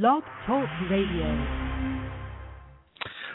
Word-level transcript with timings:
Blog 0.00 0.22
Talk 0.46 0.66
Radio. 0.90 1.46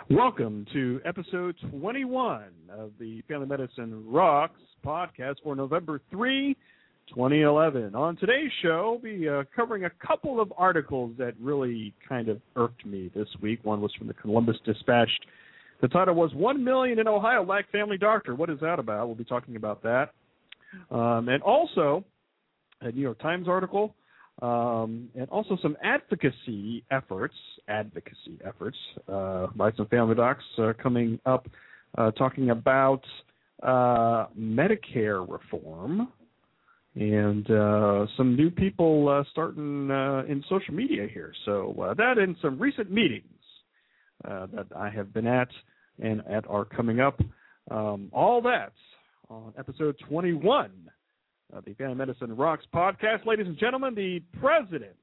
Welcome 0.09 0.65
to 0.73 0.99
episode 1.05 1.55
21 1.69 2.45
of 2.71 2.93
the 2.99 3.21
Family 3.27 3.45
Medicine 3.45 4.03
Rocks 4.07 4.59
podcast 4.83 5.35
for 5.43 5.55
November 5.55 6.01
3, 6.09 6.55
2011. 7.09 7.93
On 7.93 8.17
today's 8.17 8.49
show, 8.63 8.99
we'll 9.03 9.13
be 9.13 9.29
uh, 9.29 9.43
covering 9.55 9.85
a 9.85 9.91
couple 10.03 10.41
of 10.41 10.51
articles 10.57 11.11
that 11.19 11.35
really 11.39 11.93
kind 12.09 12.27
of 12.27 12.41
irked 12.55 12.87
me 12.87 13.11
this 13.15 13.27
week. 13.39 13.59
One 13.61 13.79
was 13.79 13.93
from 13.95 14.07
the 14.07 14.15
Columbus 14.15 14.57
Dispatch. 14.65 15.11
The 15.81 15.89
title 15.89 16.15
was 16.15 16.33
One 16.33 16.63
Million 16.63 16.97
in 16.97 17.07
Ohio 17.07 17.45
Lack 17.45 17.71
Family 17.71 17.99
Doctor. 17.99 18.33
What 18.33 18.49
is 18.49 18.59
that 18.61 18.79
about? 18.79 19.05
We'll 19.05 19.15
be 19.15 19.25
talking 19.25 19.57
about 19.57 19.83
that. 19.83 20.09
Um, 20.89 21.29
and 21.29 21.43
also, 21.43 22.03
a 22.81 22.91
New 22.91 23.01
York 23.01 23.19
Times 23.19 23.47
article 23.47 23.93
um, 24.41 25.09
and 25.15 25.27
also 25.29 25.57
some 25.61 25.75
advocacy 25.83 26.83
efforts, 26.91 27.33
advocacy 27.67 28.37
efforts 28.45 28.77
uh, 29.11 29.47
by 29.55 29.71
some 29.73 29.87
family 29.87 30.15
docs 30.15 30.43
uh, 30.59 30.73
coming 30.81 31.19
up, 31.25 31.47
uh, 31.97 32.11
talking 32.11 32.51
about 32.51 33.01
uh, 33.63 34.27
Medicare 34.39 35.27
reform 35.27 36.09
and 36.93 37.49
uh, 37.49 38.05
some 38.15 38.35
new 38.35 38.51
people 38.51 39.09
uh, 39.09 39.23
starting 39.31 39.89
in 40.29 40.43
social 40.49 40.73
media 40.73 41.07
here. 41.11 41.33
So 41.45 41.93
that 41.97 42.17
and 42.19 42.35
some 42.41 42.59
recent 42.59 42.91
meetings 42.91 43.23
that 44.23 44.67
I 44.75 44.89
have 44.89 45.13
been 45.13 45.27
at 45.27 45.49
and 45.99 46.21
at 46.29 46.47
are 46.47 46.65
coming 46.65 46.99
up. 46.99 47.19
Um, 47.69 48.09
all 48.13 48.41
that 48.43 48.71
on 49.29 49.53
episode 49.57 49.95
21 50.07 50.71
of 51.53 51.65
the 51.65 51.73
Family 51.75 51.95
Medicine 51.95 52.35
Rocks 52.35 52.65
podcast. 52.73 53.25
Ladies 53.25 53.47
and 53.47 53.57
gentlemen, 53.57 53.95
the 53.95 54.21
president 54.39 54.95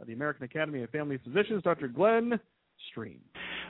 of 0.00 0.06
the 0.06 0.12
American 0.12 0.44
Academy 0.44 0.82
of 0.82 0.90
Family 0.90 1.18
Physicians, 1.24 1.62
Dr. 1.62 1.88
Glen 1.88 2.38
Stream. 2.90 3.20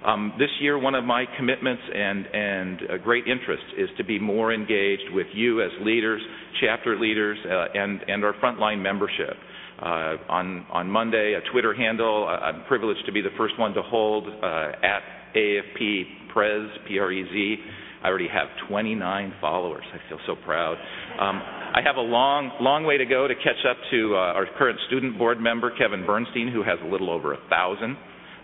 Um, 0.05 0.33
this 0.39 0.51
year, 0.61 0.79
one 0.79 0.95
of 0.95 1.05
my 1.05 1.25
commitments 1.37 1.83
and, 1.95 2.27
and 2.27 2.81
a 2.91 2.99
great 2.99 3.27
interest 3.27 3.63
is 3.79 3.89
to 3.97 4.05
be 4.05 4.19
more 4.19 4.53
engaged 4.53 5.11
with 5.13 5.27
you 5.35 5.63
as 5.63 5.71
leaders, 5.83 6.21
chapter 6.61 6.99
leaders, 6.99 7.39
uh, 7.47 7.67
and, 7.75 8.01
and 8.09 8.25
our 8.25 8.35
frontline 8.35 8.83
membership. 8.83 9.37
Uh, 9.81 10.17
on, 10.29 10.67
on 10.71 10.89
Monday, 10.89 11.35
a 11.35 11.51
Twitter 11.51 11.75
handle, 11.75 12.29
uh, 12.29 12.45
I'm 12.45 12.65
privileged 12.65 13.05
to 13.07 13.13
be 13.13 13.23
the 13.23 13.31
first 13.37 13.59
one 13.59 13.73
to 13.75 13.83
hold 13.83 14.29
uh, 14.29 14.73
at 14.83 15.03
AFP 15.35 16.05
Prez, 16.33 16.69
P 16.87 16.99
R 16.99 17.11
E 17.11 17.25
Z 17.33 17.57
I 18.05 18.09
already 18.09 18.29
have 18.29 18.49
29 18.69 19.35
followers. 19.41 19.85
I 19.93 20.09
feel 20.11 20.19
so 20.27 20.37
proud. 20.45 20.77
Um, 21.19 21.41
I 21.75 21.81
have 21.85 21.97
a 21.97 22.03
long, 22.03 22.53
long 22.61 22.85
way 22.85 22.99
to 22.99 23.07
go 23.07 23.27
to 23.27 23.35
catch 23.35 23.65
up 23.69 23.79
to 23.91 24.15
uh, 24.15 24.37
our 24.37 24.47
current 24.59 24.79
student 24.89 25.17
board 25.17 25.41
member, 25.41 25.73
Kevin 25.77 26.05
Bernstein, 26.05 26.53
who 26.53 26.63
has 26.63 26.79
a 26.85 26.87
little 26.87 27.11
over 27.11 27.33
a 27.33 27.39
thousand. 27.49 27.97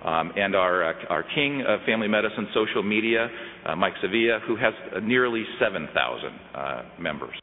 Um, 0.02 0.32
and 0.34 0.56
our, 0.56 0.82
uh, 0.82 1.04
our 1.10 1.22
king 1.34 1.62
of 1.68 1.80
family 1.84 2.08
medicine 2.08 2.48
social 2.54 2.82
media, 2.82 3.28
uh, 3.66 3.76
Mike 3.76 3.92
Sevilla, 4.00 4.40
who 4.46 4.56
has 4.56 4.72
nearly 5.02 5.44
7,000 5.60 5.92
uh, 6.54 6.82
members. 6.98 7.39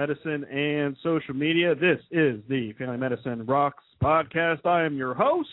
Medicine 0.00 0.44
and 0.44 0.96
social 1.02 1.34
media. 1.34 1.74
This 1.74 1.98
is 2.10 2.40
the 2.48 2.72
Family 2.78 2.96
Medicine 2.96 3.44
Rocks 3.44 3.84
podcast. 4.02 4.64
I 4.64 4.86
am 4.86 4.96
your 4.96 5.12
host, 5.12 5.48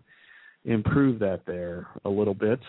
improve 0.64 1.18
that 1.20 1.42
there 1.46 1.88
a 2.04 2.10
little 2.10 2.34
bit. 2.34 2.60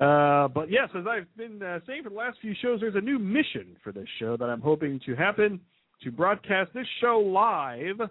Uh, 0.00 0.48
but 0.48 0.70
yes, 0.70 0.88
as 0.96 1.04
I've 1.06 1.36
been 1.36 1.62
uh, 1.62 1.80
saying 1.86 2.02
for 2.02 2.10
the 2.10 2.16
last 2.16 2.38
few 2.40 2.54
shows, 2.62 2.80
there's 2.80 2.94
a 2.96 3.00
new 3.00 3.18
mission 3.18 3.76
for 3.84 3.92
this 3.92 4.08
show 4.18 4.36
that 4.38 4.46
I'm 4.46 4.60
hoping 4.60 5.00
to 5.06 5.14
happen 5.14 5.60
to 6.02 6.10
broadcast 6.10 6.70
this 6.74 6.86
show 7.00 7.18
live 7.18 8.08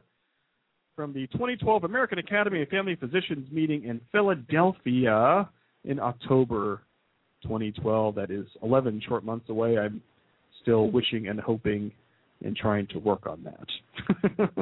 from 0.96 1.12
the 1.14 1.26
2012 1.28 1.84
American 1.84 2.20
Academy 2.20 2.62
of 2.62 2.70
Family 2.70 2.96
Physicians 2.96 3.52
meeting 3.52 3.84
in 3.84 4.00
Philadelphia 4.12 5.50
in 5.84 6.00
October 6.00 6.82
2012. 7.44 8.16
That 8.16 8.32
is 8.32 8.46
11 8.64 9.02
short 9.08 9.24
months 9.24 9.50
away. 9.50 9.78
I'm 9.78 10.02
still 10.62 10.90
wishing 10.92 11.28
and 11.28 11.40
hoping 11.40 11.92
and 12.44 12.56
trying 12.56 12.88
to 12.88 13.00
work 13.00 13.28
on 13.28 13.44
that. 13.44 14.36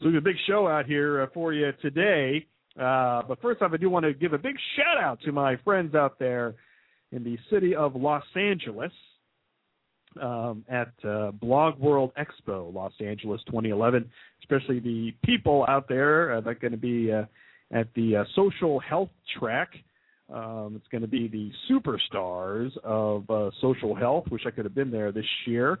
so 0.00 0.06
we 0.06 0.14
have 0.14 0.14
a 0.14 0.20
big 0.20 0.36
show 0.46 0.66
out 0.66 0.86
here 0.86 1.22
uh, 1.22 1.26
for 1.34 1.52
you 1.52 1.70
today. 1.82 2.46
Uh, 2.80 3.22
but 3.28 3.40
first 3.42 3.60
off, 3.62 3.72
I 3.74 3.76
do 3.76 3.90
want 3.90 4.04
to 4.04 4.14
give 4.14 4.32
a 4.32 4.38
big 4.38 4.56
shout 4.76 5.02
out 5.02 5.20
to 5.22 5.32
my 5.32 5.56
friends 5.64 5.94
out 5.94 6.18
there 6.18 6.54
in 7.12 7.24
the 7.24 7.36
city 7.50 7.74
of 7.74 7.96
Los 7.96 8.24
Angeles 8.36 8.92
um, 10.20 10.64
at 10.68 10.92
uh, 11.04 11.32
Blog 11.32 11.78
World 11.78 12.12
Expo 12.18 12.72
Los 12.72 12.92
Angeles 13.00 13.40
2011, 13.46 14.08
especially 14.42 14.80
the 14.80 15.12
people 15.24 15.64
out 15.68 15.88
there 15.88 16.34
uh, 16.34 16.40
that 16.40 16.50
are 16.50 16.54
going 16.54 16.72
to 16.72 16.78
be 16.78 17.12
uh, 17.12 17.24
at 17.72 17.92
the 17.94 18.16
uh, 18.16 18.24
social 18.34 18.80
health 18.80 19.10
track 19.38 19.70
Um, 20.32 20.74
it's 20.76 20.86
going 20.88 21.02
to 21.02 21.08
be 21.08 21.28
the 21.28 21.50
superstars 21.70 22.76
of 22.84 23.28
uh, 23.30 23.50
social 23.60 23.94
health. 23.94 24.24
Wish 24.30 24.42
I 24.46 24.50
could 24.50 24.64
have 24.64 24.74
been 24.74 24.90
there 24.90 25.12
this 25.12 25.24
year. 25.46 25.78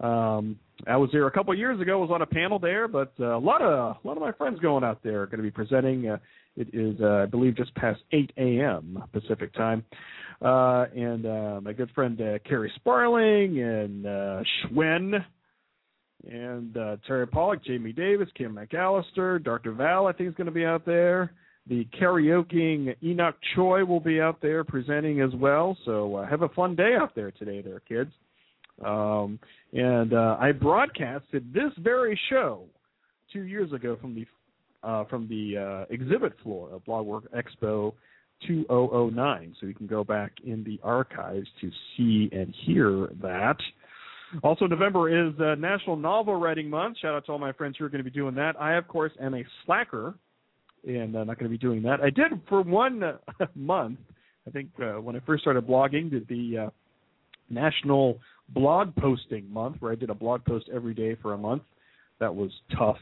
Um, 0.00 0.58
I 0.86 0.96
was 0.96 1.10
there 1.12 1.26
a 1.26 1.30
couple 1.30 1.52
of 1.52 1.58
years 1.58 1.80
ago. 1.80 1.98
Was 1.98 2.10
on 2.10 2.22
a 2.22 2.26
panel 2.26 2.58
there, 2.58 2.88
but 2.88 3.12
uh, 3.20 3.36
a 3.36 3.38
lot 3.38 3.60
of 3.60 3.96
a 4.02 4.08
lot 4.08 4.16
of 4.16 4.22
my 4.22 4.32
friends 4.32 4.58
going 4.60 4.82
out 4.84 5.02
there 5.02 5.22
are 5.22 5.26
going 5.26 5.38
to 5.38 5.42
be 5.42 5.50
presenting. 5.50 6.08
Uh, 6.08 6.18
it 6.56 6.68
is, 6.72 7.00
uh, 7.00 7.22
I 7.22 7.26
believe, 7.26 7.56
just 7.56 7.74
past 7.74 8.00
8 8.12 8.32
a.m. 8.36 9.02
Pacific 9.12 9.54
time, 9.54 9.84
uh, 10.42 10.86
and 10.96 11.26
uh, 11.26 11.60
my 11.62 11.72
good 11.72 11.90
friend 11.94 12.20
uh, 12.20 12.38
Kerri 12.48 12.70
Sparling 12.76 13.60
and 13.62 14.06
uh, 14.06 14.42
Schwen 14.64 15.24
and 16.28 16.76
uh, 16.76 16.96
Terry 17.06 17.26
Pollock, 17.26 17.64
Jamie 17.64 17.92
Davis, 17.92 18.28
Kim 18.36 18.56
McAllister, 18.56 19.42
Dr. 19.42 19.72
Val, 19.72 20.06
I 20.06 20.12
think 20.12 20.28
is 20.28 20.34
going 20.34 20.46
to 20.46 20.52
be 20.52 20.64
out 20.64 20.84
there. 20.84 21.32
The 21.70 21.86
karaokeing 22.00 22.96
Enoch 23.00 23.36
Choi 23.54 23.84
will 23.84 24.00
be 24.00 24.20
out 24.20 24.42
there 24.42 24.64
presenting 24.64 25.20
as 25.20 25.30
well. 25.36 25.78
So 25.84 26.16
uh, 26.16 26.28
have 26.28 26.42
a 26.42 26.48
fun 26.48 26.74
day 26.74 26.96
out 27.00 27.14
there 27.14 27.30
today, 27.30 27.62
there, 27.62 27.78
kids. 27.88 28.10
Um, 28.84 29.38
and 29.72 30.12
uh, 30.12 30.36
I 30.40 30.50
broadcasted 30.50 31.54
this 31.54 31.70
very 31.78 32.18
show 32.28 32.64
two 33.32 33.42
years 33.42 33.72
ago 33.72 33.96
from 34.00 34.16
the 34.16 34.26
uh, 34.82 35.04
from 35.04 35.28
the 35.28 35.86
uh, 35.86 35.94
exhibit 35.94 36.32
floor 36.42 36.70
of 36.72 36.84
Blog 36.86 37.06
World 37.06 37.28
Expo 37.32 37.92
2009. 38.48 39.54
So 39.60 39.66
you 39.66 39.74
can 39.74 39.86
go 39.86 40.02
back 40.02 40.32
in 40.44 40.64
the 40.64 40.80
archives 40.82 41.46
to 41.60 41.70
see 41.96 42.30
and 42.32 42.52
hear 42.66 43.10
that. 43.22 43.58
Also, 44.42 44.66
November 44.66 45.28
is 45.28 45.38
uh, 45.38 45.54
National 45.54 45.94
Novel 45.94 46.34
Writing 46.34 46.68
Month. 46.68 46.98
Shout 46.98 47.14
out 47.14 47.26
to 47.26 47.32
all 47.32 47.38
my 47.38 47.52
friends 47.52 47.76
who 47.78 47.84
are 47.84 47.90
going 47.90 48.02
to 48.02 48.10
be 48.10 48.14
doing 48.14 48.34
that. 48.36 48.60
I, 48.60 48.74
of 48.74 48.88
course, 48.88 49.12
am 49.20 49.34
a 49.34 49.44
slacker 49.64 50.14
and 50.86 51.16
I'm 51.16 51.26
not 51.26 51.38
going 51.38 51.44
to 51.44 51.48
be 51.48 51.58
doing 51.58 51.82
that. 51.82 52.00
I 52.00 52.10
did 52.10 52.40
for 52.48 52.62
one 52.62 53.02
uh, 53.02 53.16
month. 53.54 53.98
I 54.46 54.50
think 54.50 54.68
uh, 54.80 55.00
when 55.00 55.16
I 55.16 55.20
first 55.20 55.42
started 55.42 55.66
blogging, 55.66 56.10
did 56.10 56.26
the 56.28 56.66
uh, 56.66 56.70
National 57.50 58.18
Blog 58.48 58.94
Posting 58.96 59.52
Month, 59.52 59.76
where 59.80 59.92
I 59.92 59.94
did 59.94 60.10
a 60.10 60.14
blog 60.14 60.44
post 60.44 60.68
every 60.72 60.94
day 60.94 61.16
for 61.20 61.34
a 61.34 61.38
month. 61.38 61.62
That 62.18 62.34
was 62.34 62.50
tough, 62.76 62.98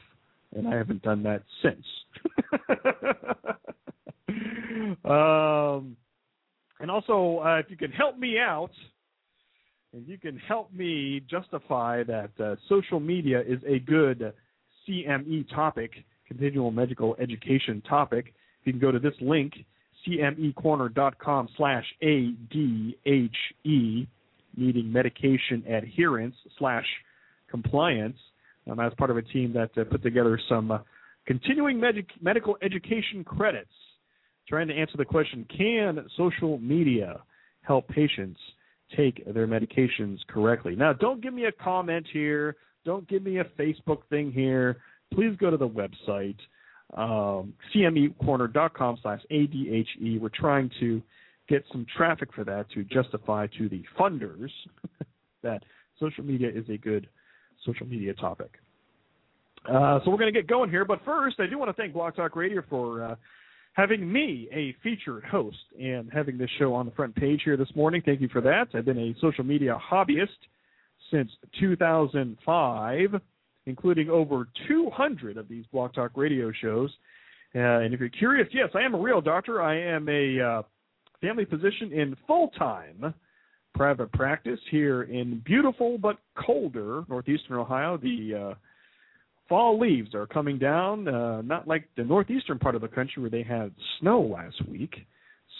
and 0.54 0.68
I 0.68 0.76
haven't 0.76 1.02
done 1.02 1.22
that 1.24 1.42
since. 1.62 1.84
um, 5.04 5.96
and 6.80 6.90
also, 6.90 7.42
uh, 7.44 7.58
if 7.58 7.70
you 7.70 7.76
can 7.76 7.92
help 7.92 8.18
me 8.18 8.38
out, 8.38 8.70
and 9.92 10.06
you 10.06 10.18
can 10.18 10.36
help 10.36 10.72
me 10.72 11.22
justify 11.30 12.02
that 12.04 12.30
uh, 12.38 12.56
social 12.68 13.00
media 13.00 13.40
is 13.40 13.60
a 13.66 13.78
good 13.78 14.34
CME 14.86 15.48
topic 15.54 15.92
continual 16.28 16.70
medical 16.70 17.16
education 17.18 17.82
topic. 17.88 18.34
You 18.64 18.72
can 18.72 18.80
go 18.80 18.92
to 18.92 18.98
this 18.98 19.14
link, 19.20 19.54
cmecorner.com 20.06 21.48
slash 21.56 21.84
ADHE, 22.02 24.06
needing 24.56 24.92
medication 24.92 25.64
adherence 25.66 26.34
slash 26.58 26.86
compliance. 27.50 28.16
Um, 28.70 28.80
as 28.80 28.92
part 28.98 29.10
of 29.10 29.16
a 29.16 29.22
team 29.22 29.54
that 29.54 29.70
uh, 29.80 29.84
put 29.84 30.02
together 30.02 30.38
some 30.46 30.70
uh, 30.70 30.80
continuing 31.26 31.80
med- 31.80 32.04
medical 32.20 32.58
education 32.60 33.24
credits, 33.24 33.70
trying 34.46 34.68
to 34.68 34.74
answer 34.74 34.98
the 34.98 35.06
question 35.06 35.46
can 35.56 36.04
social 36.18 36.58
media 36.58 37.22
help 37.62 37.88
patients 37.88 38.38
take 38.94 39.24
their 39.32 39.46
medications 39.46 40.18
correctly? 40.28 40.76
Now, 40.76 40.92
don't 40.92 41.22
give 41.22 41.32
me 41.32 41.46
a 41.46 41.52
comment 41.52 42.06
here. 42.12 42.56
Don't 42.84 43.08
give 43.08 43.22
me 43.22 43.38
a 43.38 43.44
Facebook 43.44 44.00
thing 44.10 44.32
here 44.32 44.76
please 45.14 45.36
go 45.38 45.50
to 45.50 45.56
the 45.56 45.68
website, 45.68 46.38
um, 46.96 47.54
cmecorner.com 47.74 48.98
slash 49.02 49.20
ADHE. 49.30 50.20
We're 50.20 50.28
trying 50.28 50.70
to 50.80 51.02
get 51.48 51.64
some 51.72 51.86
traffic 51.96 52.32
for 52.34 52.44
that 52.44 52.70
to 52.72 52.84
justify 52.84 53.46
to 53.58 53.68
the 53.68 53.82
funders 53.98 54.50
that 55.42 55.62
social 55.98 56.24
media 56.24 56.48
is 56.48 56.68
a 56.68 56.76
good 56.76 57.08
social 57.64 57.86
media 57.86 58.14
topic. 58.14 58.52
Uh, 59.68 60.00
so 60.04 60.10
we're 60.10 60.18
going 60.18 60.32
to 60.32 60.38
get 60.38 60.46
going 60.46 60.70
here, 60.70 60.84
but 60.84 61.04
first, 61.04 61.40
I 61.40 61.46
do 61.46 61.58
want 61.58 61.68
to 61.68 61.74
thank 61.74 61.92
Blog 61.92 62.14
Talk 62.16 62.36
Radio 62.36 62.62
for 62.70 63.02
uh, 63.02 63.16
having 63.72 64.10
me 64.10 64.48
a 64.52 64.74
featured 64.82 65.24
host 65.24 65.56
and 65.78 66.10
having 66.12 66.38
this 66.38 66.50
show 66.58 66.74
on 66.74 66.86
the 66.86 66.92
front 66.92 67.14
page 67.14 67.42
here 67.44 67.56
this 67.56 67.68
morning. 67.74 68.02
Thank 68.04 68.20
you 68.20 68.28
for 68.28 68.40
that. 68.40 68.68
I've 68.74 68.84
been 68.84 68.98
a 68.98 69.14
social 69.20 69.44
media 69.44 69.78
hobbyist 69.90 70.28
since 71.10 71.30
2005 71.60 73.20
including 73.68 74.10
over 74.10 74.48
200 74.68 75.36
of 75.36 75.48
these 75.48 75.64
Blog 75.72 75.92
Talk 75.94 76.12
radio 76.16 76.52
shows. 76.60 76.90
Uh, 77.54 77.58
and 77.58 77.94
if 77.94 78.00
you're 78.00 78.08
curious, 78.08 78.48
yes, 78.52 78.68
I 78.74 78.80
am 78.80 78.94
a 78.94 79.00
real 79.00 79.20
doctor. 79.20 79.62
I 79.62 79.78
am 79.78 80.08
a 80.08 80.40
uh, 80.40 80.62
family 81.20 81.44
physician 81.44 81.92
in 81.92 82.16
full 82.26 82.48
time 82.58 83.14
private 83.74 84.10
practice 84.12 84.58
here 84.70 85.04
in 85.04 85.40
beautiful 85.44 85.98
but 85.98 86.18
colder 86.34 87.04
northeastern 87.08 87.56
Ohio. 87.56 87.96
The 87.96 88.50
uh, 88.50 88.54
fall 89.48 89.78
leaves 89.78 90.14
are 90.14 90.26
coming 90.26 90.58
down, 90.58 91.08
uh, 91.08 91.42
not 91.42 91.66
like 91.66 91.88
the 91.96 92.04
northeastern 92.04 92.58
part 92.58 92.74
of 92.74 92.80
the 92.80 92.88
country 92.88 93.22
where 93.22 93.30
they 93.30 93.42
had 93.42 93.72
snow 94.00 94.20
last 94.20 94.66
week. 94.68 94.94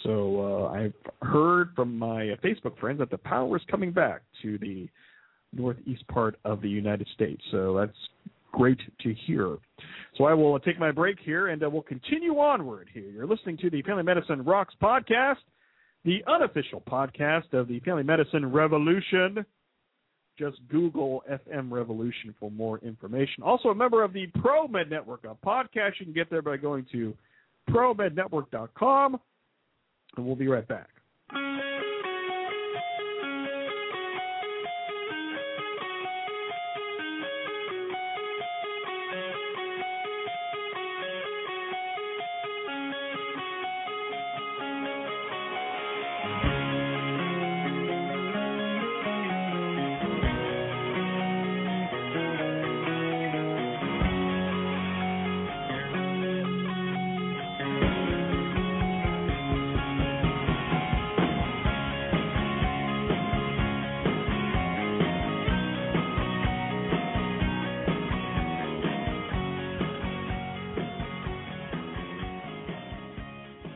So 0.03 0.67
uh, 0.69 0.73
I've 0.73 0.93
heard 1.21 1.71
from 1.75 1.97
my 1.97 2.35
Facebook 2.43 2.77
friends 2.79 2.99
that 2.99 3.09
the 3.09 3.17
power 3.17 3.57
is 3.57 3.63
coming 3.69 3.91
back 3.91 4.21
to 4.43 4.57
the 4.59 4.87
northeast 5.53 6.07
part 6.07 6.37
of 6.45 6.61
the 6.61 6.69
United 6.69 7.07
States. 7.13 7.41
So 7.51 7.75
that's 7.77 7.97
great 8.51 8.79
to 9.01 9.13
hear. 9.25 9.57
So 10.17 10.25
I 10.25 10.33
will 10.33 10.59
take 10.59 10.79
my 10.79 10.91
break 10.91 11.17
here 11.23 11.47
and 11.47 11.63
uh, 11.63 11.69
we'll 11.69 11.81
continue 11.81 12.37
onward 12.37 12.89
here. 12.93 13.09
You're 13.09 13.27
listening 13.27 13.57
to 13.57 13.69
the 13.69 13.81
Family 13.83 14.03
Medicine 14.03 14.43
Rocks 14.43 14.73
podcast, 14.81 15.37
the 16.05 16.23
unofficial 16.27 16.81
podcast 16.81 17.53
of 17.53 17.67
the 17.67 17.79
Family 17.81 18.03
Medicine 18.03 18.51
Revolution. 18.51 19.45
Just 20.37 20.57
Google 20.69 21.21
FM 21.29 21.69
Revolution 21.69 22.33
for 22.39 22.49
more 22.49 22.79
information. 22.79 23.43
Also, 23.43 23.69
a 23.69 23.75
member 23.75 24.03
of 24.03 24.13
the 24.13 24.27
ProMed 24.37 24.89
Network, 24.89 25.25
a 25.25 25.35
podcast 25.45 25.91
you 25.99 26.05
can 26.05 26.13
get 26.13 26.29
there 26.29 26.41
by 26.41 26.55
going 26.55 26.85
to 26.93 27.13
promednetwork.com. 27.69 29.19
And 30.15 30.25
we'll 30.25 30.37
be 30.37 30.47
right 30.47 30.67
back. 30.67 30.87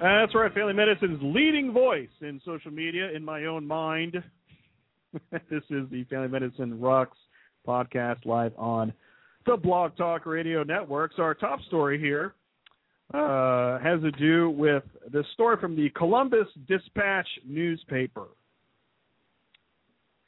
That's 0.03 0.35
right, 0.35 0.53
Family 0.53 0.73
Medicine's 0.73 1.21
leading 1.21 1.71
voice 1.71 2.09
in 2.19 2.41
social 2.43 2.71
media, 2.71 3.11
in 3.15 3.23
my 3.23 3.45
own 3.45 3.65
mind. 3.65 4.21
this 5.31 5.63
is 5.69 5.89
the 5.91 6.05
Family 6.09 6.27
Medicine 6.27 6.77
Rocks 6.81 7.17
podcast 7.65 8.25
live 8.25 8.51
on 8.57 8.91
the 9.45 9.55
Blog 9.55 9.95
Talk 9.95 10.25
Radio 10.25 10.61
Networks. 10.63 11.15
Our 11.19 11.33
top 11.33 11.61
story 11.67 11.97
here 11.97 12.33
uh, 13.13 13.79
has 13.79 14.01
to 14.01 14.11
do 14.11 14.49
with 14.49 14.83
the 15.13 15.23
story 15.35 15.55
from 15.61 15.73
the 15.73 15.89
Columbus 15.91 16.47
Dispatch 16.67 17.27
newspaper 17.47 18.25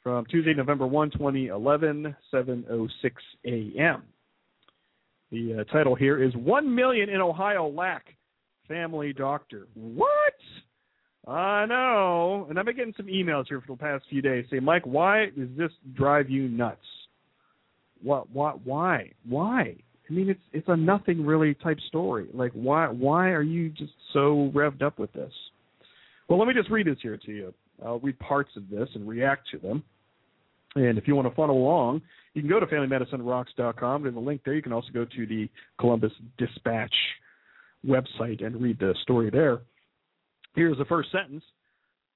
from 0.02 0.24
Tuesday, 0.24 0.54
November 0.54 0.86
1, 0.86 1.10
2011, 1.10 2.16
7.06 2.32 2.88
a.m. 3.44 4.04
The 5.30 5.60
uh, 5.60 5.64
title 5.70 5.94
here 5.94 6.22
is 6.22 6.34
1 6.34 6.74
million 6.74 7.10
in 7.10 7.20
Ohio 7.20 7.68
lack 7.68 8.16
family 8.68 9.12
doctor. 9.12 9.66
What? 9.74 10.34
I 11.26 11.66
know. 11.66 12.46
And 12.48 12.58
I've 12.58 12.64
been 12.64 12.76
getting 12.76 12.94
some 12.96 13.06
emails 13.06 13.46
here 13.48 13.60
for 13.60 13.74
the 13.74 13.80
past 13.80 14.04
few 14.08 14.22
days 14.22 14.44
saying, 14.50 14.62
Mike, 14.62 14.86
why 14.86 15.26
does 15.36 15.48
this 15.56 15.72
drive 15.94 16.30
you 16.30 16.48
nuts? 16.48 16.78
What 18.02 18.30
what 18.30 18.64
why? 18.64 19.10
Why? 19.28 19.74
I 20.08 20.12
mean 20.12 20.28
it's 20.28 20.40
it's 20.52 20.68
a 20.68 20.76
nothing 20.76 21.24
really 21.24 21.54
type 21.54 21.78
story. 21.88 22.28
Like 22.32 22.52
why 22.52 22.88
why 22.88 23.30
are 23.30 23.42
you 23.42 23.70
just 23.70 23.92
so 24.12 24.52
revved 24.54 24.82
up 24.82 24.98
with 24.98 25.12
this? 25.12 25.32
Well 26.28 26.38
let 26.38 26.46
me 26.46 26.54
just 26.54 26.70
read 26.70 26.86
this 26.86 26.98
here 27.02 27.16
to 27.16 27.32
you. 27.32 27.54
I'll 27.84 27.98
read 27.98 28.18
parts 28.18 28.50
of 28.56 28.68
this 28.70 28.88
and 28.94 29.08
react 29.08 29.48
to 29.52 29.58
them. 29.58 29.82
And 30.76 30.98
if 30.98 31.08
you 31.08 31.16
want 31.16 31.26
to 31.26 31.34
follow 31.34 31.54
along, 31.54 32.02
you 32.34 32.42
can 32.42 32.50
go 32.50 32.60
to 32.60 32.66
FamilyMedicineRocks.com. 32.66 34.02
There's 34.02 34.14
a 34.14 34.18
link 34.18 34.42
there. 34.44 34.54
You 34.54 34.62
can 34.62 34.74
also 34.74 34.88
go 34.92 35.06
to 35.06 35.26
the 35.26 35.48
Columbus 35.80 36.12
Dispatch 36.36 36.94
website 37.86 38.44
and 38.44 38.60
read 38.60 38.78
the 38.78 38.94
story 39.02 39.30
there. 39.30 39.60
Here's 40.54 40.78
the 40.78 40.84
first 40.86 41.12
sentence. 41.12 41.44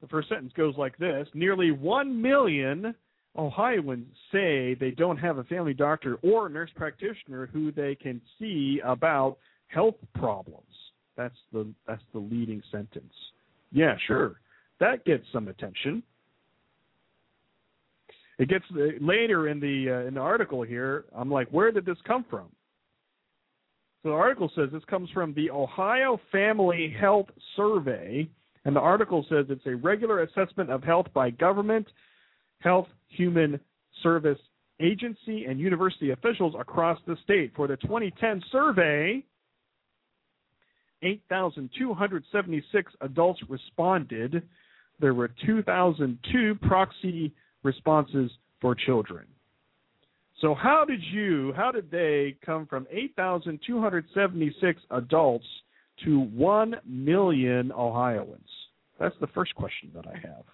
The 0.01 0.09
first 0.09 0.29
sentence 0.29 0.53
goes 0.57 0.75
like 0.77 0.97
this 0.97 1.29
Nearly 1.35 1.71
1 1.71 2.21
million 2.21 2.95
Ohioans 3.37 4.09
say 4.33 4.75
they 4.75 4.91
don't 4.91 5.17
have 5.19 5.39
a 5.39 5.45
family 5.45 5.75
doctor 5.75 6.17
or 6.23 6.49
nurse 6.49 6.71
practitioner 6.75 7.49
who 7.53 7.71
they 7.71 7.95
can 7.95 8.21
see 8.39 8.81
about 8.85 9.37
health 9.69 9.95
problems. 10.15 10.65
That's 11.17 11.37
the 11.53 11.69
that's 11.87 12.03
the 12.13 12.19
leading 12.19 12.63
sentence. 12.73 13.13
Yeah, 13.71 13.95
sure. 14.07 14.41
That 14.81 15.05
gets 15.05 15.25
some 15.33 15.49
attention. 15.49 16.03
It 18.39 18.49
gets 18.49 18.65
later 19.01 19.49
in 19.49 19.61
the 19.61 20.03
uh, 20.03 20.09
in 20.09 20.15
the 20.15 20.21
article 20.21 20.63
here. 20.63 21.05
I'm 21.15 21.31
like, 21.31 21.49
where 21.51 21.71
did 21.71 21.85
this 21.85 21.99
come 22.07 22.25
from? 22.29 22.49
So 24.03 24.09
the 24.11 24.15
article 24.15 24.51
says 24.55 24.71
this 24.73 24.85
comes 24.87 25.11
from 25.11 25.35
the 25.35 25.51
Ohio 25.51 26.19
Family 26.33 26.95
Health 26.99 27.27
Survey, 27.55 28.29
and 28.65 28.75
the 28.75 28.81
article 28.81 29.27
says 29.29 29.47
it's 29.49 29.67
a 29.67 29.77
regular 29.77 30.23
assessment 30.23 30.71
of 30.71 30.83
health 30.83 31.07
by 31.13 31.31
government, 31.31 31.87
health, 32.61 32.89
human 33.09 33.61
service 34.03 34.39
agency, 34.81 35.45
and 35.45 35.61
university 35.61 36.11
officials 36.13 36.55
across 36.59 36.99
the 37.07 37.17
state. 37.25 37.53
For 37.55 37.69
the 37.69 37.77
2010 37.77 38.43
survey, 38.51 39.23
8,276 41.03 42.93
adults 43.03 43.41
responded. 43.49 44.43
There 44.99 45.15
were 45.15 45.31
2,002 45.45 46.55
proxy 46.63 47.35
responses 47.63 48.31
for 48.61 48.75
children. 48.75 49.27
So 50.41 50.55
how 50.55 50.85
did 50.87 51.03
you, 51.03 51.53
how 51.55 51.71
did 51.71 51.91
they 51.91 52.37
come 52.45 52.67
from 52.67 52.87
8,276 52.91 54.81
adults 54.91 55.47
to 56.05 56.21
1 56.21 56.77
million 56.87 57.71
Ohioans? 57.73 58.49
That's 58.99 59.15
the 59.21 59.27
first 59.29 59.55
question 59.55 59.91
that 59.95 60.07
I 60.07 60.15
have. 60.27 60.45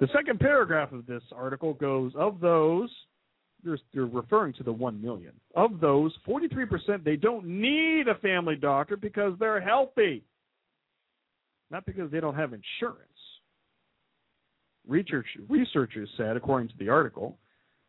The 0.00 0.08
second 0.14 0.40
paragraph 0.40 0.92
of 0.92 1.06
this 1.06 1.22
article 1.34 1.74
goes, 1.74 2.12
of 2.16 2.40
those, 2.40 2.90
they're, 3.62 3.78
they're 3.92 4.06
referring 4.06 4.54
to 4.54 4.62
the 4.62 4.72
1 4.72 5.00
million. 5.00 5.32
Of 5.54 5.78
those, 5.80 6.12
43% 6.26 7.04
they 7.04 7.16
don't 7.16 7.46
need 7.46 8.08
a 8.08 8.14
family 8.16 8.56
doctor 8.56 8.96
because 8.96 9.34
they're 9.38 9.60
healthy, 9.60 10.24
not 11.70 11.86
because 11.86 12.10
they 12.10 12.20
don't 12.20 12.34
have 12.34 12.54
insurance. 12.54 13.06
Research, 14.88 15.26
researchers 15.48 16.08
said, 16.16 16.36
according 16.36 16.68
to 16.68 16.74
the 16.78 16.88
article, 16.88 17.36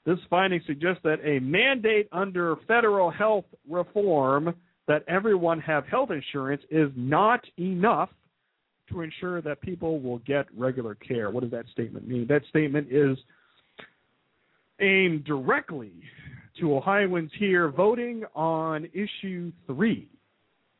this 0.06 0.18
finding 0.30 0.62
suggests 0.66 1.02
that 1.04 1.20
a 1.24 1.40
mandate 1.40 2.08
under 2.12 2.56
federal 2.68 3.12
health 3.12 3.46
reform 3.70 4.56
that 4.88 5.04
everyone 5.08 5.60
have 5.60 5.86
health 5.86 6.10
insurance 6.10 6.62
is 6.72 6.90
not 6.96 7.42
enough 7.58 8.10
to 8.90 9.02
ensure 9.02 9.42
that 9.42 9.62
people 9.62 10.00
will 10.00 10.18
get 10.20 10.46
regular 10.58 10.96
care. 10.96 11.30
What 11.30 11.44
does 11.44 11.52
that 11.52 11.66
statement 11.72 12.08
mean? 12.08 12.26
That 12.28 12.42
statement 12.50 12.88
is 12.92 13.18
aimed 14.82 15.24
directly 15.26 15.94
to 16.60 16.76
Ohioans 16.76 17.32
here 17.38 17.70
voting 17.70 18.24
on 18.36 18.88
issue 18.94 19.52
three. 19.68 20.10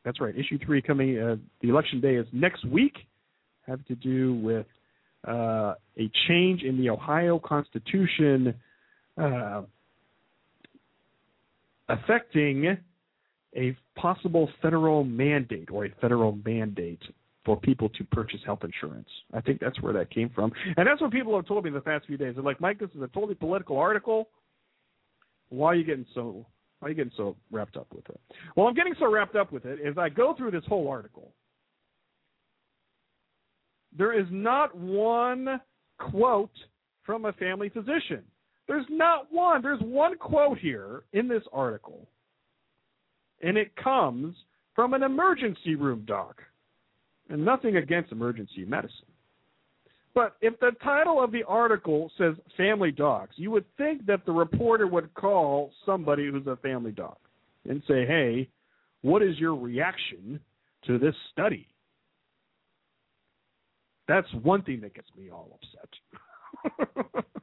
That's 0.04 0.20
right, 0.20 0.34
issue 0.36 0.58
three 0.64 0.82
coming. 0.82 1.18
Uh, 1.18 1.36
the 1.60 1.68
election 1.68 2.00
day 2.00 2.16
is 2.16 2.26
next 2.32 2.66
week. 2.66 2.94
Have 3.66 3.84
to 3.86 3.94
do 3.94 4.34
with 4.34 4.66
uh, 5.26 5.74
a 5.96 6.10
change 6.28 6.62
in 6.62 6.76
the 6.76 6.90
Ohio 6.90 7.38
Constitution 7.38 8.54
uh, 9.18 9.62
affecting 11.88 12.76
a 13.56 13.76
possible 13.96 14.48
federal 14.60 15.04
mandate 15.04 15.68
or 15.70 15.84
a 15.84 15.90
federal 16.00 16.38
mandate 16.44 17.02
for 17.44 17.56
people 17.56 17.88
to 17.90 18.04
purchase 18.04 18.40
health 18.46 18.60
insurance. 18.62 19.08
I 19.34 19.40
think 19.40 19.60
that's 19.60 19.80
where 19.82 19.92
that 19.94 20.10
came 20.10 20.30
from. 20.30 20.52
And 20.76 20.86
that's 20.86 21.00
what 21.00 21.10
people 21.10 21.34
have 21.36 21.46
told 21.46 21.64
me 21.64 21.70
the 21.70 21.80
past 21.80 22.06
few 22.06 22.16
days. 22.16 22.34
They're 22.36 22.44
like, 22.44 22.60
Mike, 22.60 22.78
this 22.78 22.90
is 22.94 23.02
a 23.02 23.08
totally 23.08 23.34
political 23.34 23.78
article. 23.78 24.28
Why 25.48 25.68
are 25.68 25.74
you 25.74 25.84
getting 25.84 26.06
so 26.14 26.46
why 26.78 26.86
are 26.86 26.90
you 26.90 26.96
getting 26.96 27.12
so 27.16 27.36
wrapped 27.50 27.76
up 27.76 27.86
with 27.94 28.08
it? 28.08 28.20
Well, 28.56 28.66
I'm 28.66 28.74
getting 28.74 28.94
so 28.98 29.10
wrapped 29.10 29.36
up 29.36 29.52
with 29.52 29.64
it 29.66 29.78
as 29.86 29.98
I 29.98 30.08
go 30.08 30.34
through 30.36 30.50
this 30.50 30.64
whole 30.66 30.88
article. 30.88 31.32
There 33.96 34.18
is 34.18 34.26
not 34.30 34.74
one 34.76 35.60
quote 35.98 36.50
from 37.04 37.26
a 37.26 37.32
family 37.34 37.68
physician. 37.68 38.22
There's 38.72 38.86
not 38.88 39.30
one. 39.30 39.60
There's 39.60 39.82
one 39.82 40.16
quote 40.16 40.58
here 40.58 41.02
in 41.12 41.28
this 41.28 41.42
article, 41.52 42.08
and 43.42 43.58
it 43.58 43.76
comes 43.76 44.34
from 44.74 44.94
an 44.94 45.02
emergency 45.02 45.74
room 45.74 46.04
doc. 46.06 46.40
And 47.28 47.44
nothing 47.44 47.76
against 47.76 48.12
emergency 48.12 48.64
medicine. 48.66 49.12
But 50.14 50.36
if 50.40 50.58
the 50.58 50.70
title 50.82 51.22
of 51.22 51.32
the 51.32 51.42
article 51.42 52.10
says 52.16 52.34
family 52.56 52.90
docs, 52.90 53.34
you 53.36 53.50
would 53.50 53.66
think 53.76 54.06
that 54.06 54.24
the 54.24 54.32
reporter 54.32 54.86
would 54.86 55.12
call 55.12 55.70
somebody 55.84 56.30
who's 56.30 56.46
a 56.46 56.56
family 56.56 56.92
doc 56.92 57.18
and 57.68 57.82
say, 57.86 58.06
hey, 58.06 58.48
what 59.02 59.22
is 59.22 59.38
your 59.38 59.54
reaction 59.54 60.40
to 60.86 60.98
this 60.98 61.14
study? 61.30 61.68
That's 64.08 64.32
one 64.42 64.62
thing 64.62 64.80
that 64.80 64.94
gets 64.94 65.08
me 65.14 65.28
all 65.30 65.58
upset. 65.60 67.24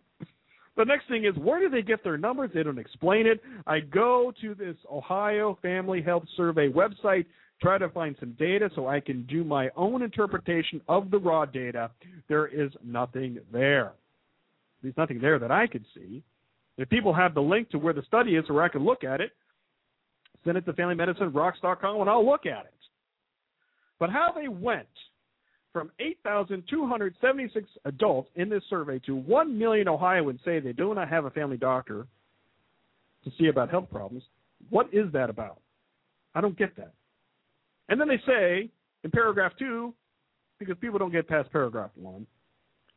The 0.80 0.86
next 0.86 1.10
thing 1.10 1.26
is 1.26 1.36
where 1.36 1.60
do 1.60 1.68
they 1.68 1.82
get 1.82 2.06
their 2.06 2.18
numbers? 2.18 2.52
They 2.54 2.64
don't 2.64 2.80
explain 2.80 3.28
it. 3.28 3.44
I 3.68 3.82
go 3.82 4.32
to 4.40 4.56
this 4.56 4.78
Ohio 4.90 5.60
Family 5.62 6.02
Health 6.02 6.24
Survey 6.38 6.70
website, 6.70 7.26
try 7.62 7.78
to 7.78 7.90
find 7.90 8.16
some 8.18 8.32
data 8.40 8.70
so 8.74 8.88
I 8.88 9.02
can 9.02 9.26
do 9.26 9.44
my 9.44 9.70
own 9.76 10.02
interpretation 10.02 10.80
of 10.88 11.12
the 11.12 11.18
raw 11.18 11.44
data. 11.44 11.92
There 12.30 12.48
is 12.48 12.72
nothing 12.82 13.40
there. 13.52 13.92
There's 14.82 14.96
nothing 14.96 15.20
there 15.20 15.38
that 15.38 15.52
I 15.52 15.68
could 15.68 15.84
see. 15.94 16.24
If 16.78 16.88
people 16.88 17.14
have 17.14 17.34
the 17.34 17.42
link 17.42 17.70
to 17.72 17.78
where 17.78 17.94
the 17.94 18.04
study 18.04 18.38
is 18.38 18.50
where 18.50 18.64
I 18.64 18.70
can 18.70 18.86
look 18.86 19.04
at 19.04 19.20
it, 19.20 19.32
send 20.46 20.58
it 20.58 20.66
to 20.66 20.72
FamilyMedicineRocks.com 20.72 22.00
and 22.00 22.10
I'll 22.10 22.26
look 22.26 22.46
at 22.46 22.64
it. 22.64 22.74
But 24.00 24.12
how 24.12 24.32
they 24.34 24.48
went 24.48 24.88
from 25.72 25.92
8,276 26.00 27.70
adults 27.86 28.30
in 28.36 28.50
this 28.50 28.64
survey 28.70 29.00
to 29.06 29.16
1 29.16 29.58
million 29.58 29.88
Ohioans 29.88 30.40
say 30.44 30.60
they 30.60 30.74
do 30.74 30.94
not 30.94 31.10
have 31.10 31.26
a 31.26 31.30
family 31.30 31.58
doctor 31.58 32.08
to 33.24 33.32
see 33.38 33.48
about 33.48 33.70
health 33.70 33.90
problems. 33.92 34.24
What 34.70 34.88
is 34.92 35.12
that 35.14 35.30
about? 35.30 35.60
I 36.34 36.42
don't 36.42 36.58
get 36.58 36.76
that. 36.78 36.94
And 37.88 38.00
then 38.00 38.08
they 38.08 38.22
say 38.26 38.70
in 39.04 39.12
paragraph 39.12 39.54
two, 39.58 39.94
because 40.60 40.76
people 40.82 41.00
don't 41.00 41.12
get 41.12 41.28
past 41.28 41.52
paragraph 41.52 41.92
one, 41.96 42.26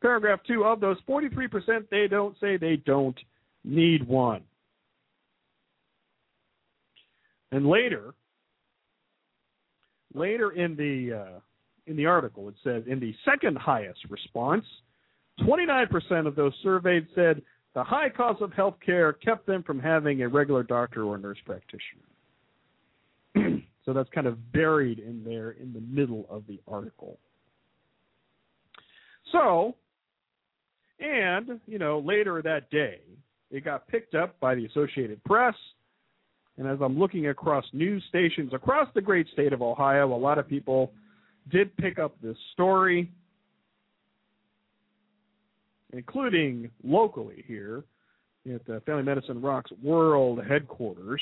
paragraph 0.01 0.41
two 0.47 0.65
of 0.65 0.81
those 0.81 0.97
43% 1.09 1.89
they 1.91 2.09
don't 2.09 2.37
say 2.41 2.57
they 2.57 2.77
don't 2.77 3.19
need 3.65 4.07
one. 4.07 4.43
And 7.53 7.67
later, 7.67 8.15
later 10.15 10.53
in 10.53 10.75
the 10.75 11.21
uh, 11.21 11.41
in 11.87 11.97
the 11.97 12.07
article. 12.07 12.49
It 12.49 12.55
says 12.63 12.85
in 12.87 13.01
the 13.01 13.15
second 13.25 13.59
highest 13.59 14.01
response, 14.09 14.65
29% 15.41 16.27
of 16.27 16.35
those 16.37 16.53
surveyed 16.63 17.07
said 17.15 17.43
the 17.75 17.83
high 17.83 18.11
cost 18.11 18.43
of 18.43 18.53
health 18.53 18.77
care 18.85 19.13
kept 19.15 19.47
them 19.47 19.63
from 19.63 19.81
having 19.81 20.23
a 20.23 20.29
regular 20.29 20.63
doctor 20.63 21.05
or 21.05 21.19
nurse 21.19 21.39
practitioner. 21.45 22.03
so 23.85 23.93
that's 23.93 24.11
kind 24.11 24.27
of 24.27 24.53
buried 24.53 24.99
in 24.99 25.25
there 25.25 25.53
in 25.53 25.73
the 25.73 25.81
middle 25.81 26.27
of 26.29 26.45
the 26.47 26.61
article. 26.69 27.19
So, 29.33 29.75
and, 31.01 31.61
you 31.67 31.79
know, 31.79 31.99
later 32.01 32.43
that 32.43 32.71
day, 32.71 33.01
it 33.51 33.65
got 33.65 33.89
picked 33.89 34.15
up 34.15 34.39
by 34.39 34.55
the 34.55 34.67
Associated 34.67 35.23
Press. 35.25 35.55
And 36.59 36.69
as 36.69 36.79
I'm 36.83 36.99
looking 36.99 37.29
across 37.29 37.65
news 37.73 38.05
stations 38.09 38.53
across 38.53 38.89
the 38.95 39.01
great 39.01 39.27
state 39.33 39.55
of 39.55 39.63
Ohio, 39.63 40.15
a 40.15 40.17
lot 40.17 40.39
of 40.39 40.47
people 40.47 40.93
did 41.51 41.77
pick 41.77 41.99
up 41.99 42.15
this 42.23 42.37
story, 42.53 43.11
including 45.93 46.71
locally 46.83 47.45
here 47.47 47.85
at 48.53 48.65
the 48.67 48.81
Family 48.87 49.03
Medicine 49.03 49.41
Rocks 49.41 49.71
World 49.83 50.41
headquarters. 50.49 51.21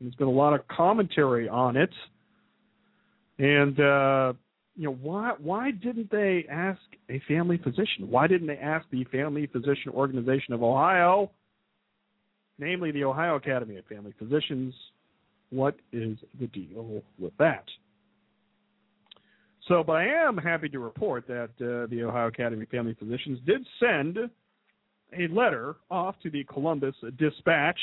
There's 0.00 0.14
been 0.14 0.28
a 0.28 0.30
lot 0.30 0.54
of 0.54 0.66
commentary 0.68 1.48
on 1.48 1.76
it, 1.76 1.90
and 3.38 3.80
uh, 3.80 4.32
you 4.76 4.84
know 4.84 4.96
why 5.02 5.32
why 5.38 5.70
didn't 5.72 6.10
they 6.10 6.46
ask 6.50 6.80
a 7.08 7.20
family 7.26 7.58
physician? 7.58 8.08
Why 8.08 8.26
didn't 8.26 8.46
they 8.46 8.58
ask 8.58 8.86
the 8.90 9.04
Family 9.04 9.46
Physician 9.46 9.90
Organization 9.92 10.54
of 10.54 10.62
Ohio, 10.62 11.30
namely 12.58 12.92
the 12.92 13.04
Ohio 13.04 13.36
Academy 13.36 13.76
of 13.76 13.86
Family 13.86 14.14
Physicians? 14.18 14.74
What 15.50 15.76
is 15.92 16.18
the 16.38 16.46
deal 16.48 17.02
with 17.18 17.32
that? 17.38 17.64
So, 19.68 19.84
but 19.84 19.94
I 19.94 20.06
am 20.06 20.36
happy 20.38 20.68
to 20.70 20.78
report 20.78 21.26
that 21.28 21.50
uh, 21.60 21.86
the 21.90 22.02
Ohio 22.02 22.28
Academy 22.28 22.62
of 22.62 22.68
Family 22.70 22.96
Physicians 22.98 23.38
did 23.46 23.66
send 23.78 24.18
a 25.18 25.28
letter 25.28 25.76
off 25.90 26.14
to 26.22 26.30
the 26.30 26.44
Columbus 26.44 26.94
Dispatch 27.18 27.78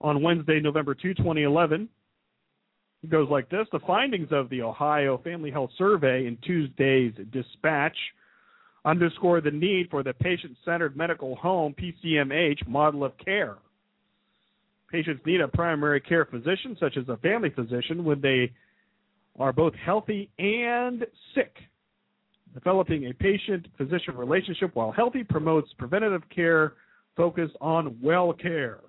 on 0.00 0.22
Wednesday, 0.22 0.60
November 0.60 0.94
2, 0.94 1.14
2011, 1.14 1.88
It 3.02 3.10
goes 3.10 3.28
like 3.30 3.50
this 3.50 3.66
The 3.72 3.80
findings 3.80 4.28
of 4.30 4.48
the 4.48 4.62
Ohio 4.62 5.18
Family 5.22 5.50
Health 5.50 5.70
Survey 5.76 6.26
in 6.26 6.38
Tuesday's 6.42 7.12
dispatch 7.32 7.96
underscore 8.84 9.40
the 9.40 9.50
need 9.50 9.88
for 9.90 10.02
the 10.02 10.14
patient 10.14 10.56
centered 10.64 10.96
medical 10.96 11.36
home 11.36 11.74
PCMH 11.74 12.66
model 12.66 13.04
of 13.04 13.12
care. 13.18 13.56
Patients 14.90 15.22
need 15.24 15.40
a 15.40 15.48
primary 15.48 16.00
care 16.00 16.24
physician, 16.24 16.76
such 16.80 16.96
as 16.96 17.08
a 17.08 17.16
family 17.18 17.50
physician, 17.50 18.04
when 18.04 18.20
they 18.20 18.52
are 19.38 19.52
both 19.52 19.74
healthy 19.74 20.30
and 20.38 21.06
sick. 21.34 21.56
Developing 22.54 23.06
a 23.06 23.14
patient 23.14 23.68
physician 23.76 24.16
relationship 24.16 24.74
while 24.74 24.90
healthy 24.90 25.22
promotes 25.22 25.72
preventative 25.78 26.22
care 26.34 26.74
focused 27.16 27.54
on 27.60 27.96
well 28.02 28.32
care 28.32 28.80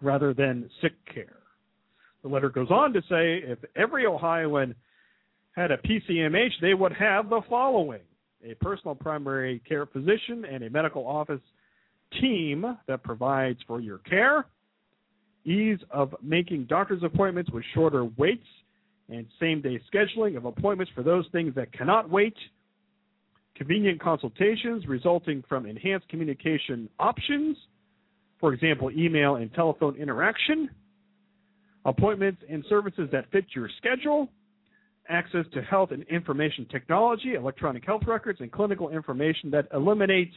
rather 0.00 0.32
than 0.32 0.70
sick 0.80 0.92
care. 1.12 1.38
The 2.22 2.28
letter 2.28 2.48
goes 2.48 2.70
on 2.70 2.94
to 2.94 3.00
say 3.02 3.42
if 3.44 3.58
every 3.76 4.06
Ohioan 4.06 4.74
had 5.54 5.70
a 5.70 5.76
PCMH, 5.78 6.52
they 6.62 6.72
would 6.72 6.92
have 6.92 7.28
the 7.28 7.42
following 7.48 8.00
a 8.42 8.54
personal 8.54 8.94
primary 8.94 9.60
care 9.68 9.86
physician 9.86 10.44
and 10.50 10.64
a 10.64 10.70
medical 10.70 11.06
office 11.06 11.40
team 12.20 12.64
that 12.86 13.02
provides 13.02 13.58
for 13.66 13.80
your 13.80 13.98
care, 13.98 14.46
ease 15.44 15.78
of 15.90 16.14
making 16.22 16.64
doctor's 16.64 17.02
appointments 17.02 17.50
with 17.50 17.64
shorter 17.74 18.04
waits 18.16 18.46
and 19.08 19.26
same 19.40 19.60
day 19.60 19.80
scheduling 19.92 20.36
of 20.36 20.44
appointments 20.44 20.90
for 20.94 21.02
those 21.02 21.26
things 21.32 21.54
that 21.54 21.72
cannot 21.72 22.08
wait, 22.08 22.34
convenient 23.54 24.00
consultations 24.00 24.86
resulting 24.88 25.44
from 25.48 25.66
enhanced 25.66 26.08
communication 26.08 26.88
options, 26.98 27.56
for 28.40 28.52
example, 28.52 28.90
email 28.90 29.36
and 29.36 29.52
telephone 29.54 29.94
interaction, 29.96 30.70
appointments 31.84 32.42
and 32.48 32.64
services 32.68 33.08
that 33.12 33.30
fit 33.30 33.44
your 33.54 33.68
schedule, 33.78 34.28
access 35.08 35.44
to 35.52 35.60
health 35.62 35.90
and 35.90 36.02
information 36.04 36.66
technology, 36.70 37.34
electronic 37.34 37.84
health 37.84 38.02
records, 38.06 38.40
and 38.40 38.50
clinical 38.50 38.88
information 38.88 39.50
that 39.50 39.68
eliminate 39.74 40.32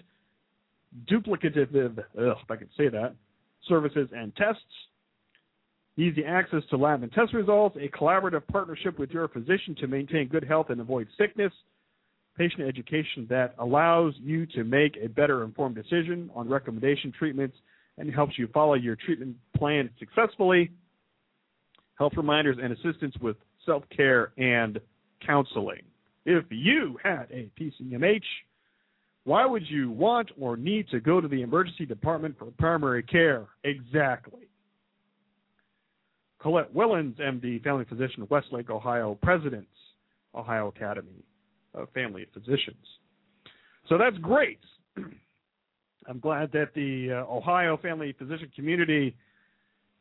duplicative, 1.09 1.97
ugh, 1.99 2.37
if 2.43 2.51
I 2.51 2.55
can 2.57 2.69
say 2.77 2.89
that, 2.89 3.15
services 3.67 4.09
and 4.15 4.35
tests, 4.35 4.61
easy 5.97 6.23
access 6.23 6.61
to 6.69 6.77
lab 6.77 7.03
and 7.03 7.11
test 7.11 7.33
results, 7.33 7.77
a 7.77 7.87
collaborative 7.89 8.45
partnership 8.47 8.99
with 8.99 9.09
your 9.11 9.27
physician 9.27 9.75
to 9.79 9.87
maintain 9.87 10.27
good 10.27 10.43
health 10.43 10.67
and 10.69 10.79
avoid 10.79 11.07
sickness, 11.17 11.51
patient 12.37 12.61
education 12.61 13.25
that 13.29 13.55
allows 13.57 14.13
you 14.19 14.45
to 14.45 14.63
make 14.63 14.95
a 15.01 15.07
better 15.07 15.43
informed 15.43 15.75
decision 15.75 16.29
on 16.35 16.47
recommendation 16.47 17.11
treatments 17.17 17.57
and 17.97 18.13
helps 18.13 18.37
you 18.37 18.47
follow 18.53 18.75
your 18.75 18.95
treatment 18.95 19.35
plan 19.57 19.89
successfully, 19.97 20.69
health 21.95 22.13
reminders 22.15 22.57
and 22.61 22.71
assistance 22.71 23.15
with 23.19 23.37
self 23.65 23.83
care 23.95 24.33
and 24.37 24.79
counseling. 25.25 25.81
If 26.25 26.45
you 26.49 26.97
had 27.03 27.27
a 27.31 27.49
PCMH, 27.59 28.21
why 29.23 29.45
would 29.45 29.67
you 29.67 29.91
want 29.91 30.29
or 30.39 30.55
need 30.55 30.87
to 30.89 30.99
go 30.99 31.19
to 31.19 31.27
the 31.27 31.41
emergency 31.41 31.85
department 31.85 32.37
for 32.37 32.45
primary 32.57 33.03
care? 33.03 33.47
Exactly. 33.63 34.46
Colette 36.47 36.73
Willens, 36.73 37.19
MD, 37.19 37.61
family 37.61 37.83
physician, 37.83 38.25
Westlake, 38.29 38.69
Ohio, 38.69 39.17
President's 39.21 39.67
Ohio 40.33 40.69
Academy 40.69 41.21
of 41.73 41.89
Family 41.91 42.25
Physicians. 42.33 42.85
So 43.89 43.97
that's 43.97 44.17
great. 44.19 44.59
I'm 46.07 46.19
glad 46.21 46.53
that 46.53 46.69
the 46.73 47.11
uh, 47.11 47.29
Ohio 47.29 47.75
family 47.75 48.15
physician 48.17 48.49
community 48.55 49.13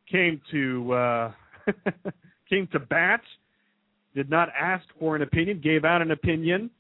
came 0.08 0.40
to 0.52 0.92
uh, 0.92 1.32
came 2.48 2.68
to 2.68 2.78
bat 2.78 3.22
did 4.14 4.30
not 4.30 4.48
ask 4.56 4.84
for 5.00 5.16
an 5.16 5.22
opinion, 5.22 5.60
gave 5.60 5.84
out 5.84 6.00
an 6.00 6.12
opinion, 6.12 6.70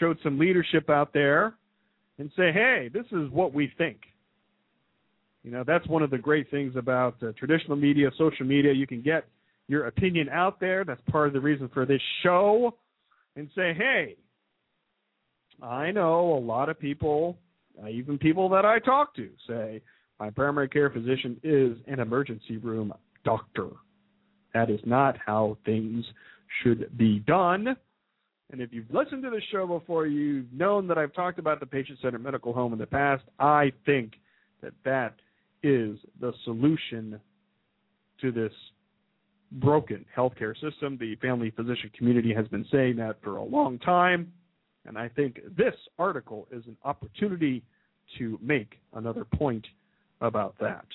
showed 0.00 0.18
some 0.24 0.36
leadership 0.36 0.90
out 0.90 1.12
there, 1.12 1.54
and 2.18 2.28
say, 2.36 2.50
hey, 2.52 2.90
this 2.92 3.06
is 3.12 3.30
what 3.30 3.54
we 3.54 3.72
think. 3.78 4.00
You 5.44 5.50
know, 5.50 5.64
that's 5.66 5.86
one 5.88 6.02
of 6.02 6.10
the 6.10 6.18
great 6.18 6.50
things 6.50 6.74
about 6.76 7.16
uh, 7.22 7.32
traditional 7.36 7.76
media, 7.76 8.10
social 8.16 8.46
media. 8.46 8.72
You 8.72 8.86
can 8.86 9.02
get 9.02 9.24
your 9.68 9.86
opinion 9.86 10.28
out 10.28 10.60
there. 10.60 10.84
That's 10.84 11.00
part 11.10 11.26
of 11.26 11.32
the 11.32 11.40
reason 11.40 11.68
for 11.72 11.84
this 11.84 12.00
show. 12.22 12.76
And 13.34 13.48
say, 13.54 13.72
hey, 13.74 14.16
I 15.62 15.90
know 15.90 16.34
a 16.34 16.38
lot 16.38 16.68
of 16.68 16.78
people, 16.78 17.38
uh, 17.82 17.88
even 17.88 18.18
people 18.18 18.48
that 18.50 18.66
I 18.66 18.78
talk 18.78 19.14
to, 19.16 19.30
say, 19.48 19.80
my 20.20 20.28
primary 20.30 20.68
care 20.68 20.90
physician 20.90 21.40
is 21.42 21.78
an 21.86 21.98
emergency 21.98 22.58
room 22.58 22.92
doctor. 23.24 23.68
That 24.54 24.70
is 24.70 24.80
not 24.84 25.16
how 25.24 25.56
things 25.64 26.04
should 26.62 26.96
be 26.96 27.20
done. 27.20 27.74
And 28.50 28.60
if 28.60 28.70
you've 28.72 28.90
listened 28.92 29.22
to 29.22 29.30
the 29.30 29.40
show 29.50 29.66
before, 29.66 30.06
you've 30.06 30.52
known 30.52 30.86
that 30.88 30.98
I've 30.98 31.14
talked 31.14 31.38
about 31.38 31.58
the 31.58 31.66
patient 31.66 31.98
centered 32.02 32.22
medical 32.22 32.52
home 32.52 32.74
in 32.74 32.78
the 32.78 32.86
past. 32.86 33.24
I 33.38 33.72
think 33.86 34.12
that 34.62 34.74
that 34.84 35.14
is 35.62 35.98
the 36.20 36.32
solution 36.44 37.20
to 38.20 38.32
this 38.32 38.52
broken 39.52 40.04
healthcare 40.16 40.54
system. 40.60 40.96
The 40.98 41.16
family 41.16 41.50
physician 41.50 41.90
community 41.96 42.32
has 42.34 42.48
been 42.48 42.66
saying 42.72 42.96
that 42.96 43.16
for 43.22 43.36
a 43.36 43.44
long 43.44 43.78
time. 43.78 44.32
And 44.86 44.98
I 44.98 45.08
think 45.08 45.40
this 45.56 45.74
article 45.98 46.48
is 46.50 46.64
an 46.66 46.76
opportunity 46.84 47.62
to 48.18 48.38
make 48.42 48.80
another 48.94 49.24
point 49.24 49.66
about 50.20 50.54
that. 50.60 50.86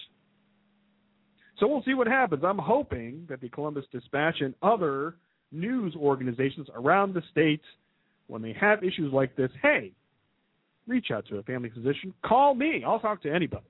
So 1.60 1.67
we'll 1.67 1.84
see 1.84 1.93
what 1.93 2.08
happens. 2.08 2.43
I'm 2.45 2.58
hoping 2.58 3.25
that 3.30 3.41
the 3.41 3.49
Columbus 3.49 3.86
Dispatch 3.91 4.41
and 4.41 4.53
other 4.62 5.15
news 5.51 5.95
organizations 5.95 6.67
around 6.75 7.13
the 7.13 7.23
state, 7.32 7.62
when 8.27 8.41
they 8.41 8.53
have 8.53 8.84
issues 8.84 9.12
like 9.13 9.36
this, 9.36 9.49
hey, 9.62 9.91
reach 10.88 11.08
out 11.12 11.25
to 11.27 11.38
a 11.38 11.43
family 11.43 11.69
physician. 11.69 12.13
Call 12.25 12.53
me. 12.53 12.84
I'll 12.86 12.99
talk 12.99 13.21
to 13.23 13.34
anybody. 13.34 13.65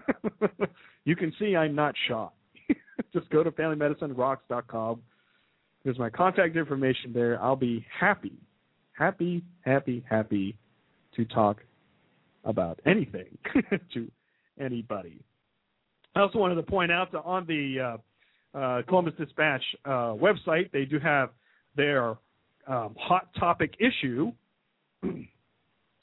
you 1.04 1.16
can 1.16 1.32
see 1.38 1.56
I'm 1.56 1.74
not 1.74 1.94
shy. 2.08 2.28
Just 3.12 3.28
go 3.30 3.42
to 3.42 3.50
familymedicinerocks.com. 3.50 5.02
There's 5.84 5.98
my 5.98 6.10
contact 6.10 6.56
information 6.56 7.12
there. 7.12 7.42
I'll 7.42 7.56
be 7.56 7.84
happy, 7.98 8.38
happy, 8.92 9.42
happy, 9.62 10.04
happy 10.08 10.56
to 11.16 11.24
talk 11.24 11.58
about 12.44 12.80
anything 12.86 13.36
to 13.94 14.10
anybody. 14.60 15.20
I 16.14 16.20
also 16.20 16.38
wanted 16.38 16.56
to 16.56 16.62
point 16.62 16.92
out 16.92 17.10
that 17.12 17.22
on 17.22 17.46
the 17.46 17.98
uh, 18.54 18.58
uh, 18.58 18.82
Columbus 18.82 19.14
Dispatch 19.18 19.62
uh, 19.84 20.14
website. 20.14 20.70
They 20.72 20.84
do 20.84 20.98
have 20.98 21.30
their 21.76 22.16
um, 22.66 22.94
hot 22.98 23.28
topic 23.38 23.74
issue 23.80 24.32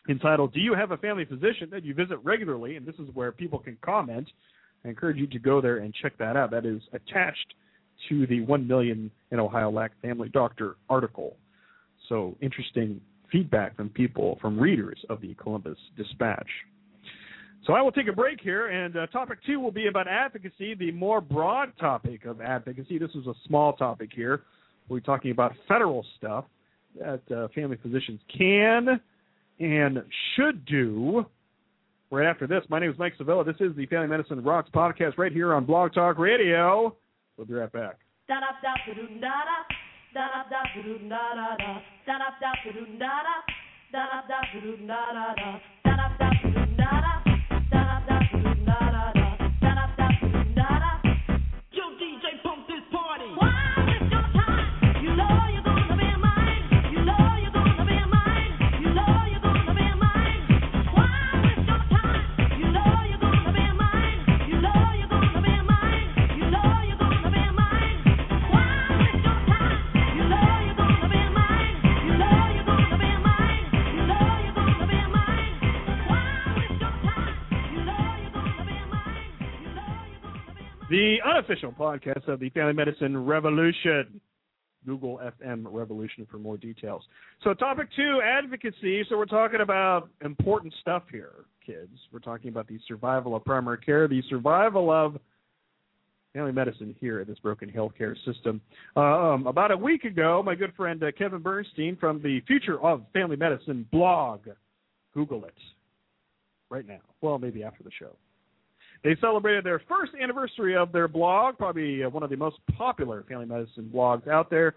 entitled 0.10 0.54
"Do 0.54 0.60
you 0.60 0.74
have 0.74 0.92
a 0.92 0.98
family 0.98 1.26
physician 1.26 1.70
that 1.72 1.84
you 1.84 1.94
visit 1.94 2.18
regularly?" 2.24 2.76
And 2.76 2.86
this 2.86 2.96
is 2.96 3.08
where 3.14 3.32
people 3.32 3.60
can 3.60 3.78
comment. 3.82 4.28
I 4.84 4.90
encourage 4.90 5.18
you 5.18 5.28
to 5.28 5.40
go 5.40 5.62
there 5.62 5.78
and 5.78 5.94
check 5.94 6.18
that 6.18 6.36
out. 6.36 6.52
That 6.52 6.66
is 6.66 6.82
attached 6.94 7.54
to 8.10 8.26
the 8.28 8.42
one 8.42 8.68
million 8.68 9.12
in 9.32 9.40
Ohio 9.40 9.70
lack 9.70 9.92
family 10.02 10.30
doctor 10.30 10.78
article. 10.90 11.36
So 12.08 12.36
interesting 12.42 13.02
feedback 13.32 13.76
from 13.76 13.90
people, 13.90 14.38
from 14.42 14.60
readers 14.60 14.98
of 15.10 15.22
the 15.22 15.34
Columbus 15.36 15.78
Dispatch. 15.98 16.48
So 17.66 17.74
I 17.74 17.82
will 17.82 17.92
take 17.92 18.08
a 18.08 18.14
break 18.14 18.40
here, 18.42 18.68
and 18.68 18.96
uh, 18.96 19.08
topic 19.08 19.40
two 19.46 19.60
will 19.60 19.72
be 19.72 19.88
about 19.88 20.08
advocacy, 20.08 20.76
the 20.76 20.92
more 20.92 21.20
broad 21.20 21.74
topic 21.78 22.26
of 22.26 22.42
advocacy. 22.42 22.98
This 22.98 23.12
is 23.12 23.28
a 23.28 23.34
small 23.48 23.74
topic 23.74 24.10
here. 24.16 24.44
We're 24.88 25.02
talking 25.02 25.32
about 25.32 25.54
federal 25.68 26.06
stuff 26.18 26.46
that 26.98 27.22
uh, 27.32 27.50
family 27.54 27.78
physicians 27.82 28.22
can 28.36 29.00
and 29.60 30.04
should 30.36 30.66
do. 30.66 31.26
Right 32.12 32.28
after 32.28 32.48
this, 32.48 32.64
my 32.70 32.80
name 32.80 32.90
is 32.90 32.98
Mike 32.98 33.14
Sevilla. 33.18 33.44
This 33.44 33.58
is 33.60 33.76
the 33.76 33.86
Family 33.86 34.08
Medicine 34.08 34.44
Rocks 34.44 34.70
podcast 34.74 35.18
right 35.18 35.32
here 35.32 35.54
on 35.54 35.66
Blog 35.66 35.94
Talk 35.94 36.18
Radio. 36.18 36.96
We'll 37.38 37.46
be 37.46 37.54
right 37.54 37.72
back. 37.72 38.00
The 81.00 81.16
unofficial 81.26 81.72
podcast 81.72 82.28
of 82.28 82.42
the 82.42 82.50
Family 82.50 82.74
Medicine 82.74 83.26
Revolution. 83.26 84.20
Google 84.86 85.20
FM 85.42 85.66
Revolution 85.66 86.26
for 86.30 86.40
more 86.40 86.58
details. 86.58 87.04
So, 87.44 87.54
topic 87.54 87.88
two 87.96 88.22
advocacy. 88.22 89.06
So, 89.10 89.18
we're 89.18 89.26
talking 89.26 89.62
about 89.62 90.10
important 90.24 90.74
stuff 90.82 91.04
here, 91.10 91.46
kids. 91.66 91.92
We're 92.12 92.20
talking 92.20 92.50
about 92.50 92.68
the 92.68 92.80
survival 92.88 93.36
of 93.36 93.46
primary 93.46 93.78
care, 93.78 94.10
the 94.10 94.22
survival 94.30 94.92
of 94.92 95.18
family 96.34 96.52
medicine 96.52 96.96
here 97.00 97.22
in 97.22 97.28
this 97.28 97.40
broken 97.40 97.70
healthcare 97.70 98.16
system. 98.26 98.60
Um, 98.98 99.48
about 99.48 99.72
a 99.72 99.78
week 99.78 100.04
ago, 100.04 100.42
my 100.46 100.56
good 100.56 100.74
friend 100.76 101.02
uh, 101.02 101.12
Kevin 101.18 101.42
Bernstein 101.42 101.96
from 101.98 102.22
the 102.22 102.42
Future 102.48 102.82
of 102.82 103.04
Family 103.14 103.38
Medicine 103.38 103.86
blog, 103.92 104.42
Google 105.14 105.46
it 105.46 105.54
right 106.70 106.86
now. 106.86 107.00
Well, 107.22 107.38
maybe 107.38 107.64
after 107.64 107.84
the 107.84 107.92
show. 107.98 108.16
They 109.04 109.16
celebrated 109.22 109.64
their 109.64 109.82
first 109.88 110.12
anniversary 110.22 110.76
of 110.76 110.92
their 110.92 111.08
blog, 111.08 111.58
probably 111.58 112.04
uh, 112.04 112.10
one 112.10 112.24
of 112.24 112.30
the 112.30 112.36
most 112.36 112.58
popular 112.78 113.24
family 113.30 113.46
medicine 113.46 113.90
blogs 113.94 114.28
out 114.28 114.50
there, 114.50 114.76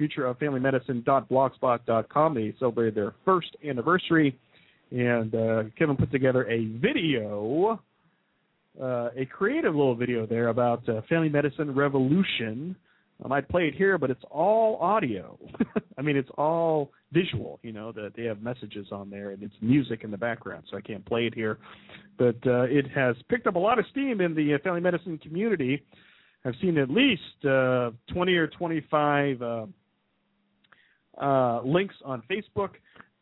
futureoffamilymedicine.blogspot.com. 0.00 2.34
They 2.34 2.54
celebrated 2.58 2.94
their 2.94 3.14
first 3.24 3.56
anniversary, 3.68 4.38
and 4.92 5.34
uh, 5.34 5.64
Kevin 5.76 5.96
put 5.96 6.12
together 6.12 6.48
a 6.48 6.66
video, 6.66 7.80
uh, 8.80 9.08
a 9.16 9.26
creative 9.26 9.74
little 9.74 9.96
video 9.96 10.24
there 10.26 10.48
about 10.48 10.88
uh, 10.88 11.00
family 11.08 11.28
medicine 11.28 11.74
revolution. 11.74 12.76
Um, 13.22 13.32
I'd 13.32 13.48
play 13.48 13.68
it 13.68 13.74
here, 13.74 13.96
but 13.98 14.10
it's 14.10 14.24
all 14.30 14.76
audio. 14.76 15.38
I 15.98 16.02
mean, 16.02 16.16
it's 16.16 16.30
all 16.36 16.90
visual. 17.12 17.60
You 17.62 17.72
know 17.72 17.92
that 17.92 18.12
they 18.16 18.24
have 18.24 18.42
messages 18.42 18.88
on 18.90 19.10
there 19.10 19.30
and 19.30 19.42
it's 19.42 19.54
music 19.60 20.02
in 20.02 20.10
the 20.10 20.18
background, 20.18 20.64
so 20.70 20.76
I 20.76 20.80
can't 20.80 21.04
play 21.04 21.26
it 21.26 21.34
here. 21.34 21.58
But 22.18 22.36
uh, 22.46 22.62
it 22.62 22.90
has 22.90 23.16
picked 23.28 23.46
up 23.46 23.54
a 23.54 23.58
lot 23.58 23.78
of 23.78 23.84
steam 23.90 24.20
in 24.20 24.34
the 24.34 24.54
uh, 24.54 24.58
family 24.64 24.80
medicine 24.80 25.18
community. 25.18 25.82
I've 26.44 26.54
seen 26.60 26.76
at 26.78 26.90
least 26.90 27.44
uh, 27.44 27.90
20 28.12 28.34
or 28.34 28.48
25 28.48 29.42
uh, 29.42 29.66
uh, 31.20 31.62
links 31.62 31.94
on 32.04 32.22
Facebook. 32.30 32.70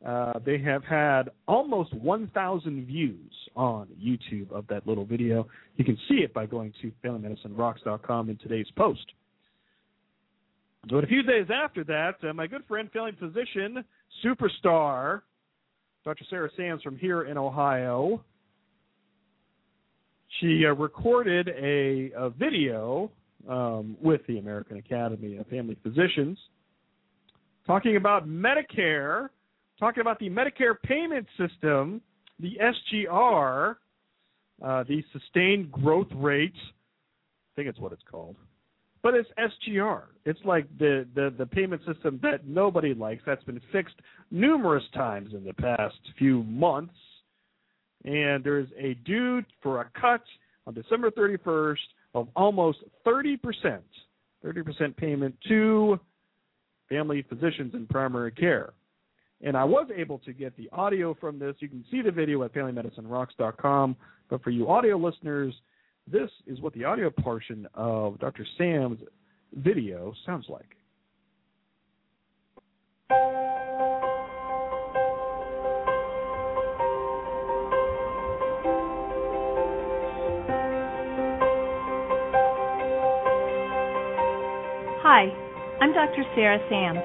Uh, 0.05 0.39
they 0.45 0.59
have 0.59 0.83
had 0.83 1.31
almost 1.47 1.95
1,000 1.95 2.87
views 2.87 3.33
on 3.55 3.87
YouTube 4.03 4.51
of 4.51 4.67
that 4.67 4.87
little 4.87 5.05
video. 5.05 5.47
You 5.77 5.85
can 5.85 5.97
see 6.09 6.17
it 6.17 6.35
by 6.35 6.47
going 6.47 6.73
to 6.83 6.91
FamilyMedicineRocks.com 7.05 8.31
in 8.31 8.37
today's 8.39 8.67
post. 8.77 9.13
But 10.89 11.05
a 11.05 11.07
few 11.07 11.23
days 11.23 11.47
after 11.53 11.85
that, 11.85 12.17
uh, 12.29 12.33
my 12.33 12.47
good 12.47 12.65
friend, 12.67 12.91
family 12.91 13.13
physician, 13.19 13.85
superstar, 14.25 15.23
Dr. 16.05 16.25
Sarah 16.29 16.51
Sams 16.57 16.83
from 16.83 16.99
here 16.99 17.23
in 17.23 17.39
Ohio, 17.39 18.25
she 20.41 20.65
uh, 20.67 20.75
recorded 20.75 21.49
a, 21.49 22.11
a 22.17 22.31
video 22.31 23.11
um, 23.49 23.97
with 24.03 24.23
the 24.27 24.39
American 24.39 24.79
Academy 24.79 25.37
of 25.37 25.47
Family 25.47 25.77
Physicians 25.83 26.39
talking 27.67 27.97
about 27.97 28.29
Medicare, 28.29 29.29
talking 29.79 30.01
about 30.01 30.19
the 30.19 30.29
Medicare 30.29 30.75
payment 30.83 31.27
system, 31.39 32.01
the 32.41 32.59
SGR, 32.61 33.77
uh, 34.65 34.85
the 34.85 35.05
sustained 35.13 35.71
growth 35.71 36.09
rate. 36.15 36.55
I 36.57 37.53
think 37.55 37.69
it's 37.69 37.79
what 37.79 37.93
it's 37.93 38.03
called 38.11 38.37
but 39.03 39.15
it's 39.15 39.29
SGR. 39.39 40.03
It's 40.25 40.39
like 40.45 40.67
the, 40.79 41.07
the, 41.15 41.35
the 41.37 41.47
payment 41.47 41.83
system 41.87 42.21
that 42.23 42.47
nobody 42.47 42.95
likes. 42.95 43.23
That's 43.27 43.43
been 43.45 43.61
fixed 43.73 43.97
numerous 44.31 44.85
times 44.95 45.35
in 45.35 45.45
the 45.45 45.55
past 45.55 45.97
few 46.19 46.45
months. 46.45 46.95
And 48.05 48.43
there's 48.45 48.69
a 48.79 48.95
due 49.05 49.43
for 49.63 49.81
a 49.81 49.91
cut 50.01 50.23
on 50.67 50.75
December 50.75 51.11
31st 51.11 51.77
of 52.15 52.29
almost 52.37 52.79
30%, 53.07 53.39
30% 54.45 54.97
payment 54.97 55.37
to 55.49 55.99
family 56.89 57.25
physicians 57.29 57.75
in 57.75 57.87
primary 57.87 58.33
care. 58.33 58.75
And 59.45 59.57
I 59.57 59.65
was 59.65 59.89
able 59.95 60.19
to 60.21 60.33
get 60.33 60.57
the 60.57 60.69
audio 60.73 61.17
from 61.21 61.39
this. 61.39 61.57
You 61.59 61.69
can 61.69 61.85
see 61.91 62.03
the 62.03 62.13
video 62.13 62.45
at 62.45 62.55
FamilyMedicineRocks.com. 62.55 63.97
But 64.31 64.43
for 64.43 64.51
you 64.51 64.69
audio 64.69 64.97
listeners, 64.97 65.53
this 66.11 66.31
is 66.47 66.61
what 66.61 66.73
the 66.75 66.85
audio 66.85 67.11
portion 67.11 67.67
of 67.75 68.19
Dr. 68.19 68.47
Sam's 68.59 68.99
video 69.55 70.13
sounds 70.27 70.47
like. 70.49 70.77
Hi, 85.05 85.29
I'm 85.81 85.93
Dr. 85.93 86.25
Sarah 86.35 86.59
Sams. 86.71 86.99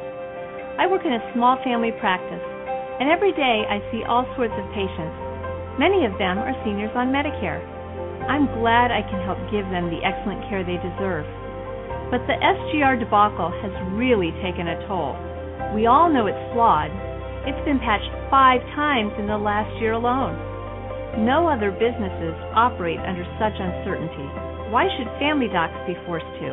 I 0.80 0.88
work 0.88 1.02
in 1.04 1.14
a 1.14 1.34
small 1.34 1.58
family 1.64 1.92
practice, 2.00 2.42
and 3.00 3.10
every 3.10 3.32
day 3.34 3.66
I 3.68 3.80
see 3.92 4.04
all 4.08 4.26
sorts 4.36 4.54
of 4.56 4.66
patients. 4.72 5.18
Many 5.78 6.06
of 6.06 6.14
them 6.18 6.38
are 6.38 6.54
seniors 6.64 6.92
on 6.96 7.08
Medicare. 7.08 7.77
I'm 8.28 8.52
glad 8.60 8.92
I 8.92 9.08
can 9.08 9.24
help 9.24 9.40
give 9.48 9.64
them 9.72 9.88
the 9.88 10.04
excellent 10.04 10.44
care 10.52 10.60
they 10.60 10.76
deserve. 10.84 11.24
But 12.12 12.28
the 12.28 12.36
SGR 12.36 13.00
debacle 13.00 13.56
has 13.64 13.72
really 13.96 14.36
taken 14.44 14.68
a 14.68 14.84
toll. 14.84 15.16
We 15.72 15.88
all 15.88 16.12
know 16.12 16.28
it's 16.28 16.52
flawed. 16.52 16.92
It's 17.48 17.64
been 17.64 17.80
patched 17.80 18.12
five 18.28 18.60
times 18.76 19.16
in 19.16 19.32
the 19.32 19.40
last 19.40 19.72
year 19.80 19.96
alone. 19.96 20.36
No 21.24 21.48
other 21.48 21.72
businesses 21.72 22.36
operate 22.52 23.00
under 23.00 23.24
such 23.40 23.56
uncertainty. 23.64 24.28
Why 24.76 24.92
should 25.00 25.08
family 25.24 25.48
docs 25.48 25.80
be 25.88 25.96
forced 26.04 26.28
to? 26.44 26.52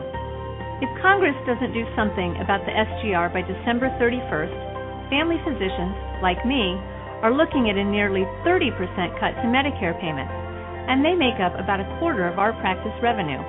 If 0.79 0.91
Congress 1.03 1.35
doesn't 1.43 1.75
do 1.75 1.83
something 1.99 2.39
about 2.39 2.63
the 2.67 2.75
SGR 2.75 3.35
by 3.35 3.43
December 3.43 3.91
31st, 3.99 5.11
family 5.11 5.43
physicians, 5.43 5.99
like 6.23 6.39
me, 6.47 6.79
are 7.27 7.35
looking 7.35 7.67
at 7.67 7.75
a 7.75 7.83
nearly 7.83 8.23
30% 8.47 8.71
cut 9.19 9.35
to 9.43 9.51
Medicare 9.51 9.99
payments 9.99 10.44
and 10.89 11.05
they 11.05 11.17
make 11.17 11.41
up 11.41 11.57
about 11.57 11.81
a 11.81 11.89
quarter 11.99 12.29
of 12.29 12.39
our 12.39 12.53
practice 12.61 12.95
revenue. 13.01 13.41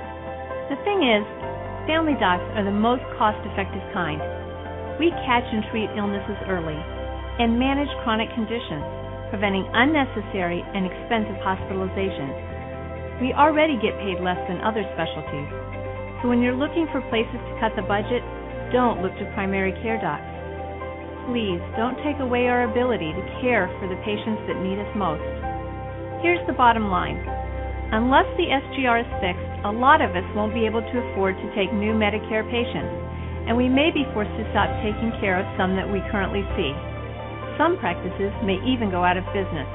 The 0.71 0.80
thing 0.88 1.04
is, 1.04 1.24
family 1.86 2.17
docs 2.17 2.45
are 2.58 2.65
the 2.65 2.74
most 2.74 3.04
cost 3.19 3.38
effective 3.45 3.84
kind. 3.93 4.17
We 4.98 5.12
catch 5.28 5.45
and 5.45 5.62
treat 5.69 5.91
illnesses 5.93 6.39
early 6.48 6.78
and 7.38 7.60
manage 7.60 7.91
chronic 8.02 8.32
conditions, 8.34 8.82
preventing 9.30 9.67
unnecessary 9.76 10.63
and 10.63 10.88
expensive 10.88 11.38
hospitalizations. 11.43 13.19
We 13.19 13.36
already 13.36 13.76
get 13.78 14.00
paid 14.00 14.24
less 14.24 14.39
than 14.48 14.63
other 14.63 14.84
specialties, 14.95 15.52
so 16.21 16.32
when 16.32 16.41
you're 16.41 16.58
looking 16.58 16.88
for 16.91 17.04
places 17.12 17.38
to 17.38 17.60
cut 17.60 17.76
the 17.76 17.86
budget, 17.86 18.24
don't 18.71 19.04
look 19.04 19.13
to 19.19 19.32
primary 19.36 19.76
care 19.84 20.00
docs. 20.00 20.26
Please 21.30 21.62
don't 21.78 22.00
take 22.02 22.19
away 22.19 22.48
our 22.48 22.65
ability 22.65 23.13
to 23.13 23.24
care 23.41 23.69
for 23.80 23.88
the 23.88 24.00
patients 24.02 24.41
that 24.48 24.58
need 24.63 24.80
us 24.80 24.89
most. 24.95 25.55
Here's 26.25 26.41
the 26.49 26.57
bottom 26.57 26.89
line. 26.89 27.21
Unless 27.93 28.25
the 28.33 28.49
SGR 28.49 29.05
is 29.05 29.11
fixed, 29.21 29.45
a 29.61 29.69
lot 29.69 30.01
of 30.01 30.17
us 30.17 30.25
won't 30.33 30.57
be 30.57 30.65
able 30.65 30.81
to 30.81 30.97
afford 31.05 31.38
to 31.38 31.53
take 31.53 31.69
new 31.69 31.93
Medicare 31.93 32.41
patients, 32.49 32.97
and 33.45 33.53
we 33.53 33.69
may 33.69 33.93
be 33.93 34.09
forced 34.09 34.33
to 34.33 34.49
stop 34.49 34.65
taking 34.81 35.13
care 35.21 35.38
of 35.38 35.45
some 35.53 35.77
that 35.77 35.85
we 35.85 36.01
currently 36.09 36.41
see. 36.57 36.73
Some 37.61 37.77
practices 37.77 38.33
may 38.41 38.57
even 38.65 38.89
go 38.89 39.05
out 39.05 39.21
of 39.21 39.33
business. 39.38 39.69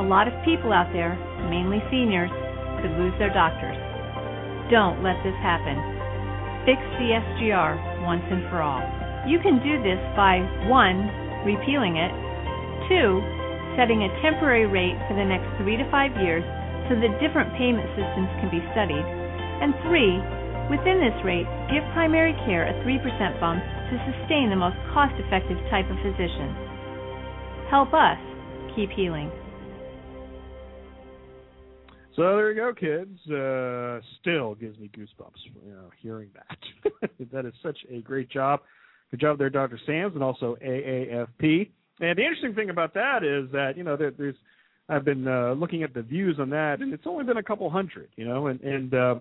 A 0.00 0.06
lot 0.08 0.24
of 0.24 0.32
people 0.48 0.72
out 0.72 0.88
there, 0.96 1.12
mainly 1.52 1.84
seniors, 1.92 2.32
could 2.80 2.96
lose 2.96 3.12
their 3.20 3.28
doctors. 3.28 3.76
Don't 4.72 5.04
let 5.04 5.20
this 5.20 5.36
happen. 5.44 5.76
Fix 6.64 6.80
the 6.96 7.20
SGR 7.20 7.76
once 8.08 8.24
and 8.32 8.48
for 8.48 8.64
all. 8.64 8.80
You 9.28 9.36
can 9.44 9.60
do 9.60 9.76
this 9.84 10.00
by 10.16 10.40
1. 10.72 11.44
repealing 11.44 12.00
it, 12.00 12.16
2 12.88 13.39
setting 13.76 14.02
a 14.02 14.10
temporary 14.22 14.66
rate 14.66 14.98
for 15.06 15.14
the 15.14 15.24
next 15.24 15.46
three 15.60 15.76
to 15.76 15.86
five 15.90 16.14
years 16.18 16.42
so 16.90 16.98
that 16.98 17.20
different 17.22 17.54
payment 17.54 17.86
systems 17.94 18.30
can 18.42 18.50
be 18.50 18.62
studied. 18.74 19.02
And 19.02 19.74
three, 19.86 20.18
within 20.70 20.98
this 20.98 21.14
rate, 21.22 21.46
give 21.70 21.86
primary 21.92 22.34
care 22.46 22.66
a 22.66 22.74
3% 22.82 22.98
bump 23.38 23.62
to 23.62 23.94
sustain 24.10 24.50
the 24.50 24.58
most 24.58 24.78
cost 24.94 25.14
effective 25.18 25.58
type 25.70 25.86
of 25.86 25.98
physician. 26.02 26.50
Help 27.70 27.94
us 27.94 28.18
keep 28.74 28.90
healing. 28.90 29.30
So 32.16 32.36
there 32.36 32.52
you 32.52 32.58
go, 32.58 32.74
kids. 32.74 33.18
Uh, 33.30 34.00
still 34.20 34.54
gives 34.54 34.78
me 34.78 34.90
goosebumps, 34.90 35.40
you 35.64 35.72
know, 35.72 35.90
hearing 36.02 36.30
that. 36.34 37.10
that 37.32 37.46
is 37.46 37.54
such 37.62 37.78
a 37.88 38.00
great 38.02 38.28
job. 38.30 38.60
Good 39.10 39.20
job 39.20 39.38
there, 39.38 39.50
Dr. 39.50 39.78
Sams, 39.86 40.14
and 40.14 40.22
also 40.22 40.56
AAFP. 40.64 41.70
And 42.00 42.16
the 42.18 42.22
interesting 42.22 42.54
thing 42.54 42.70
about 42.70 42.94
that 42.94 43.22
is 43.22 43.50
that 43.52 43.76
you 43.76 43.84
know 43.84 43.96
there, 43.96 44.10
there's 44.10 44.36
I've 44.88 45.04
been 45.04 45.28
uh, 45.28 45.52
looking 45.52 45.82
at 45.82 45.94
the 45.94 46.02
views 46.02 46.36
on 46.40 46.50
that, 46.50 46.80
and 46.80 46.92
it's 46.92 47.04
only 47.06 47.24
been 47.24 47.36
a 47.36 47.42
couple 47.42 47.68
hundred, 47.70 48.08
you 48.16 48.24
know, 48.24 48.48
and 48.48 48.60
and 48.60 48.94
uh, 48.94 49.14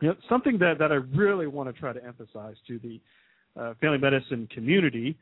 you 0.00 0.08
know 0.08 0.14
something 0.28 0.58
that 0.58 0.78
that 0.78 0.92
I 0.92 0.96
really 1.16 1.46
want 1.46 1.74
to 1.74 1.78
try 1.78 1.92
to 1.92 2.04
emphasize 2.04 2.56
to 2.68 2.78
the 2.78 3.00
uh, 3.60 3.74
family 3.80 3.98
medicine 3.98 4.48
community 4.52 5.16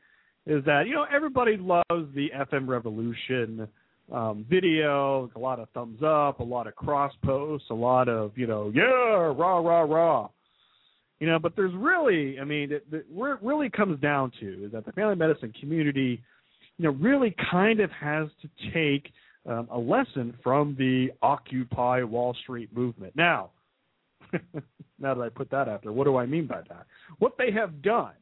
is 0.46 0.64
that 0.64 0.87
you 0.87 0.94
know 0.94 1.07
everybody 1.12 1.57
loves 1.57 2.14
the 2.14 2.29
FM 2.35 2.68
revolution 2.68 3.68
um, 4.12 4.44
video, 4.49 5.31
a 5.37 5.38
lot 5.38 5.61
of 5.61 5.68
thumbs 5.70 6.03
up, 6.03 6.40
a 6.40 6.44
lot 6.44 6.66
of 6.66 6.75
cross 6.75 7.12
posts, 7.25 7.68
a 7.70 7.75
lot 7.75 8.09
of 8.09 8.33
you 8.37 8.46
know 8.46 8.70
yeah 8.75 8.83
rah 8.85 9.59
rah 9.59 9.83
rah, 9.83 10.29
You 11.20 11.27
know, 11.27 11.38
but 11.38 11.55
there's 11.57 11.75
really, 11.75 12.38
I 12.40 12.44
mean, 12.44 12.73
it, 12.73 12.85
it, 12.92 13.07
where 13.12 13.35
it 13.35 13.42
really 13.42 13.70
comes 13.70 14.01
down 14.01 14.33
to 14.40 14.66
is 14.66 14.73
that 14.73 14.85
the 14.85 14.92
family 14.92 15.16
medicine 15.16 15.53
community, 15.61 16.23
you 16.81 16.87
know, 16.87 16.93
really 16.93 17.37
kind 17.51 17.79
of 17.81 17.90
has 17.90 18.29
to 18.40 18.73
take 18.73 19.12
um, 19.45 19.69
a 19.71 19.79
lesson 19.79 20.35
from 20.43 20.75
the 20.79 21.11
Occupy 21.21 22.03
Wall 22.05 22.35
Street 22.43 22.75
movement. 22.75 23.14
Now, 23.14 23.51
now 24.99 25.12
that 25.12 25.21
I 25.21 25.29
put 25.29 25.51
that 25.51 25.69
out 25.69 25.83
there, 25.83 25.93
what 25.93 26.05
do 26.05 26.16
I 26.16 26.25
mean 26.25 26.47
by 26.47 26.62
that? 26.71 26.87
What 27.19 27.37
they 27.37 27.51
have 27.51 27.83
done, 27.83 28.14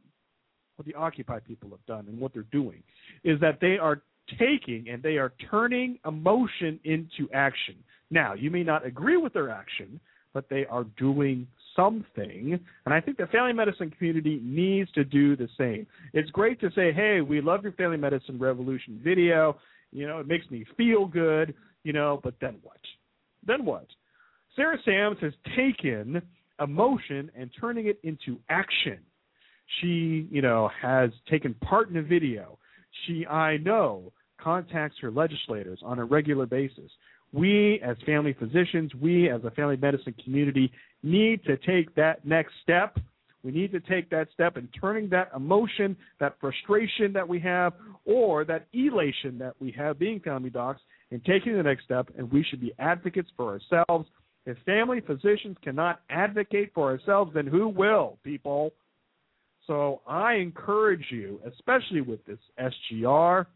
what 0.75 0.87
the 0.87 0.95
Occupy 0.97 1.39
people 1.39 1.71
have 1.71 1.87
done, 1.87 2.09
and 2.09 2.19
what 2.19 2.35
they're 2.35 2.43
doing, 2.51 2.83
is 3.23 3.39
that 3.41 3.59
they 3.61 3.79
are 3.79 4.03
taking 4.41 4.89
and 4.89 5.05
they 5.05 5.19
are 5.19 5.35
turning 5.49 6.01
emotion 6.05 6.81
into 6.83 7.33
action. 7.33 7.77
Now, 8.11 8.35
you 8.35 8.51
may 8.51 8.65
not 8.65 8.85
agree 8.85 9.19
with 9.19 9.35
their 9.35 9.51
action, 9.51 10.01
but 10.35 10.49
they 10.51 10.67
are 10.67 10.85
doing 10.97 11.47
something. 11.75 12.59
And 12.85 12.95
I 12.95 13.01
think 13.01 13.17
the 13.17 13.27
family 13.27 13.53
medicine 13.53 13.91
community 13.91 14.41
needs 14.43 14.91
to 14.93 15.05
do 15.05 15.37
the 15.37 15.49
same. 15.57 15.87
It's 16.13 16.31
great 16.31 16.61
to 16.61 16.71
say, 16.75 16.93
hey, 16.93 17.21
we 17.21 17.41
love 17.41 17.63
your 17.63 17.73
family 17.73 17.97
medicine 17.97 18.39
revolution 18.39 19.01
video. 19.03 19.59
You 19.93 20.07
know, 20.07 20.19
it 20.19 20.27
makes 20.27 20.51
me 20.51 20.65
feel 20.77 21.07
good, 21.07 21.55
you 21.85 21.93
know, 21.93 22.21
but 22.23 22.35
then 22.41 22.57
what? 22.63 22.81
Then 23.47 23.65
what? 23.65 23.87
Sarah 24.57 24.79
Sams 24.85 25.19
has 25.21 25.33
taken 25.57 26.21
emotion 26.61 27.31
and 27.37 27.51
turning 27.61 27.87
it 27.87 27.99
into 28.03 28.39
action. 28.49 28.99
She, 29.81 30.27
you 30.31 30.43
know, 30.43 30.71
has 30.81 31.11
taken 31.31 31.55
part 31.55 31.91
in 31.91 31.97
a 31.97 32.03
video. 32.03 32.59
She, 33.07 33.27
I 33.27 33.59
know, 33.59 34.13
contacts 34.41 34.97
her 35.01 35.11
legislators 35.11 35.81
on 35.85 35.99
a 35.99 36.05
regular 36.05 36.47
basis. 36.47 36.91
We, 37.33 37.81
as 37.85 37.97
family 38.07 38.35
physicians, 38.39 38.95
we, 38.95 39.31
as 39.31 39.45
a 39.45 39.51
family 39.51 39.77
medicine 39.77 40.15
community, 40.25 40.71
need 41.03 41.45
to 41.45 41.57
take 41.59 41.95
that 41.95 42.25
next 42.25 42.55
step. 42.63 42.99
We 43.45 43.53
need 43.53 43.71
to 43.73 43.81
take 43.81 44.11
that 44.11 44.29
step 44.35 44.57
in 44.57 44.69
turning 44.81 45.09
that 45.11 45.31
emotion, 45.37 45.97
that 46.21 46.37
frustration 46.41 47.13
that 47.13 47.29
we 47.29 47.39
have, 47.41 47.75
or 48.05 48.45
that 48.47 48.67
elation 48.73 49.39
that 49.39 49.55
we 49.61 49.71
have 49.73 49.99
being 49.99 50.21
family 50.21 50.51
docs, 50.51 50.81
and 51.11 51.25
taking 51.25 51.57
the 51.57 51.63
next 51.63 51.85
step. 51.85 52.09
And 52.17 52.31
we 52.33 52.43
should 52.43 52.61
be 52.61 52.73
advocates 52.79 53.29
for 53.37 53.59
ourselves. 53.59 54.09
If 54.47 54.57
family 54.65 55.01
physicians 55.01 55.57
cannot 55.63 56.01
advocate 56.11 56.73
for 56.75 56.91
ourselves, 56.91 57.33
then 57.35 57.47
who 57.47 57.69
will, 57.69 58.19
people? 58.25 58.73
So 59.67 60.01
I 60.07 60.35
encourage 60.35 61.05
you, 61.11 61.41
especially 61.47 62.01
with 62.01 62.25
this 62.25 62.39
SGR, 62.59 63.47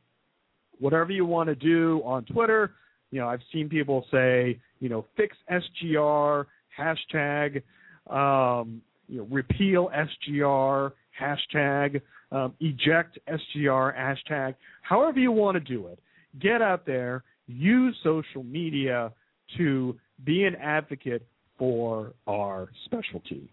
whatever 0.78 1.10
you 1.10 1.24
want 1.24 1.48
to 1.48 1.54
do 1.54 2.02
on 2.04 2.24
Twitter. 2.26 2.72
You 3.12 3.20
know, 3.20 3.28
I've 3.28 3.42
seen 3.52 3.68
people 3.68 4.04
say, 4.10 4.58
you 4.80 4.88
know, 4.88 5.04
fix 5.16 5.36
SGR, 5.50 6.46
hashtag, 6.76 7.62
um, 8.10 8.82
you 9.06 9.18
know, 9.18 9.28
repeal 9.30 9.90
SGR, 9.94 10.92
hashtag, 11.20 12.00
um, 12.32 12.54
eject 12.60 13.18
SGR, 13.28 13.94
hashtag, 13.94 14.54
however 14.80 15.20
you 15.20 15.30
want 15.30 15.54
to 15.54 15.60
do 15.60 15.86
it. 15.88 15.98
Get 16.40 16.62
out 16.62 16.86
there, 16.86 17.22
use 17.46 17.94
social 18.02 18.42
media 18.42 19.12
to 19.58 19.94
be 20.24 20.44
an 20.44 20.56
advocate 20.56 21.26
for 21.58 22.14
our 22.26 22.70
specialty. 22.86 23.50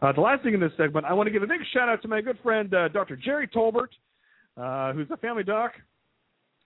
Uh, 0.00 0.10
the 0.12 0.20
last 0.20 0.42
thing 0.42 0.54
in 0.54 0.60
this 0.60 0.72
segment, 0.76 1.06
I 1.06 1.12
want 1.12 1.28
to 1.28 1.30
give 1.30 1.44
a 1.44 1.46
big 1.46 1.60
shout 1.72 1.88
out 1.88 2.02
to 2.02 2.08
my 2.08 2.20
good 2.20 2.38
friend, 2.42 2.74
uh, 2.74 2.88
Dr. 2.88 3.14
Jerry 3.14 3.46
Tolbert, 3.46 3.90
uh, 4.56 4.92
who's 4.92 5.08
a 5.12 5.16
family 5.18 5.44
doc, 5.44 5.72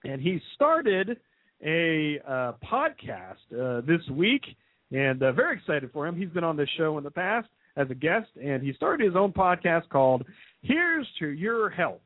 and 0.03 0.19
he 0.19 0.41
started 0.55 1.19
a 1.65 2.19
uh, 2.27 2.53
podcast 2.63 3.37
uh, 3.53 3.81
this 3.81 4.01
week 4.11 4.43
and 4.91 5.21
uh, 5.21 5.31
very 5.31 5.57
excited 5.57 5.89
for 5.91 6.07
him. 6.07 6.15
He's 6.15 6.29
been 6.29 6.43
on 6.43 6.55
this 6.55 6.69
show 6.77 6.97
in 6.97 7.03
the 7.03 7.11
past 7.11 7.47
as 7.75 7.87
a 7.89 7.95
guest, 7.95 8.29
and 8.41 8.63
he 8.63 8.73
started 8.73 9.05
his 9.05 9.15
own 9.15 9.31
podcast 9.31 9.89
called 9.89 10.25
Here's 10.61 11.07
to 11.19 11.27
Your 11.27 11.69
Health. 11.69 12.01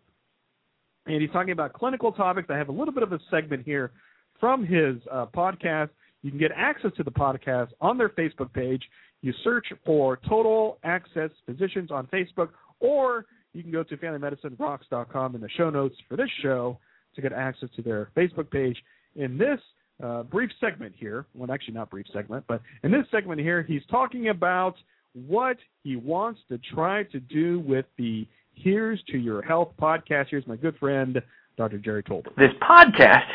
And 1.06 1.22
he's 1.22 1.32
talking 1.32 1.52
about 1.52 1.74
clinical 1.74 2.12
topics. 2.12 2.50
I 2.50 2.58
have 2.58 2.70
a 2.70 2.74
little 2.74 2.94
bit 2.94 3.04
of 3.04 3.12
a 3.12 3.20
segment 3.30 3.64
here 3.66 3.92
from 4.40 4.66
his 4.66 4.98
uh, 5.12 5.28
podcast. 5.28 5.90
You 6.22 6.30
can 6.30 6.40
get 6.40 6.52
access 6.56 6.92
to 6.98 7.04
the 7.04 7.12
podcast 7.12 7.70
on 7.80 7.98
their 7.98 8.10
Facebook 8.10 8.54
page. 8.54 8.84
You 9.22 9.34
search 9.44 9.68
for 9.86 10.20
Total 10.28 10.78
Access 10.84 11.30
Physicians 11.46 11.92
on 11.92 12.08
Facebook, 12.08 12.50
or 12.80 13.26
you 13.54 13.64
can 13.64 13.72
go 13.72 13.84
to 13.84 13.98
FamilyMedicineRocks.com 13.98 15.36
in 15.36 15.42
the 15.42 15.50
show 15.58 15.70
notes 15.70 15.96
for 16.08 16.18
this 16.18 16.30
show 16.42 16.80
to 17.16 17.22
get 17.22 17.34
access 17.34 17.70
to 17.76 17.82
their 17.82 18.10
Facebook 18.16 18.50
page. 18.50 18.78
In 19.16 19.38
this 19.38 19.60
uh, 20.04 20.24
brief 20.24 20.50
segment 20.60 20.94
here. 20.98 21.26
Well, 21.36 21.52
actually, 21.52 21.76
not 21.76 21.90
brief 21.90 22.06
segment, 22.12 22.44
but 22.48 22.62
in 22.84 22.92
this 22.92 23.06
segment 23.12 23.40
here, 23.40 23.64
he's 23.64 23.84
talking 23.90 24.30
about 24.30 24.76
what 25.14 25.58
he 25.84 25.96
wants 25.96 26.40
to 26.50 26.58
try 26.58 27.04
to 27.04 27.20
do 27.20 27.60
with 27.60 27.86
the 27.98 28.28
Here's 28.54 29.02
to 29.04 29.18
Your 29.18 29.42
Health 29.42 29.74
podcast. 29.80 30.28
Here's 30.30 30.48
my 30.48 30.56
good 30.56 30.78
friend, 30.78 31.22
Dr. 31.58 31.78
Jerry 31.78 32.04
Tolbert. 32.04 32.36
This 32.38 32.52
podcast, 32.62 33.28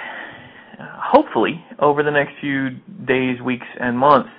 hopefully, 0.78 1.62
over 1.78 2.02
the 2.02 2.10
next 2.10 2.32
few 2.40 2.70
days, 3.06 3.40
weeks, 3.42 3.66
and 3.80 3.98
months, 3.98 4.30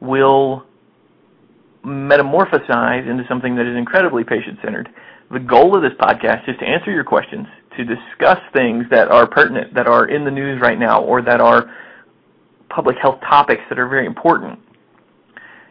will 0.00 0.64
metamorphosize 1.84 3.08
into 3.08 3.24
something 3.28 3.56
that 3.56 3.70
is 3.70 3.76
incredibly 3.76 4.24
patient 4.24 4.58
centered. 4.62 4.88
The 5.30 5.40
goal 5.40 5.76
of 5.76 5.82
this 5.82 5.92
podcast 6.00 6.48
is 6.48 6.56
to 6.60 6.66
answer 6.66 6.90
your 6.90 7.04
questions 7.04 7.46
to 7.76 7.84
discuss 7.84 8.38
things 8.52 8.84
that 8.90 9.08
are 9.08 9.26
pertinent, 9.26 9.74
that 9.74 9.86
are 9.86 10.06
in 10.06 10.24
the 10.24 10.30
news 10.30 10.60
right 10.60 10.78
now, 10.78 11.02
or 11.02 11.22
that 11.22 11.40
are 11.40 11.70
public 12.68 12.96
health 13.00 13.20
topics 13.20 13.62
that 13.68 13.78
are 13.78 13.88
very 13.88 14.06
important. 14.06 14.58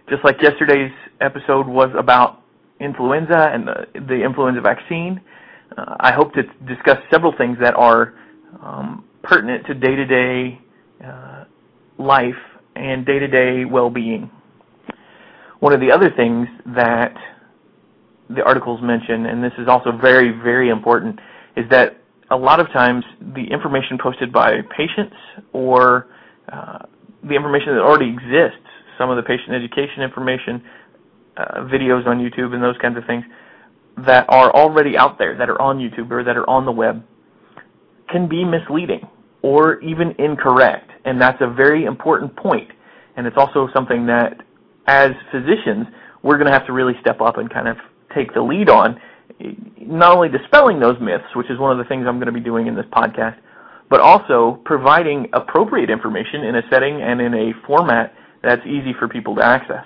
Just 0.09 0.23
like 0.23 0.41
yesterday's 0.41 0.91
episode 1.21 1.67
was 1.67 1.89
about 1.97 2.41
influenza 2.79 3.49
and 3.53 3.67
the, 3.67 3.87
the 4.07 4.23
influenza 4.23 4.61
vaccine, 4.61 5.21
uh, 5.77 5.95
I 5.99 6.11
hope 6.11 6.33
to 6.33 6.43
discuss 6.65 6.97
several 7.09 7.33
things 7.37 7.57
that 7.61 7.73
are 7.75 8.13
um, 8.61 9.05
pertinent 9.23 9.65
to 9.67 9.73
day 9.73 9.95
to 9.95 10.05
day 10.05 10.59
life 11.97 12.35
and 12.75 13.05
day 13.05 13.19
to 13.19 13.27
day 13.27 13.65
well 13.65 13.89
being. 13.89 14.29
One 15.59 15.73
of 15.73 15.79
the 15.79 15.91
other 15.91 16.11
things 16.11 16.47
that 16.75 17.15
the 18.29 18.43
articles 18.43 18.81
mention, 18.81 19.25
and 19.25 19.43
this 19.43 19.53
is 19.57 19.67
also 19.67 19.91
very, 19.91 20.31
very 20.31 20.69
important, 20.69 21.19
is 21.55 21.65
that 21.69 22.01
a 22.31 22.37
lot 22.37 22.59
of 22.59 22.67
times 22.67 23.03
the 23.35 23.43
information 23.51 23.97
posted 24.01 24.31
by 24.31 24.61
patients 24.75 25.15
or 25.51 26.07
uh, 26.51 26.79
the 27.23 27.35
information 27.35 27.75
that 27.75 27.81
already 27.81 28.09
exists, 28.09 28.65
some 28.97 29.09
of 29.09 29.17
the 29.17 29.23
patient 29.23 29.53
education 29.53 30.01
information, 30.03 30.63
uh, 31.37 31.61
videos 31.65 32.05
on 32.05 32.19
YouTube 32.19 32.53
and 32.53 32.63
those 32.63 32.77
kinds 32.81 32.97
of 32.97 33.03
things 33.05 33.23
that 34.05 34.25
are 34.29 34.53
already 34.55 34.97
out 34.97 35.17
there, 35.17 35.37
that 35.37 35.49
are 35.49 35.61
on 35.61 35.77
YouTube 35.77 36.09
or 36.11 36.23
that 36.23 36.35
are 36.35 36.49
on 36.49 36.65
the 36.65 36.71
web, 36.71 37.03
can 38.09 38.27
be 38.27 38.43
misleading 38.43 39.07
or 39.41 39.79
even 39.81 40.15
incorrect. 40.17 40.89
And 41.05 41.21
that's 41.21 41.41
a 41.41 41.53
very 41.53 41.85
important 41.85 42.35
point. 42.35 42.69
And 43.15 43.27
it's 43.27 43.37
also 43.37 43.67
something 43.73 44.07
that, 44.07 44.41
as 44.87 45.11
physicians, 45.31 45.87
we're 46.23 46.37
going 46.37 46.47
to 46.47 46.53
have 46.53 46.65
to 46.65 46.73
really 46.73 46.93
step 47.01 47.21
up 47.21 47.37
and 47.37 47.51
kind 47.51 47.67
of 47.67 47.77
take 48.15 48.33
the 48.33 48.41
lead 48.41 48.69
on 48.69 48.99
not 49.79 50.15
only 50.15 50.29
dispelling 50.29 50.79
those 50.79 50.99
myths, 50.99 51.25
which 51.35 51.49
is 51.49 51.59
one 51.59 51.71
of 51.71 51.77
the 51.77 51.87
things 51.89 52.05
I'm 52.07 52.17
going 52.17 52.27
to 52.27 52.31
be 52.33 52.39
doing 52.39 52.67
in 52.67 52.75
this 52.75 52.85
podcast, 52.91 53.37
but 53.89 53.99
also 53.99 54.59
providing 54.65 55.27
appropriate 55.33 55.89
information 55.89 56.43
in 56.43 56.55
a 56.55 56.61
setting 56.69 57.01
and 57.01 57.21
in 57.21 57.33
a 57.33 57.51
format 57.67 58.13
that's 58.41 58.65
easy 58.65 58.93
for 58.97 59.07
people 59.07 59.35
to 59.35 59.45
access. 59.45 59.85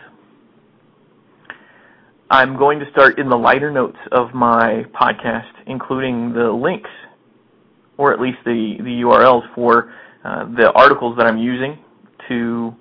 I'm 2.30 2.58
going 2.58 2.80
to 2.80 2.86
start 2.92 3.20
in 3.20 3.30
the 3.30 3.38
lighter 3.38 3.72
notes 3.72 3.98
of 4.12 4.34
my 4.34 4.84
podcast, 4.94 5.52
including 5.66 6.34
the 6.34 6.52
links, 6.52 6.90
or 7.98 8.14
at 8.14 8.20
least 8.20 8.38
the, 8.44 8.76
the 8.80 9.02
URLs 9.02 9.44
for 9.56 9.94
uh, 10.26 10.46
the 10.58 10.72
articles 10.74 11.16
that 11.18 11.26
I'm 11.26 11.38
using 11.38 11.80
to 12.28 12.76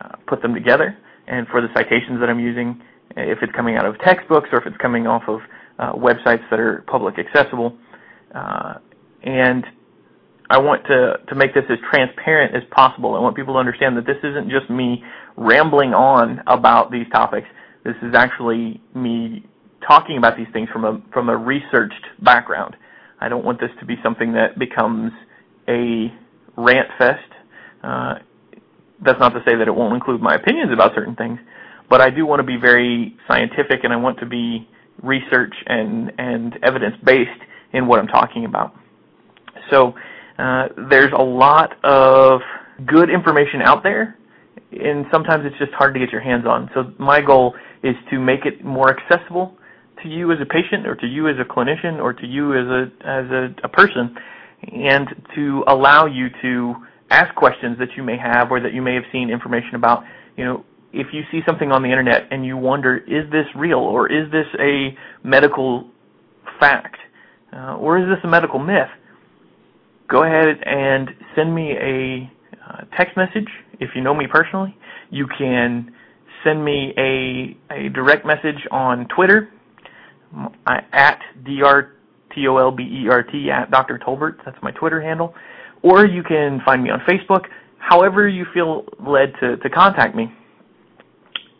uh, 0.00 0.16
put 0.26 0.40
them 0.40 0.54
together, 0.54 0.96
and 1.26 1.46
for 1.48 1.60
the 1.60 1.68
citations 1.76 2.20
that 2.20 2.30
I'm 2.30 2.40
using, 2.40 2.80
if 3.16 3.38
it's 3.42 3.52
coming 3.52 3.76
out 3.76 3.86
of 3.86 3.98
textbooks 4.00 4.48
or 4.52 4.60
if 4.60 4.66
it's 4.66 4.76
coming 4.78 5.06
off 5.06 5.22
of 5.28 5.40
websites 5.78 6.48
that 6.50 6.60
are 6.60 6.84
public 6.86 7.16
accessible. 7.18 7.76
Uh, 8.34 8.74
and 9.22 9.64
I 10.48 10.58
want 10.58 10.84
to, 10.86 11.18
to 11.28 11.34
make 11.34 11.54
this 11.54 11.64
as 11.68 11.78
transparent 11.90 12.54
as 12.54 12.62
possible. 12.70 13.14
I 13.14 13.20
want 13.20 13.36
people 13.36 13.54
to 13.54 13.58
understand 13.58 13.96
that 13.96 14.06
this 14.06 14.18
isn't 14.22 14.48
just 14.48 14.70
me 14.70 15.02
rambling 15.36 15.92
on 15.92 16.42
about 16.46 16.90
these 16.90 17.06
topics. 17.12 17.48
This 17.84 17.96
is 18.02 18.14
actually 18.14 18.80
me 18.94 19.44
talking 19.86 20.18
about 20.18 20.36
these 20.36 20.46
things 20.52 20.68
from 20.70 20.84
a 20.84 21.00
from 21.12 21.28
a 21.28 21.36
researched 21.36 22.04
background. 22.22 22.76
I 23.20 23.28
don't 23.28 23.44
want 23.44 23.60
this 23.60 23.70
to 23.80 23.86
be 23.86 23.96
something 24.02 24.32
that 24.32 24.58
becomes 24.58 25.12
a 25.68 26.12
rant 26.56 26.88
fest. 26.98 27.32
Uh, 27.82 28.14
that's 29.04 29.18
not 29.20 29.30
to 29.30 29.42
say 29.44 29.56
that 29.56 29.68
it 29.68 29.74
won't 29.74 29.94
include 29.94 30.20
my 30.20 30.34
opinions 30.34 30.72
about 30.72 30.94
certain 30.94 31.14
things, 31.16 31.38
but 31.88 32.00
I 32.00 32.10
do 32.10 32.26
want 32.26 32.40
to 32.40 32.44
be 32.44 32.56
very 32.56 33.16
scientific 33.28 33.84
and 33.84 33.92
I 33.92 33.96
want 33.96 34.18
to 34.20 34.26
be 34.26 34.68
research 35.02 35.54
and, 35.66 36.12
and 36.18 36.58
evidence 36.62 36.96
based 37.04 37.30
in 37.72 37.86
what 37.86 37.98
I'm 37.98 38.06
talking 38.06 38.44
about. 38.44 38.74
So 39.70 39.94
uh, 40.38 40.68
there's 40.90 41.12
a 41.16 41.22
lot 41.22 41.72
of 41.84 42.40
good 42.86 43.10
information 43.10 43.62
out 43.62 43.82
there, 43.82 44.16
and 44.72 45.06
sometimes 45.12 45.44
it's 45.46 45.58
just 45.58 45.72
hard 45.72 45.94
to 45.94 46.00
get 46.00 46.10
your 46.10 46.20
hands 46.20 46.44
on. 46.46 46.70
So 46.74 46.92
my 46.98 47.20
goal 47.20 47.54
is 47.82 47.94
to 48.10 48.18
make 48.18 48.44
it 48.44 48.64
more 48.64 48.94
accessible 48.96 49.56
to 50.02 50.08
you 50.08 50.30
as 50.32 50.38
a 50.40 50.46
patient, 50.46 50.86
or 50.86 50.94
to 50.94 51.06
you 51.06 51.28
as 51.28 51.36
a 51.40 51.44
clinician, 51.44 52.02
or 52.02 52.12
to 52.12 52.26
you 52.26 52.52
as 52.52 52.66
a 52.66 52.82
as 53.06 53.30
a, 53.30 53.54
a 53.64 53.68
person, 53.68 54.14
and 54.72 55.08
to 55.34 55.64
allow 55.68 56.06
you 56.06 56.28
to 56.42 56.74
ask 57.10 57.34
questions 57.34 57.78
that 57.78 57.88
you 57.96 58.02
may 58.02 58.18
have 58.18 58.50
or 58.50 58.60
that 58.60 58.74
you 58.74 58.82
may 58.82 58.94
have 58.94 59.04
seen 59.10 59.30
information 59.30 59.74
about. 59.74 60.04
You 60.36 60.44
know, 60.44 60.64
if 60.96 61.08
you 61.12 61.22
see 61.30 61.40
something 61.46 61.70
on 61.72 61.82
the 61.82 61.88
internet 61.88 62.28
and 62.30 62.44
you 62.44 62.56
wonder, 62.56 62.96
is 62.98 63.30
this 63.30 63.46
real 63.54 63.78
or 63.78 64.10
is 64.10 64.30
this 64.32 64.46
a 64.58 64.96
medical 65.22 65.88
fact 66.58 66.96
uh, 67.52 67.76
or 67.76 67.98
is 67.98 68.06
this 68.08 68.18
a 68.24 68.28
medical 68.28 68.58
myth? 68.58 68.88
Go 70.08 70.22
ahead 70.24 70.62
and 70.64 71.10
send 71.34 71.54
me 71.54 71.72
a 71.72 72.30
uh, 72.66 72.84
text 72.96 73.16
message 73.16 73.48
if 73.80 73.90
you 73.94 74.00
know 74.02 74.14
me 74.14 74.26
personally. 74.30 74.76
You 75.10 75.26
can 75.38 75.92
send 76.44 76.64
me 76.64 76.94
a 76.96 77.56
a 77.72 77.88
direct 77.90 78.24
message 78.24 78.66
on 78.70 79.06
Twitter 79.14 79.50
at 80.92 81.20
drtolbert 81.44 81.90
at 83.50 83.70
Dr. 83.70 83.98
Tolbert. 83.98 84.36
That's 84.44 84.58
my 84.62 84.70
Twitter 84.72 85.00
handle. 85.00 85.34
Or 85.82 86.04
you 86.04 86.22
can 86.22 86.60
find 86.64 86.82
me 86.82 86.90
on 86.90 87.00
Facebook. 87.00 87.46
However 87.78 88.28
you 88.28 88.44
feel 88.52 88.84
led 89.06 89.32
to, 89.40 89.56
to 89.58 89.70
contact 89.70 90.14
me, 90.16 90.32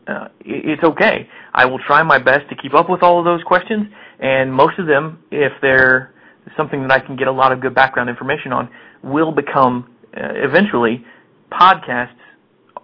uh, 0.06 0.28
it's 0.40 0.82
okay. 0.84 1.28
I 1.52 1.66
will 1.66 1.78
try 1.80 2.02
my 2.02 2.18
best 2.18 2.48
to 2.50 2.56
keep 2.56 2.74
up 2.74 2.88
with 2.88 3.02
all 3.02 3.18
of 3.18 3.24
those 3.24 3.42
questions, 3.42 3.86
and 4.20 4.52
most 4.52 4.78
of 4.78 4.86
them, 4.86 5.22
if 5.30 5.52
they're 5.60 6.14
something 6.56 6.82
that 6.82 6.92
I 6.92 7.00
can 7.00 7.16
get 7.16 7.28
a 7.28 7.32
lot 7.32 7.52
of 7.52 7.60
good 7.60 7.74
background 7.74 8.08
information 8.08 8.52
on, 8.52 8.68
will 9.02 9.32
become 9.32 9.90
uh, 10.16 10.28
eventually 10.34 11.04
podcasts 11.50 12.16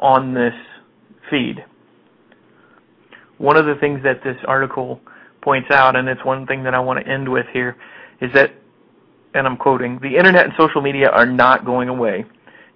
on 0.01 0.35
this 0.35 0.55
feed. 1.31 1.65
One 3.39 3.57
of 3.57 3.67
the 3.67 3.75
things 3.77 4.01
that 4.03 4.23
this 4.25 4.37
article 4.47 5.01
points 5.43 5.71
out, 5.71 5.97
and 5.97 6.09
it's 6.09 6.25
one 6.25 6.47
thing 6.47 6.65
that 6.65 6.75
I 6.75 6.81
want 6.81 7.05
to 7.05 7.11
end 7.11 7.29
with 7.31 7.47
here, 7.53 7.77
is 8.21 8.33
that, 8.35 8.51
and 9.35 9.47
I'm 9.47 9.57
quoting, 9.57 9.99
the 10.03 10.17
internet 10.17 10.45
and 10.45 10.53
social 10.59 10.81
media 10.81 11.09
are 11.09 11.27
not 11.27 11.65
going 11.65 11.89
away. 11.89 12.25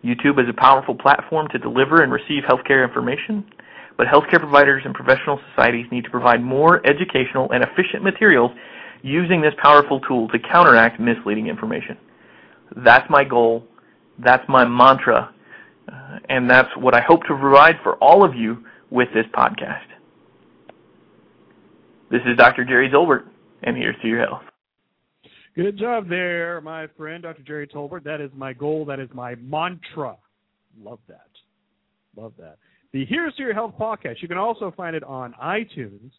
YouTube 0.05 0.41
is 0.43 0.49
a 0.49 0.53
powerful 0.53 0.95
platform 0.95 1.49
to 1.49 1.59
deliver 1.59 2.03
and 2.03 2.13
receive 2.13 2.45
healthcare 2.49 2.87
information, 2.87 3.45
but 3.97 4.07
healthcare 4.07 4.39
providers 4.39 4.83
and 4.85 4.95
professional 4.95 5.41
societies 5.51 5.87
need 5.91 6.05
to 6.05 6.11
provide 6.11 6.43
more 6.43 6.87
educational 6.87 7.51
and 7.53 7.65
efficient 7.65 8.03
materials 8.03 8.51
using 9.03 9.41
this 9.41 9.55
powerful 9.63 10.01
tool 10.01 10.29
to 10.29 10.39
counteract 10.39 11.01
misleading 11.01 11.47
information. 11.47 11.97
That's 12.85 13.09
my 13.09 13.25
goal. 13.25 13.65
That's 14.19 14.47
my 14.49 14.65
mantra. 14.65 15.33
Uh, 15.91 16.19
and 16.29 16.51
that's 16.51 16.69
what 16.77 16.95
I 16.95 17.01
hope 17.01 17.23
to 17.23 17.37
provide 17.39 17.77
for 17.83 17.95
all 17.97 18.25
of 18.25 18.35
you 18.35 18.65
with 18.91 19.09
this 19.15 19.27
podcast. 19.35 19.87
This 22.11 22.21
is 22.27 22.37
Dr. 22.37 22.65
Jerry 22.65 22.89
Tolbert, 22.89 23.25
and 23.63 23.77
here's 23.77 23.97
to 24.03 24.09
your 24.09 24.27
health. 24.27 24.43
Good 25.55 25.79
job 25.79 26.09
there, 26.09 26.61
my 26.61 26.87
friend, 26.99 27.23
Dr. 27.23 27.43
Jerry 27.43 27.67
Tolbert. 27.67 28.05
That 28.05 28.21
is 28.21 28.31
my 28.37 28.53
goal. 28.53 28.85
That 28.85 29.01
is 29.01 29.09
my 29.15 29.37
mantra. 29.37 30.17
Love 30.83 30.99
that. 31.09 31.31
Love 32.17 32.33
that. 32.39 32.59
The 32.93 33.05
Here's 33.05 33.35
to 33.35 33.43
Your 33.43 33.55
Health 33.55 33.75
podcast. 33.79 34.23
You 34.23 34.29
can 34.29 34.39
also 34.39 34.73
find 34.77 34.95
it 34.95 35.03
on 35.03 35.35
iTunes. 35.43 36.11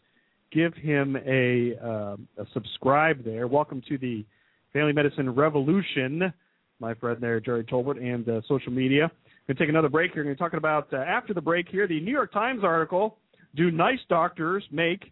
Give 0.52 0.74
him 0.74 1.16
a, 1.26 1.74
uh, 1.84 2.18
a 2.42 2.46
subscribe 2.54 3.24
there. 3.24 3.48
Welcome 3.48 3.82
to 3.90 3.98
the 3.98 4.26
Family 4.74 4.94
Medicine 4.94 5.34
Revolution, 5.34 6.34
my 6.80 6.94
friend 6.94 7.18
there, 7.22 7.40
Jerry 7.40 7.64
Tolbert, 7.64 7.98
and 7.98 8.28
uh, 8.28 8.42
social 8.48 8.72
media. 8.72 9.10
We're 9.48 9.54
going 9.54 9.58
to 9.58 9.64
take 9.64 9.70
another 9.70 9.90
break 9.90 10.12
here. 10.14 10.24
We're 10.24 10.26
going 10.26 10.36
to 10.36 10.44
talk 10.44 10.54
about, 10.54 10.94
uh, 10.94 10.98
after 10.98 11.34
the 11.34 11.42
break 11.42 11.68
here, 11.70 11.88
the 11.88 12.02
New 12.02 12.12
York 12.12 12.34
Times 12.34 12.64
article 12.64 13.18
Do 13.56 13.72
Nice 13.72 14.00
Doctors 14.10 14.64
Make 14.72 15.12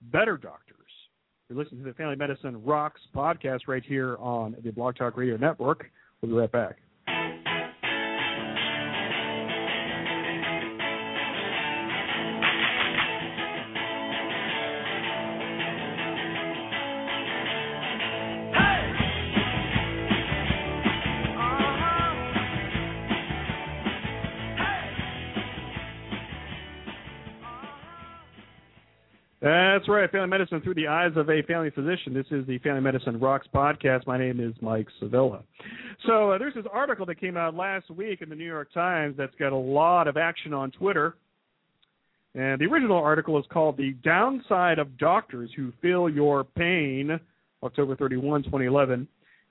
Better 0.00 0.36
Doctors? 0.36 0.78
You're 1.48 1.58
listening 1.58 1.84
to 1.84 1.90
the 1.90 1.94
Family 1.94 2.16
Medicine 2.16 2.64
Rocks 2.64 3.00
podcast 3.14 3.60
right 3.68 3.84
here 3.86 4.16
on 4.18 4.56
the 4.64 4.70
Blog 4.70 4.96
Talk 4.96 5.16
Radio 5.16 5.36
Network. 5.36 5.90
We'll 6.20 6.32
be 6.32 6.38
right 6.38 6.50
back. 6.50 6.83
Family 30.08 30.28
Medicine 30.28 30.60
through 30.60 30.74
the 30.74 30.86
eyes 30.86 31.12
of 31.16 31.30
a 31.30 31.42
family 31.42 31.70
physician. 31.70 32.12
This 32.12 32.26
is 32.30 32.46
the 32.46 32.58
Family 32.58 32.80
Medicine 32.80 33.18
Rocks 33.18 33.46
podcast. 33.54 34.06
My 34.06 34.18
name 34.18 34.40
is 34.40 34.54
Mike 34.60 34.88
Sevilla. 35.00 35.42
So 36.06 36.32
uh, 36.32 36.38
there's 36.38 36.54
this 36.54 36.66
article 36.72 37.06
that 37.06 37.20
came 37.20 37.36
out 37.36 37.54
last 37.54 37.90
week 37.90 38.20
in 38.20 38.28
the 38.28 38.34
New 38.34 38.44
York 38.44 38.72
Times 38.72 39.16
that's 39.16 39.34
got 39.36 39.52
a 39.52 39.56
lot 39.56 40.08
of 40.08 40.16
action 40.16 40.52
on 40.52 40.70
Twitter. 40.70 41.16
And 42.34 42.60
the 42.60 42.64
original 42.64 42.98
article 42.98 43.38
is 43.38 43.44
called 43.52 43.76
The 43.76 43.92
Downside 44.02 44.78
of 44.78 44.98
Doctors 44.98 45.50
Who 45.56 45.72
Feel 45.80 46.08
Your 46.08 46.44
Pain, 46.44 47.18
October 47.62 47.96
31, 47.96 48.42
2011. 48.44 49.06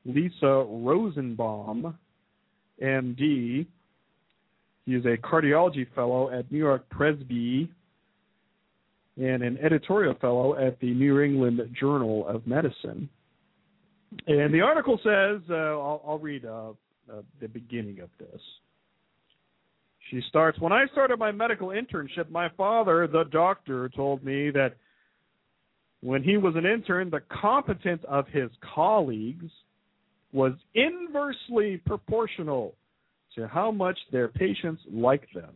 Lisa 0.06 0.66
Rosenbaum, 0.68 1.98
MD. 2.82 3.66
He 4.86 4.96
is 4.96 5.06
a 5.06 5.16
cardiology 5.18 5.88
fellow 5.96 6.30
at 6.30 6.52
New 6.52 6.58
York 6.58 6.88
Presby 6.90 7.72
and 9.18 9.44
an 9.44 9.58
editorial 9.64 10.16
fellow 10.16 10.56
at 10.56 10.80
the 10.80 10.94
New 10.94 11.20
England 11.22 11.62
Journal 11.80 12.28
of 12.28 12.48
Medicine. 12.48 13.10
And 14.28 14.54
the 14.54 14.62
article 14.62 14.98
says, 15.04 15.42
uh, 15.50 15.54
I'll, 15.54 16.02
I'll, 16.08 16.20
read 16.20 16.46
uh, 16.46 16.72
uh, 17.12 17.22
the 17.42 17.48
beginning 17.48 18.00
of 18.00 18.10
this. 18.20 18.42
She 20.10 20.22
starts 20.30 20.60
When 20.60 20.74
I 20.74 20.86
started 20.92 21.18
my 21.18 21.32
medical 21.32 21.70
internship, 21.70 22.30
my 22.30 22.50
father, 22.58 23.08
the 23.08 23.24
doctor, 23.32 23.90
told 23.90 24.24
me 24.24 24.52
that 24.52 24.76
when 26.02 26.22
he 26.22 26.38
was 26.38 26.56
an 26.56 26.66
intern, 26.66 27.10
the 27.10 27.22
competence 27.42 28.04
of 28.08 28.28
his 28.28 28.50
colleagues 28.76 29.50
was 30.34 30.54
inversely 30.76 31.78
proportional 31.86 32.76
to 33.36 33.48
how 33.48 33.72
much 33.72 33.98
their 34.12 34.28
patients 34.28 34.82
liked 34.92 35.34
them. 35.34 35.54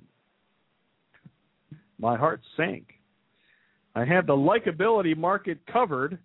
My 1.99 2.15
heart 2.15 2.41
sank. 2.55 2.96
I 3.97 4.05
have 4.05 4.27
the 4.27 4.33
likability 4.33 5.17
market 5.17 5.57
covered. 5.65 6.19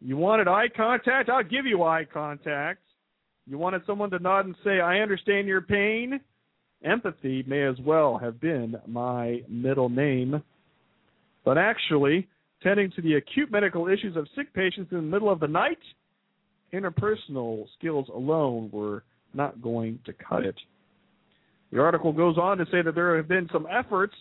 You 0.00 0.16
wanted 0.16 0.46
eye 0.46 0.68
contact? 0.76 1.28
I'll 1.28 1.42
give 1.42 1.66
you 1.66 1.82
eye 1.82 2.06
contact. 2.10 2.82
You 3.48 3.58
wanted 3.58 3.82
someone 3.84 4.10
to 4.10 4.20
nod 4.20 4.46
and 4.46 4.54
say, 4.62 4.78
I 4.78 5.00
understand 5.00 5.48
your 5.48 5.60
pain? 5.60 6.20
Empathy 6.84 7.42
may 7.48 7.64
as 7.64 7.74
well 7.84 8.16
have 8.18 8.40
been 8.40 8.76
my 8.86 9.40
middle 9.48 9.88
name. 9.88 10.40
But 11.44 11.58
actually, 11.58 12.28
tending 12.62 12.92
to 12.92 13.02
the 13.02 13.14
acute 13.14 13.50
medical 13.50 13.88
issues 13.88 14.16
of 14.16 14.28
sick 14.36 14.54
patients 14.54 14.92
in 14.92 14.98
the 14.98 15.02
middle 15.02 15.30
of 15.30 15.40
the 15.40 15.48
night, 15.48 15.78
interpersonal 16.72 17.66
skills 17.76 18.06
alone 18.14 18.70
were 18.72 19.02
not 19.32 19.60
going 19.60 19.98
to 20.06 20.12
cut 20.12 20.44
it. 20.44 20.54
The 21.72 21.80
article 21.80 22.12
goes 22.12 22.38
on 22.38 22.58
to 22.58 22.66
say 22.66 22.82
that 22.82 22.94
there 22.94 23.16
have 23.16 23.26
been 23.26 23.48
some 23.52 23.66
efforts 23.68 24.14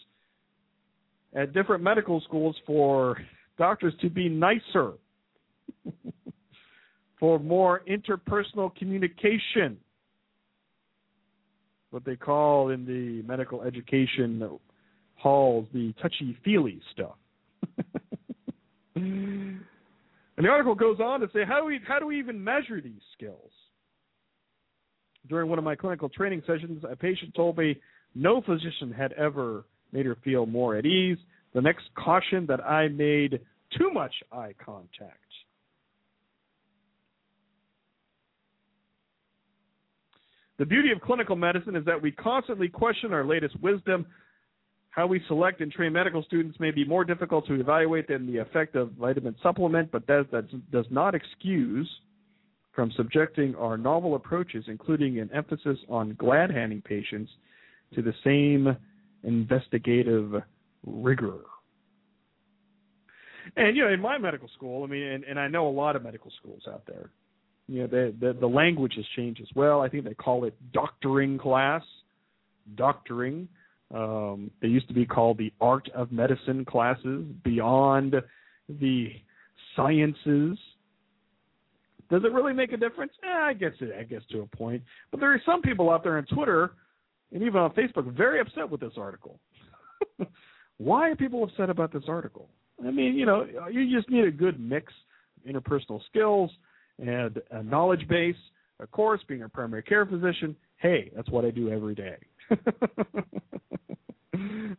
at 1.36 1.54
different 1.54 1.84
medical 1.84 2.22
schools 2.22 2.56
for 2.66 3.18
doctors 3.58 3.94
to 4.02 4.10
be 4.10 4.30
nicer, 4.30 4.94
for 7.20 7.40
more 7.40 7.82
interpersonal 7.90 8.76
communication, 8.76 9.78
what 11.92 12.04
they 12.06 12.16
call 12.16 12.70
in 12.70 12.86
the 12.86 13.22
medical 13.28 13.62
education 13.62 14.60
halls 15.16 15.68
the 15.74 15.94
touchy 16.02 16.38
feely 16.44 16.82
stuff. 16.92 17.16
and 18.96 19.62
the 20.38 20.48
article 20.48 20.76
goes 20.76 21.00
on 21.00 21.20
to 21.22 21.28
say 21.34 21.46
how 21.48 21.60
do 21.60 21.66
we 21.66 21.80
how 21.88 22.00
do 22.00 22.06
we 22.06 22.20
even 22.20 22.44
measure 22.44 22.82
these 22.82 23.02
skills? 23.16 23.52
During 25.30 25.50
one 25.50 25.58
of 25.58 25.64
my 25.64 25.76
clinical 25.76 26.10
training 26.10 26.42
sessions, 26.46 26.84
a 26.90 26.96
patient 26.96 27.34
told 27.34 27.58
me 27.58 27.80
no 28.14 28.42
physician 28.42 28.92
had 28.92 29.14
ever 29.14 29.64
made 29.94 30.06
her 30.06 30.18
feel 30.24 30.46
more 30.46 30.76
at 30.76 30.86
ease. 30.86 31.18
The 31.54 31.62
next 31.62 31.84
caution 31.96 32.46
that 32.48 32.62
I 32.62 32.88
made 32.88 33.40
too 33.78 33.92
much 33.92 34.14
eye 34.32 34.54
contact. 34.64 35.18
The 40.60 40.66
beauty 40.66 40.92
of 40.92 41.02
clinical 41.02 41.36
medicine 41.36 41.76
is 41.76 41.86
that 41.86 42.02
we 42.02 42.12
constantly 42.12 42.68
question 42.68 43.12
our 43.12 43.26
latest 43.26 43.60
wisdom. 43.62 44.06
How 44.92 45.08
we 45.08 45.22
select 45.28 45.62
and 45.62 45.72
train 45.72 45.94
medical 45.94 46.24
students 46.24 46.60
may 46.60 46.70
be 46.70 46.86
more 46.86 47.04
difficult 47.04 47.48
to 47.48 47.60
evaluate 47.60 48.08
than 48.08 48.28
the 48.28 48.38
effect 48.38 48.76
of 48.76 48.92
vitamin 48.92 49.36
supplement, 49.42 49.92
but 49.92 50.06
that, 50.06 50.28
that 50.32 50.72
does 50.72 50.86
not 50.92 51.16
excuse 51.16 51.90
from 52.74 52.92
subjecting 52.96 53.56
our 53.56 53.78
novel 53.78 54.16
approaches, 54.16 54.66
including 54.68 55.20
an 55.20 55.30
emphasis 55.34 55.78
on 55.90 56.16
glad 56.20 56.52
handing 56.52 56.82
patients, 56.82 57.32
to 57.96 58.02
the 58.02 58.14
same 58.24 58.78
investigative 59.24 60.42
rigor. 60.86 61.40
And 63.56 63.76
you 63.76 63.84
know, 63.84 63.94
in 63.94 64.00
my 64.00 64.18
medical 64.18 64.50
school, 64.56 64.84
I 64.84 64.88
mean, 64.88 65.04
and, 65.04 65.24
and 65.24 65.40
I 65.40 65.48
know 65.48 65.68
a 65.68 65.70
lot 65.70 65.96
of 65.96 66.04
medical 66.04 66.32
schools 66.40 66.64
out 66.68 66.84
there. 66.88 67.12
You 67.68 67.82
know, 67.82 67.88
the, 67.88 68.14
the 68.20 68.34
the 68.40 68.48
language 68.48 68.94
has 68.96 69.06
changed 69.16 69.42
as 69.42 69.48
well. 69.56 69.82
I 69.82 69.90
think 69.90 70.06
they 70.06 70.14
call 70.14 70.46
it 70.46 70.56
doctoring 70.74 71.38
class, 71.38 71.84
doctoring. 72.76 73.48
Um, 73.94 74.50
they 74.62 74.70
used 74.70 74.88
to 74.88 74.94
be 74.94 75.06
called 75.06 75.38
the 75.38 75.54
art 75.62 75.88
of 75.94 76.12
medicine 76.12 76.66
classes, 76.66 77.26
beyond 77.44 78.16
the 78.68 79.12
sciences. 79.76 80.58
Does 82.10 82.24
it 82.24 82.34
really 82.34 82.54
make 82.54 82.74
a 82.74 82.78
difference? 82.78 83.12
Eh, 83.24 83.28
I 83.28 83.54
guess 83.54 83.72
it, 83.80 83.96
I 83.98 84.04
guess 84.04 84.22
to 84.32 84.42
a 84.42 84.46
point. 84.48 84.82
But 85.12 85.20
there 85.20 85.32
are 85.32 85.42
some 85.46 85.62
people 85.62 85.90
out 85.90 86.04
there 86.04 86.18
on 86.18 86.26
Twitter 86.26 86.72
and 87.34 87.44
even 87.44 87.60
on 87.60 87.72
Facebook 87.72 88.12
very 88.16 88.40
upset 88.40 88.70
with 88.70 88.80
this 88.80 88.94
article. 88.98 89.40
Why 90.78 91.10
are 91.10 91.16
people 91.16 91.44
upset 91.44 91.70
about 91.70 91.92
this 91.92 92.04
article? 92.08 92.50
I 92.86 92.92
mean, 92.92 93.16
you 93.16 93.26
know, 93.26 93.46
you 93.72 93.96
just 93.96 94.10
need 94.10 94.26
a 94.26 94.32
good 94.32 94.60
mix 94.60 94.92
interpersonal 95.48 96.00
skills 96.06 96.52
and 97.00 97.42
a 97.52 97.64
knowledge 97.64 98.08
base. 98.08 98.36
Of 98.80 98.92
course, 98.92 99.22
being 99.28 99.44
a 99.44 99.50
primary 99.50 99.84
care 99.84 100.06
physician, 100.06 100.56
hey, 100.78 101.12
that's 101.16 101.30
what 101.30 101.46
I 101.46 101.52
do 101.52 101.70
every 101.70 101.96
day. 101.96 102.18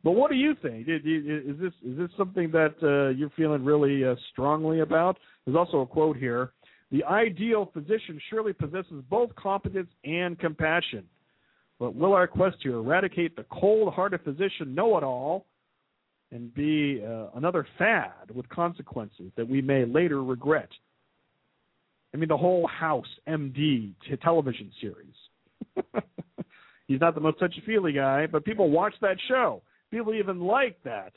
but 0.03 0.11
what 0.11 0.31
do 0.31 0.37
you 0.37 0.55
think? 0.61 0.87
Is 0.89 1.59
this 1.61 1.73
is 1.85 1.99
this 1.99 2.11
something 2.17 2.51
that 2.51 2.75
uh, 2.83 3.11
you're 3.17 3.31
feeling 3.37 3.65
really 3.65 4.05
uh, 4.05 4.15
strongly 4.33 4.81
about? 4.81 5.19
There's 5.45 5.57
also 5.57 5.81
a 5.81 5.87
quote 5.87 6.17
here: 6.17 6.53
"The 6.91 7.05
ideal 7.05 7.71
physician 7.73 8.21
surely 8.29 8.53
possesses 8.53 9.03
both 9.09 9.35
competence 9.37 9.89
and 10.05 10.39
compassion, 10.39 11.05
but 11.79 11.95
will 11.95 12.13
our 12.13 12.27
quest 12.27 12.61
to 12.63 12.79
eradicate 12.79 13.37
the 13.37 13.45
cold-hearted 13.51 14.21
physician 14.23 14.75
know-it-all 14.75 15.47
and 16.31 16.53
be 16.55 17.03
uh, 17.07 17.27
another 17.35 17.67
fad 17.79 18.31
with 18.35 18.49
consequences 18.49 19.31
that 19.37 19.49
we 19.49 19.61
may 19.61 19.85
later 19.85 20.23
regret?" 20.23 20.69
I 22.13 22.17
mean, 22.17 22.29
the 22.29 22.37
whole 22.37 22.69
House 22.69 23.09
MD 23.29 23.93
television 24.23 24.71
series. 24.81 25.85
He's 26.87 27.01
not 27.01 27.15
the 27.15 27.21
most 27.21 27.41
touchy 27.41 27.63
feely 27.67 27.93
guy, 27.93 28.27
but 28.27 28.45
people 28.45 28.71
watch 28.71 28.95
that 29.01 29.17
show. 29.29 29.63
People 29.91 30.15
even 30.15 30.41
like 30.41 30.79
that, 30.85 31.13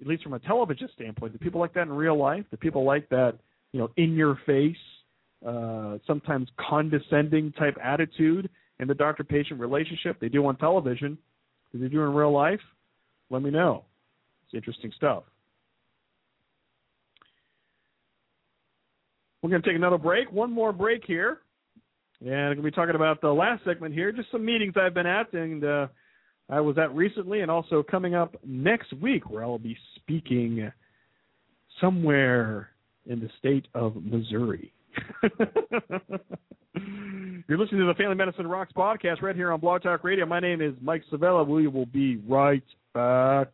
at 0.00 0.06
least 0.06 0.24
from 0.24 0.32
a 0.32 0.38
television 0.40 0.88
standpoint. 0.94 1.32
Do 1.32 1.38
people 1.38 1.60
like 1.60 1.74
that 1.74 1.82
in 1.82 1.92
real 1.92 2.18
life? 2.18 2.44
Do 2.50 2.56
people 2.56 2.84
like 2.84 3.08
that, 3.10 3.34
you 3.72 3.78
know, 3.78 3.90
in 3.96 4.14
your 4.14 4.38
face, 4.44 4.76
uh, 5.46 5.98
sometimes 6.06 6.48
condescending 6.68 7.52
type 7.52 7.76
attitude 7.82 8.50
in 8.80 8.88
the 8.88 8.94
doctor 8.94 9.24
patient 9.24 9.60
relationship? 9.60 10.18
They 10.20 10.28
do 10.28 10.46
on 10.46 10.56
television. 10.56 11.18
Do 11.72 11.78
they 11.78 11.88
do 11.88 12.02
in 12.02 12.12
real 12.12 12.32
life? 12.32 12.60
Let 13.30 13.42
me 13.42 13.50
know. 13.50 13.84
It's 14.44 14.54
interesting 14.54 14.92
stuff. 14.96 15.24
We're 19.42 19.50
going 19.50 19.62
to 19.62 19.68
take 19.68 19.76
another 19.76 19.98
break. 19.98 20.30
One 20.32 20.52
more 20.52 20.72
break 20.72 21.04
here. 21.06 21.38
And 22.20 22.30
I'm 22.30 22.46
going 22.46 22.56
to 22.56 22.62
be 22.62 22.70
talking 22.70 22.94
about 22.94 23.20
the 23.20 23.28
last 23.28 23.64
segment 23.64 23.94
here, 23.94 24.10
just 24.10 24.30
some 24.32 24.44
meetings 24.44 24.74
I've 24.80 24.94
been 24.94 25.06
at 25.06 25.32
and 25.34 25.64
uh, 25.64 25.86
I 26.48 26.60
was 26.60 26.78
at 26.78 26.94
recently, 26.94 27.40
and 27.40 27.50
also 27.50 27.82
coming 27.82 28.14
up 28.14 28.36
next 28.44 28.92
week, 28.94 29.28
where 29.28 29.42
I'll 29.42 29.58
be 29.58 29.76
speaking 29.96 30.70
somewhere 31.80 32.70
in 33.06 33.20
the 33.20 33.28
state 33.38 33.66
of 33.74 33.96
Missouri. 34.02 34.72
You're 37.48 37.58
listening 37.58 37.80
to 37.80 37.86
the 37.86 37.94
Family 37.96 38.14
Medicine 38.16 38.46
Rocks 38.46 38.72
podcast 38.72 39.22
right 39.22 39.36
here 39.36 39.52
on 39.52 39.60
Blog 39.60 39.82
Talk 39.82 40.04
Radio. 40.04 40.26
My 40.26 40.40
name 40.40 40.60
is 40.60 40.74
Mike 40.80 41.02
Sevilla. 41.10 41.44
We 41.44 41.68
will 41.68 41.86
be 41.86 42.16
right 42.28 42.62
back. 42.92 43.48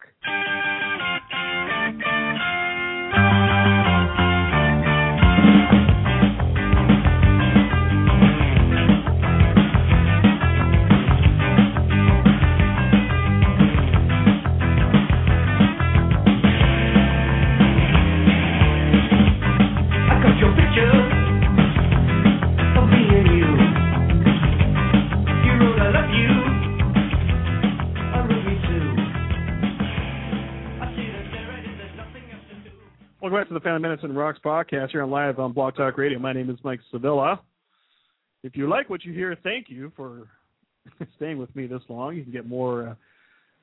Family 33.62 33.80
Medicine 33.80 34.12
Rocks 34.12 34.40
podcast 34.44 34.90
here 34.90 35.02
on 35.02 35.10
live 35.10 35.38
on 35.38 35.52
Blog 35.52 35.76
Talk 35.76 35.96
Radio. 35.96 36.18
My 36.18 36.32
name 36.32 36.50
is 36.50 36.58
Mike 36.64 36.80
Sevilla. 36.90 37.40
If 38.42 38.56
you 38.56 38.68
like 38.68 38.90
what 38.90 39.04
you 39.04 39.12
hear, 39.12 39.36
thank 39.44 39.66
you 39.68 39.92
for 39.94 40.28
staying 41.16 41.38
with 41.38 41.54
me 41.54 41.68
this 41.68 41.82
long. 41.88 42.16
You 42.16 42.24
can 42.24 42.32
get 42.32 42.48
more 42.48 42.96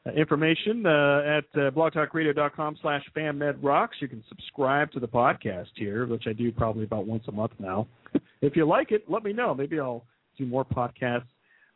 uh, 0.05 0.11
information 0.11 0.85
uh, 0.85 1.21
at 1.25 1.43
uh, 1.59 1.71
blogtalkradio.com 1.71 2.77
slash 2.81 3.03
fammedrocks. 3.15 3.99
You 3.99 4.07
can 4.07 4.23
subscribe 4.29 4.89
to 4.93 5.01
the 5.01 5.07
podcast 5.07 5.67
here, 5.75 6.05
which 6.05 6.23
I 6.27 6.33
do 6.33 6.49
probably 6.53 6.85
about 6.85 7.05
once 7.05 7.23
a 7.27 7.33
month 7.33 7.51
now. 7.59 7.85
if 8.41 8.55
you 8.55 8.65
like 8.65 8.91
it, 8.91 9.03
let 9.09 9.23
me 9.23 9.33
know. 9.33 9.53
Maybe 9.53 9.81
I'll 9.81 10.05
do 10.37 10.45
more 10.45 10.63
podcasts 10.63 11.27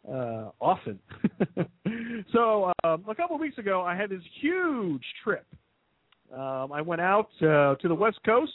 uh, 0.09 0.51
often. 0.61 0.97
so 2.31 2.71
um, 2.85 3.03
a 3.09 3.15
couple 3.15 3.35
of 3.35 3.41
weeks 3.41 3.57
ago, 3.57 3.81
I 3.81 3.97
had 3.97 4.09
this 4.09 4.23
huge 4.39 5.03
trip 5.23 5.45
um, 6.33 6.71
I 6.71 6.81
went 6.81 7.01
out 7.01 7.29
uh, 7.41 7.75
to 7.75 7.87
the 7.87 7.95
West 7.95 8.19
Coast. 8.25 8.53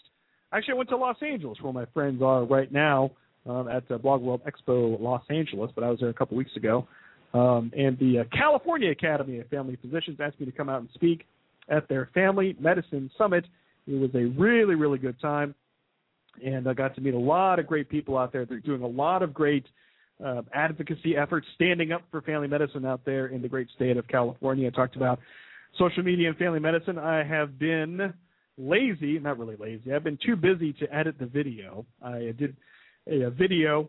Actually, 0.53 0.75
I 0.75 0.77
went 0.79 0.89
to 0.91 0.97
Los 0.97 1.17
Angeles, 1.23 1.59
where 1.61 1.73
my 1.73 1.85
friends 1.95 2.23
are 2.23 2.45
right 2.45 2.71
now 2.73 3.11
um, 3.47 3.69
at 3.69 3.91
uh, 3.91 3.99
Blog 3.99 4.23
World 4.23 4.41
Expo 4.47 4.99
Los 5.01 5.23
Angeles. 5.31 5.71
But 5.75 5.85
I 5.85 5.91
was 5.91 6.01
there 6.01 6.09
a 6.09 6.15
couple 6.15 6.37
weeks 6.37 6.57
ago, 6.57 6.89
um, 7.35 7.71
and 7.77 7.99
the 7.99 8.21
uh, 8.21 8.37
California 8.37 8.91
Academy 8.91 9.39
of 9.41 9.49
Family 9.49 9.77
Physicians 9.81 10.19
asked 10.21 10.41
me 10.41 10.47
to 10.47 10.53
come 10.53 10.69
out 10.69 10.81
and 10.81 10.89
speak 10.95 11.27
at 11.69 11.89
their 11.89 12.09
Family 12.15 12.57
Medicine 12.59 13.11
Summit. 13.19 13.45
It 13.87 13.95
was 13.95 14.11
a 14.15 14.27
really, 14.39 14.75
really 14.75 14.99
good 14.99 15.21
time, 15.21 15.55
and 16.45 16.69
I 16.69 16.75
got 16.75 16.95
to 16.97 17.01
meet 17.01 17.15
a 17.15 17.19
lot 17.19 17.59
of 17.59 17.67
great 17.67 17.89
people 17.89 18.19
out 18.19 18.33
there. 18.33 18.45
They're 18.45 18.61
doing 18.61 18.83
a 18.83 18.87
lot 18.89 19.23
of 19.23 19.33
great 19.33 19.65
uh, 20.25 20.43
advocacy 20.53 21.17
efforts, 21.17 21.47
standing 21.55 21.93
up 21.93 22.03
for 22.11 22.21
family 22.23 22.49
medicine 22.49 22.85
out 22.85 23.03
there 23.05 23.29
in 23.29 23.41
the 23.41 23.49
great 23.49 23.69
state 23.77 23.97
of 23.97 24.09
California. 24.09 24.67
I 24.67 24.71
talked 24.71 24.97
about 24.97 25.21
social 25.77 26.03
media 26.03 26.29
and 26.29 26.37
family 26.37 26.61
medicine, 26.61 26.99
I 26.99 27.25
have 27.25 27.59
been 27.59 28.13
lazy, 28.57 29.19
not 29.19 29.39
really 29.39 29.57
lazy. 29.57 29.93
I've 29.93 30.05
been 30.05 30.19
too 30.25 30.37
busy 30.37 30.73
to 30.75 30.95
edit 30.95 31.17
the 31.19 31.27
video. 31.27 31.87
I 32.03 32.35
did 32.39 32.57
a, 33.07 33.23
a 33.23 33.31
video 33.31 33.89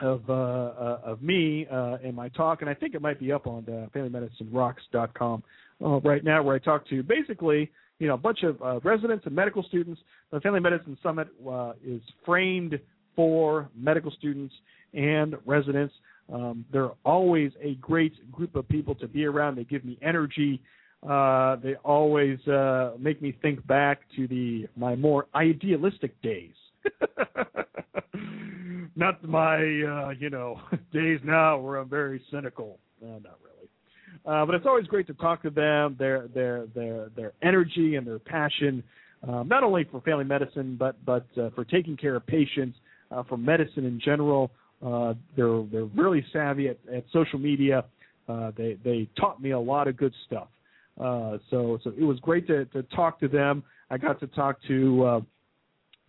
of 0.00 0.28
uh, 0.28 0.32
uh, 0.32 1.00
of 1.04 1.22
me 1.22 1.66
uh, 1.70 1.98
and 2.04 2.14
my 2.14 2.28
talk, 2.30 2.60
and 2.60 2.70
I 2.70 2.74
think 2.74 2.94
it 2.94 3.02
might 3.02 3.18
be 3.18 3.32
up 3.32 3.46
on 3.46 3.64
uh, 3.68 3.88
FamilyMedicineRocks.com 3.96 5.42
uh, 5.84 6.00
right 6.00 6.22
now, 6.22 6.42
where 6.42 6.54
I 6.54 6.58
talk 6.58 6.88
to 6.88 7.02
basically 7.02 7.70
you 7.98 8.06
know 8.06 8.14
a 8.14 8.18
bunch 8.18 8.42
of 8.42 8.60
uh, 8.62 8.80
residents 8.80 9.26
and 9.26 9.34
medical 9.34 9.62
students. 9.64 10.00
The 10.30 10.40
Family 10.40 10.60
Medicine 10.60 10.96
Summit 11.02 11.28
uh, 11.48 11.72
is 11.84 12.00
framed 12.24 12.78
for 13.16 13.68
medical 13.76 14.12
students 14.12 14.54
and 14.94 15.36
residents. 15.44 15.94
Um, 16.32 16.64
they're 16.72 16.90
always 17.04 17.52
a 17.62 17.74
great 17.76 18.30
group 18.30 18.54
of 18.54 18.68
people 18.68 18.94
to 18.96 19.08
be 19.08 19.24
around. 19.24 19.56
They 19.56 19.64
give 19.64 19.84
me 19.84 19.98
energy. 20.02 20.60
Uh, 21.08 21.56
they 21.56 21.76
always 21.84 22.38
uh, 22.48 22.92
make 22.98 23.22
me 23.22 23.36
think 23.40 23.64
back 23.66 24.00
to 24.16 24.26
the 24.26 24.66
my 24.76 24.96
more 24.96 25.26
idealistic 25.34 26.20
days. 26.22 26.52
not 28.96 29.22
my 29.24 29.56
uh, 29.56 30.10
you 30.18 30.28
know 30.28 30.60
days 30.92 31.20
now 31.24 31.58
where 31.58 31.76
I'm 31.76 31.88
very 31.88 32.20
cynical. 32.30 32.78
not 33.00 33.22
really. 33.22 33.68
Uh, 34.26 34.44
but 34.44 34.54
it's 34.54 34.66
always 34.66 34.86
great 34.86 35.06
to 35.06 35.14
talk 35.14 35.42
to 35.42 35.50
them. 35.50 35.96
Their 35.98 36.28
their 36.28 36.66
their 36.74 37.10
their 37.16 37.32
energy 37.42 37.94
and 37.94 38.06
their 38.06 38.18
passion, 38.18 38.82
um, 39.26 39.48
not 39.48 39.62
only 39.62 39.84
for 39.84 40.00
family 40.00 40.24
medicine, 40.24 40.76
but 40.78 41.02
but 41.06 41.26
uh, 41.40 41.50
for 41.54 41.64
taking 41.64 41.96
care 41.96 42.16
of 42.16 42.26
patients, 42.26 42.76
uh, 43.10 43.22
for 43.22 43.36
medicine 43.36 43.86
in 43.86 44.00
general. 44.04 44.50
Uh, 44.84 45.14
they're 45.36 45.64
they're 45.72 45.84
really 45.96 46.24
savvy 46.32 46.68
at, 46.68 46.78
at 46.92 47.04
social 47.12 47.38
media. 47.38 47.84
Uh, 48.28 48.52
they 48.56 48.76
they 48.84 49.08
taught 49.18 49.40
me 49.42 49.50
a 49.50 49.58
lot 49.58 49.88
of 49.88 49.96
good 49.96 50.14
stuff. 50.26 50.48
Uh, 51.00 51.38
so 51.50 51.78
so 51.82 51.92
it 51.96 52.04
was 52.04 52.18
great 52.20 52.46
to, 52.46 52.64
to 52.66 52.82
talk 52.94 53.18
to 53.20 53.28
them. 53.28 53.62
I 53.90 53.98
got 53.98 54.20
to 54.20 54.26
talk 54.28 54.58
to 54.68 55.04
uh, 55.04 55.20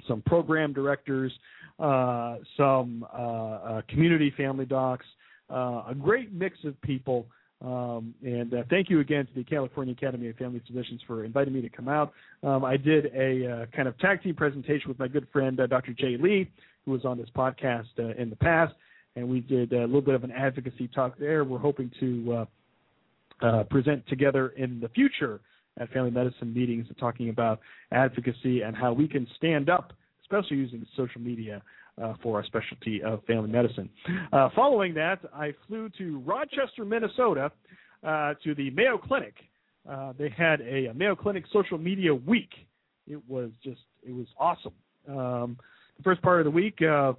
some 0.07 0.21
program 0.23 0.73
directors, 0.73 1.31
uh, 1.79 2.37
some 2.57 3.05
uh, 3.13 3.17
uh, 3.17 3.81
community 3.89 4.33
family 4.35 4.65
docs, 4.65 5.05
uh, 5.49 5.83
a 5.89 5.95
great 5.97 6.33
mix 6.33 6.57
of 6.63 6.79
people. 6.81 7.27
Um, 7.61 8.13
and 8.23 8.53
thank 8.69 8.89
you 8.89 9.01
again 9.01 9.25
to 9.25 9.33
the 9.35 9.43
California 9.43 9.93
Academy 9.93 10.29
of 10.29 10.37
Family 10.37 10.61
Physicians 10.65 11.01
for 11.05 11.25
inviting 11.25 11.53
me 11.53 11.61
to 11.61 11.69
come 11.69 11.89
out. 11.89 12.13
Um, 12.41 12.63
I 12.63 12.77
did 12.77 13.07
a 13.07 13.67
kind 13.75 13.87
of 13.87 13.97
tag 13.99 14.23
team 14.23 14.35
presentation 14.35 14.87
with 14.87 14.97
my 14.97 15.09
good 15.09 15.27
friend 15.33 15.59
Dr. 15.69 15.93
Jay 15.93 16.15
Lee, 16.17 16.49
who 16.85 16.91
was 16.91 17.03
on 17.03 17.17
this 17.17 17.29
podcast 17.35 17.87
in 18.17 18.29
the 18.29 18.35
past, 18.37 18.73
and 19.15 19.27
we 19.27 19.41
did 19.41 19.73
a 19.73 19.81
little 19.81 20.01
bit 20.01 20.15
of 20.15 20.23
an 20.23 20.31
advocacy 20.31 20.87
talk 20.87 21.17
there. 21.19 21.43
We're 21.43 21.57
hoping 21.57 21.91
to 21.99 22.47
uh, 23.41 23.63
present 23.63 24.07
together 24.07 24.49
in 24.49 24.79
the 24.79 24.89
future 24.89 25.41
at 25.79 25.89
family 25.91 26.11
medicine 26.11 26.53
meetings, 26.53 26.87
talking 26.99 27.29
about 27.29 27.59
advocacy 27.91 28.61
and 28.61 28.75
how 28.75 28.93
we 28.93 29.07
can 29.07 29.27
stand 29.37 29.69
up, 29.69 29.93
especially 30.21 30.57
using 30.57 30.85
social 30.95 31.21
media. 31.21 31.61
Uh, 31.99 32.13
for 32.23 32.37
our 32.37 32.45
specialty 32.45 33.03
of 33.03 33.21
family 33.25 33.49
medicine. 33.49 33.89
Uh, 34.31 34.47
following 34.55 34.93
that, 34.93 35.19
I 35.33 35.53
flew 35.67 35.89
to 35.97 36.19
Rochester, 36.19 36.85
Minnesota, 36.85 37.51
uh, 38.05 38.35
to 38.41 38.55
the 38.55 38.69
Mayo 38.69 38.97
Clinic. 38.97 39.33
Uh, 39.89 40.13
they 40.17 40.29
had 40.29 40.61
a, 40.61 40.85
a, 40.85 40.93
Mayo 40.93 41.13
Clinic 41.13 41.43
social 41.51 41.77
media 41.77 42.15
week. 42.15 42.51
It 43.05 43.19
was 43.27 43.49
just, 43.61 43.81
it 44.01 44.13
was 44.13 44.27
awesome. 44.39 44.71
Um, 45.09 45.57
the 45.97 46.03
first 46.03 46.21
part 46.21 46.39
of 46.39 46.45
the 46.45 46.51
week 46.51 46.79
uh, 46.81 47.11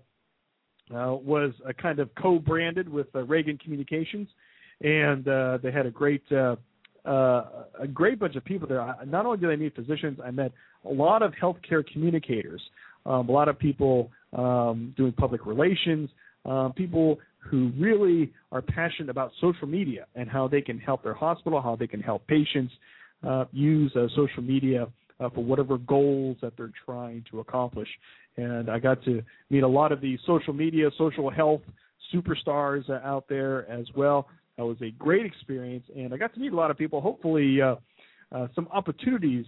uh, 0.94 1.14
was 1.14 1.52
a 1.66 1.74
kind 1.74 1.98
of 1.98 2.08
co-branded 2.14 2.88
with 2.88 3.12
Ragan 3.12 3.60
Communications, 3.60 4.28
and 4.80 5.24
they 5.62 5.70
had 5.70 5.84
a 5.84 5.90
great. 5.90 6.22
a 6.32 6.56
great 7.92 8.18
bunch 8.18 8.36
of 8.36 8.44
people 8.46 8.66
there. 8.66 8.96
Not 9.04 9.26
only 9.26 9.36
did 9.36 9.50
I 9.50 9.56
meet 9.56 9.74
physicians, 9.74 10.18
I 10.24 10.30
met 10.30 10.52
a 10.86 10.92
lot 10.92 11.22
of 11.22 11.32
healthcare 11.32 11.84
communicators, 11.92 12.62
um, 13.06 13.28
a 13.28 13.32
lot 13.32 13.48
of 13.48 13.58
people 13.58 14.10
um, 14.32 14.94
doing 14.96 15.12
public 15.12 15.46
relations, 15.46 16.10
um, 16.44 16.72
people 16.72 17.18
who 17.38 17.72
really 17.78 18.32
are 18.52 18.62
passionate 18.62 19.08
about 19.08 19.32
social 19.40 19.66
media 19.66 20.06
and 20.14 20.28
how 20.28 20.46
they 20.46 20.60
can 20.60 20.78
help 20.78 21.02
their 21.02 21.14
hospital, 21.14 21.60
how 21.60 21.74
they 21.76 21.86
can 21.86 22.00
help 22.00 22.26
patients 22.26 22.72
uh, 23.26 23.44
use 23.52 23.94
uh, 23.96 24.06
social 24.14 24.42
media 24.42 24.86
uh, 25.20 25.28
for 25.30 25.44
whatever 25.44 25.78
goals 25.78 26.36
that 26.40 26.52
they're 26.56 26.72
trying 26.84 27.24
to 27.30 27.40
accomplish. 27.40 27.88
And 28.36 28.70
I 28.70 28.78
got 28.78 29.02
to 29.04 29.22
meet 29.50 29.62
a 29.62 29.68
lot 29.68 29.92
of 29.92 30.00
the 30.00 30.18
social 30.26 30.52
media, 30.52 30.90
social 30.96 31.30
health 31.30 31.60
superstars 32.14 32.88
uh, 32.88 33.06
out 33.06 33.26
there 33.28 33.70
as 33.70 33.86
well. 33.96 34.28
That 34.56 34.64
was 34.64 34.76
a 34.82 34.90
great 34.92 35.24
experience, 35.24 35.84
and 35.96 36.12
I 36.12 36.16
got 36.16 36.34
to 36.34 36.40
meet 36.40 36.52
a 36.52 36.56
lot 36.56 36.70
of 36.70 36.78
people. 36.78 37.00
Hopefully, 37.00 37.60
uh, 37.62 37.76
uh, 38.32 38.48
some 38.54 38.68
opportunities 38.72 39.46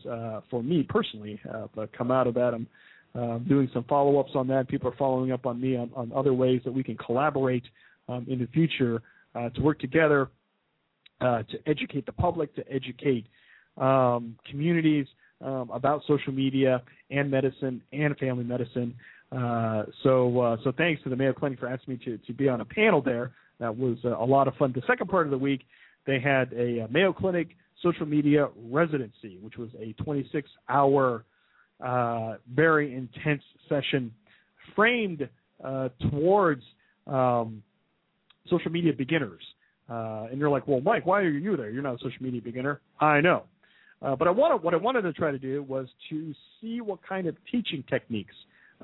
for 0.51 0.63
me 0.63 0.83
personally 0.89 1.41
have 1.45 1.71
come 1.97 2.11
out 2.11 2.27
of 2.27 2.35
that. 2.35 2.53
I'm 2.55 2.67
uh, 3.15 3.39
doing 3.39 3.71
some 3.73 3.85
follow 3.85 4.19
ups 4.19 4.33
on 4.35 4.47
that. 4.49 4.69
People 4.69 4.89
are 4.89 4.97
following 4.97 5.33
up 5.33 5.47
on 5.47 5.61
me 5.61 5.77
on, 5.77 5.91
on 5.95 6.13
other 6.15 6.33
ways 6.33 6.61
that 6.65 6.73
we 6.73 6.83
can 6.83 6.97
collaborate 6.97 7.65
um, 8.09 8.27
in 8.29 8.39
the 8.39 8.47
future 8.49 9.03
uh, 9.35 9.49
to 9.51 9.61
work 9.61 9.79
together 9.79 10.31
uh, 11.21 11.43
to 11.45 11.59
educate 11.67 12.07
the 12.07 12.13
public, 12.13 12.55
to 12.57 12.65
educate 12.73 13.27
um, 13.77 14.37
communities 14.51 15.07
um, 15.41 15.71
about 15.73 16.03
social 16.07 16.33
media 16.33 16.83
and 17.11 17.31
medicine 17.31 17.83
and 17.93 18.17
family 18.19 18.45
medicine. 18.45 18.95
Uh, 19.31 19.85
so, 20.03 20.41
uh, 20.41 20.57
so 20.65 20.73
thanks 20.77 21.03
to 21.03 21.09
the 21.09 21.17
Mayo 21.17 21.33
Clinic 21.33 21.59
for 21.59 21.69
asking 21.69 21.95
me 21.95 22.05
to, 22.05 22.19
to 22.19 22.33
be 22.33 22.49
on 22.49 22.61
a 22.61 22.65
panel 22.65 23.01
there. 23.01 23.33
That 23.61 23.77
was 23.77 23.99
a 24.05 24.25
lot 24.25 24.49
of 24.49 24.55
fun. 24.57 24.73
The 24.75 24.83
second 24.87 25.09
part 25.09 25.27
of 25.27 25.31
the 25.31 25.39
week, 25.39 25.63
they 26.07 26.19
had 26.19 26.53
a 26.53 26.87
Mayo 26.91 27.13
Clinic 27.13 27.49
social 27.83 28.07
media 28.07 28.49
residency, 28.71 29.39
which 29.41 29.57
was 29.57 29.69
a 29.81 29.93
26 30.03 30.49
hour 30.69 31.25
uh, 31.83 32.35
very 32.55 32.95
intense 32.95 33.43
session 33.69 34.13
framed 34.75 35.29
uh, 35.65 35.89
towards 36.11 36.63
um, 37.07 37.63
social 38.49 38.71
media 38.71 38.93
beginners. 38.93 39.43
Uh, 39.89 40.27
and 40.31 40.39
you're 40.39 40.49
like, 40.49 40.67
well, 40.67 40.81
Mike, 40.81 41.05
why 41.07 41.21
are 41.21 41.29
you 41.29 41.57
there? 41.57 41.71
You're 41.71 41.83
not 41.83 41.95
a 41.97 41.99
social 41.99 42.23
media 42.23 42.41
beginner. 42.41 42.81
I 43.01 43.21
know. 43.21 43.45
Uh, 44.01 44.17
but 44.17 44.27
I 44.27 44.31
wanted, 44.31 44.63
what 44.63 44.75
I 44.75 44.79
wanted 44.79 45.03
to 45.03 45.13
try 45.13 45.31
to 45.31 45.39
do 45.39 45.63
was 45.63 45.87
to 46.11 46.33
see 46.61 46.81
what 46.81 47.01
kind 47.07 47.27
of 47.27 47.37
teaching 47.51 47.85
techniques 47.89 48.35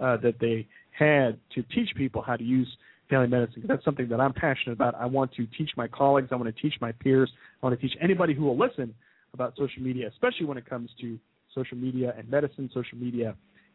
uh, 0.00 0.16
that 0.18 0.34
they 0.40 0.66
had 0.90 1.38
to 1.54 1.62
teach 1.74 1.88
people 1.96 2.22
how 2.22 2.36
to 2.36 2.44
use 2.44 2.68
family 3.08 3.26
medicine. 3.26 3.64
That's 3.66 3.84
something 3.84 4.08
that 4.08 4.20
I'm 4.20 4.32
passionate 4.32 4.74
about. 4.74 4.94
I 4.94 5.06
want 5.06 5.32
to 5.34 5.46
teach 5.56 5.70
my 5.76 5.88
colleagues. 5.88 6.28
I 6.30 6.36
want 6.36 6.54
to 6.54 6.62
teach 6.62 6.74
my 6.80 6.92
peers. 6.92 7.30
I 7.62 7.66
want 7.66 7.80
to 7.80 7.88
teach 7.88 7.96
anybody 8.00 8.34
who 8.34 8.44
will 8.44 8.58
listen 8.58 8.94
about 9.34 9.54
social 9.56 9.82
media, 9.82 10.08
especially 10.08 10.46
when 10.46 10.58
it 10.58 10.68
comes 10.68 10.90
to 11.00 11.18
social 11.54 11.76
media 11.76 12.14
and 12.16 12.28
medicine, 12.28 12.70
social 12.72 12.98
media 12.98 13.34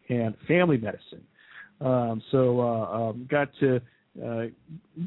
and 0.09 0.36
family 0.47 0.78
medicine. 0.78 1.24
Um, 1.82 2.21
so 2.32 2.61
uh, 2.61 3.09
um, 3.09 3.28
got 3.30 3.49
to 3.59 3.82
uh, 4.24 4.45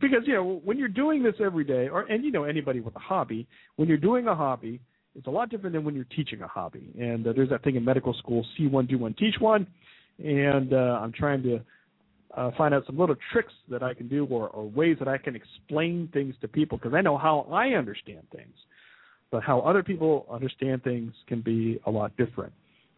because 0.00 0.22
you 0.26 0.34
know 0.34 0.60
when 0.64 0.78
you're 0.78 0.88
doing 0.88 1.22
this 1.22 1.34
every 1.42 1.64
day, 1.64 1.88
or 1.88 2.02
and 2.02 2.24
you 2.24 2.32
know 2.32 2.44
anybody 2.44 2.80
with 2.80 2.96
a 2.96 3.00
hobby, 3.00 3.46
when 3.76 3.88
you're 3.88 3.96
doing 3.96 4.26
a 4.26 4.34
hobby, 4.34 4.80
it's 5.14 5.28
a 5.28 5.30
lot 5.30 5.48
different 5.48 5.74
than 5.74 5.84
when 5.84 5.94
you're 5.94 6.04
teaching 6.16 6.42
a 6.42 6.48
hobby. 6.48 6.92
And 6.98 7.26
uh, 7.26 7.32
there's 7.34 7.50
that 7.50 7.62
thing 7.62 7.76
in 7.76 7.84
medical 7.84 8.14
school: 8.14 8.44
see 8.56 8.66
one, 8.66 8.86
do 8.86 8.98
one, 8.98 9.14
teach 9.14 9.36
one. 9.38 9.66
And 10.18 10.72
uh, 10.72 10.98
I'm 11.00 11.12
trying 11.12 11.42
to 11.44 11.60
uh, 12.36 12.50
find 12.58 12.74
out 12.74 12.84
some 12.86 12.98
little 12.98 13.16
tricks 13.32 13.52
that 13.68 13.82
I 13.82 13.94
can 13.94 14.08
do, 14.08 14.26
or, 14.26 14.48
or 14.48 14.68
ways 14.68 14.96
that 14.98 15.08
I 15.08 15.18
can 15.18 15.36
explain 15.36 16.08
things 16.12 16.34
to 16.40 16.48
people, 16.48 16.78
because 16.78 16.94
I 16.94 17.00
know 17.00 17.16
how 17.16 17.46
I 17.52 17.74
understand 17.74 18.22
things 18.34 18.54
but 19.30 19.42
how 19.42 19.60
other 19.60 19.82
people 19.82 20.26
understand 20.30 20.82
things 20.82 21.12
can 21.26 21.40
be 21.40 21.80
a 21.86 21.90
lot 21.90 22.16
different. 22.16 22.52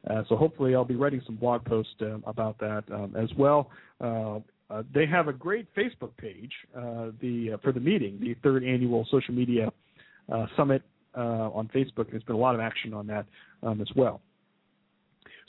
Uh, 0.09 0.23
so 0.29 0.37
hopefully, 0.37 0.75
I'll 0.75 0.85
be 0.85 0.97
writing 0.97 1.21
some 1.27 1.37
blog 1.37 1.65
posts 1.65 1.93
uh, 2.01 2.19
about 2.27 2.59
that 2.59 2.85
um, 2.93 3.15
as 3.17 3.29
well. 3.37 3.71
Uh, 4.01 4.39
uh 4.71 4.83
they 4.95 5.07
have 5.07 5.29
a 5.29 5.33
great 5.33 5.67
Facebook 5.75 6.17
page 6.17 6.53
uh, 6.77 7.11
the 7.21 7.53
uh, 7.55 7.57
for 7.63 7.73
the 7.73 7.81
meeting, 7.81 8.19
the 8.21 8.35
third 8.43 8.65
annual 8.65 9.07
social 9.11 9.35
media 9.35 9.73
summit 10.57 10.83
on 11.15 11.69
Facebook. 11.75 12.11
There's 12.11 12.23
been 12.23 12.37
a 12.37 12.39
lot 12.39 12.55
of 12.55 12.61
action 12.61 12.95
on 12.95 13.07
that 13.09 13.27
um, 13.63 13.81
as 13.81 13.89
well. 13.97 14.21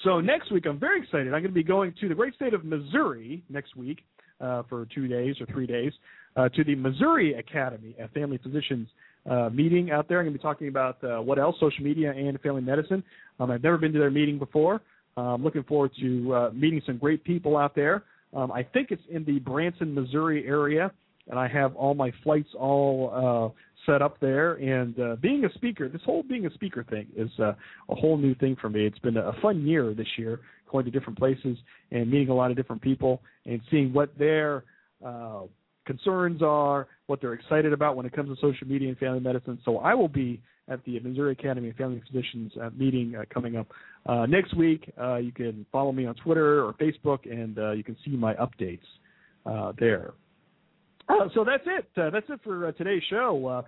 So 0.03 0.21
next 0.21 0.51
week, 0.51 0.65
I'm 0.65 0.80
very 0.80 1.01
excited. 1.01 1.27
I'm 1.27 1.41
going 1.41 1.43
to 1.43 1.49
be 1.49 1.63
going 1.63 1.93
to 1.99 2.07
the 2.07 2.15
great 2.15 2.34
state 2.36 2.53
of 2.53 2.63
Missouri 2.63 3.43
next 3.49 3.75
week 3.75 3.99
for 4.39 4.88
two 4.95 5.07
days 5.07 5.36
or 5.41 5.45
three 5.47 5.67
days 5.67 5.91
to 6.38 6.63
the 6.63 6.75
Missouri 6.75 7.34
Academy 7.34 7.95
of 7.99 8.09
Family 8.11 8.39
Physicians 8.41 8.88
uh, 9.30 9.49
meeting 9.49 9.91
out 9.91 10.07
there. 10.07 10.20
I'm 10.20 10.26
going 10.26 10.34
to 10.34 10.39
be 10.39 10.41
talking 10.41 10.67
about 10.67 11.03
uh, 11.03 11.22
what 11.22 11.39
else, 11.39 11.55
social 11.59 11.84
media 11.84 12.11
and 12.11 12.39
family 12.41 12.61
medicine. 12.61 13.03
Um, 13.39 13.49
I've 13.51 13.63
never 13.63 13.78
been 13.78 13.93
to 13.93 13.99
their 13.99 14.11
meeting 14.11 14.38
before. 14.38 14.82
I'm 15.17 15.43
looking 15.43 15.63
forward 15.63 15.91
to 15.99 16.34
uh, 16.34 16.49
meeting 16.53 16.82
some 16.86 16.97
great 16.97 17.24
people 17.24 17.57
out 17.57 17.76
there. 17.76 18.03
Um, 18.34 18.51
I 18.51 18.63
think 18.63 18.91
it's 18.91 19.01
in 19.09 19.24
the 19.26 19.39
Branson, 19.39 19.93
Missouri 19.93 20.47
area, 20.47 20.91
and 21.28 21.39
I 21.39 21.47
have 21.47 21.76
all 21.76 21.93
my 21.93 22.11
flights 22.24 22.49
all 22.57 23.53
uh, 23.55 23.91
set 23.91 24.01
up 24.01 24.20
there. 24.20 24.53
And 24.53 24.99
uh, 24.99 25.15
being 25.22 25.45
a 25.45 25.53
speaker, 25.53 25.89
this 25.89 26.01
whole 26.05 26.24
being 26.24 26.45
a 26.45 26.53
speaker 26.53 26.84
thing 26.84 27.07
is 27.15 27.30
uh, 27.39 27.53
a 27.89 27.95
whole 27.95 28.17
new 28.17 28.36
thing 28.36 28.55
for 28.59 28.70
me. 28.70 28.86
It's 28.86 28.99
been 28.99 29.17
a 29.17 29.34
fun 29.41 29.65
year 29.65 29.93
this 29.93 30.07
year, 30.17 30.39
going 30.72 30.86
to 30.86 30.91
different 30.91 31.17
places 31.17 31.57
and 31.91 32.09
meeting 32.09 32.30
a 32.30 32.36
lot 32.36 32.51
of 32.51 32.57
different 32.57 32.82
people 32.82 33.22
and 33.45 33.61
seeing 33.72 33.91
what 33.93 34.15
their 34.17 34.63
uh, 35.05 35.41
concerns 35.90 36.44
are, 36.44 36.86
what 37.08 37.20
they're 37.20 37.34
excited 37.34 37.74
about 37.74 37.96
when 37.96 38.06
it 38.06 38.14
comes 38.14 38.30
to 38.30 38.36
social 38.40 38.68
media 38.68 38.90
and 38.90 38.98
family 39.00 39.20
medicine. 39.20 39.58
So 39.66 39.80
I 39.80 39.96
will 39.96 40.08
be 40.08 40.40
at 40.68 40.86
the 40.86 41.00
Missouri 41.00 41.32
Academy 41.32 41.72
of 41.72 41.76
Family 41.78 42.00
Physicians 42.08 42.52
uh, 42.62 42.70
meeting 42.78 43.16
uh, 43.16 43.24
coming 43.34 43.56
up 43.56 43.66
uh, 44.06 44.28
next 44.28 44.56
week. 44.56 44.94
Uh, 45.02 45.16
you 45.16 45.32
can 45.32 45.66
follow 45.72 45.92
me 45.92 46.06
on 46.06 46.14
Twitter 46.14 46.64
or 46.64 46.74
Facebook, 46.74 47.20
and 47.26 47.58
uh, 47.58 47.72
you 47.72 47.84
can 47.84 47.98
see 48.06 48.12
my 48.12 48.36
updates 48.36 48.86
uh, 49.48 49.74
there. 49.80 50.14
so 51.34 51.44
that's 51.44 51.64
it. 51.66 51.88
that's 51.96 52.28
it 52.30 52.40
for 52.44 52.72
today's 52.74 53.02
show. 53.10 53.64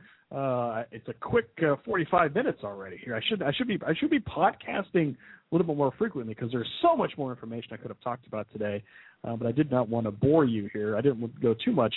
It's 0.92 1.08
a 1.08 1.14
quick 1.14 1.50
45 1.86 2.34
minutes 2.34 2.60
already 2.64 2.98
here. 3.04 3.16
I 3.16 3.22
should 3.28 3.42
I 3.44 3.52
should 3.54 3.68
be 3.68 3.80
I 3.86 3.94
should 4.00 4.10
be 4.10 4.20
podcasting 4.20 5.16
a 5.16 5.56
little 5.56 5.68
bit 5.68 5.78
more 5.78 5.94
frequently 5.98 6.34
because 6.34 6.52
there's 6.52 6.70
so 6.82 6.96
much 6.96 7.12
more 7.18 7.32
information 7.32 7.74
I 7.74 7.78
could 7.78 7.90
have 7.90 8.02
talked 8.02 8.26
about 8.28 8.48
today 8.54 8.84
uh, 9.24 9.36
but 9.36 9.48
I 9.48 9.52
did 9.52 9.72
not 9.72 9.90
want 9.90 10.06
to 10.06 10.12
bore 10.12 10.46
you 10.46 10.70
here. 10.74 10.98
I 10.98 11.02
didn't 11.02 11.22
want 11.22 11.36
to 11.36 11.42
go 11.42 11.56
too 11.64 11.72
much 11.72 11.94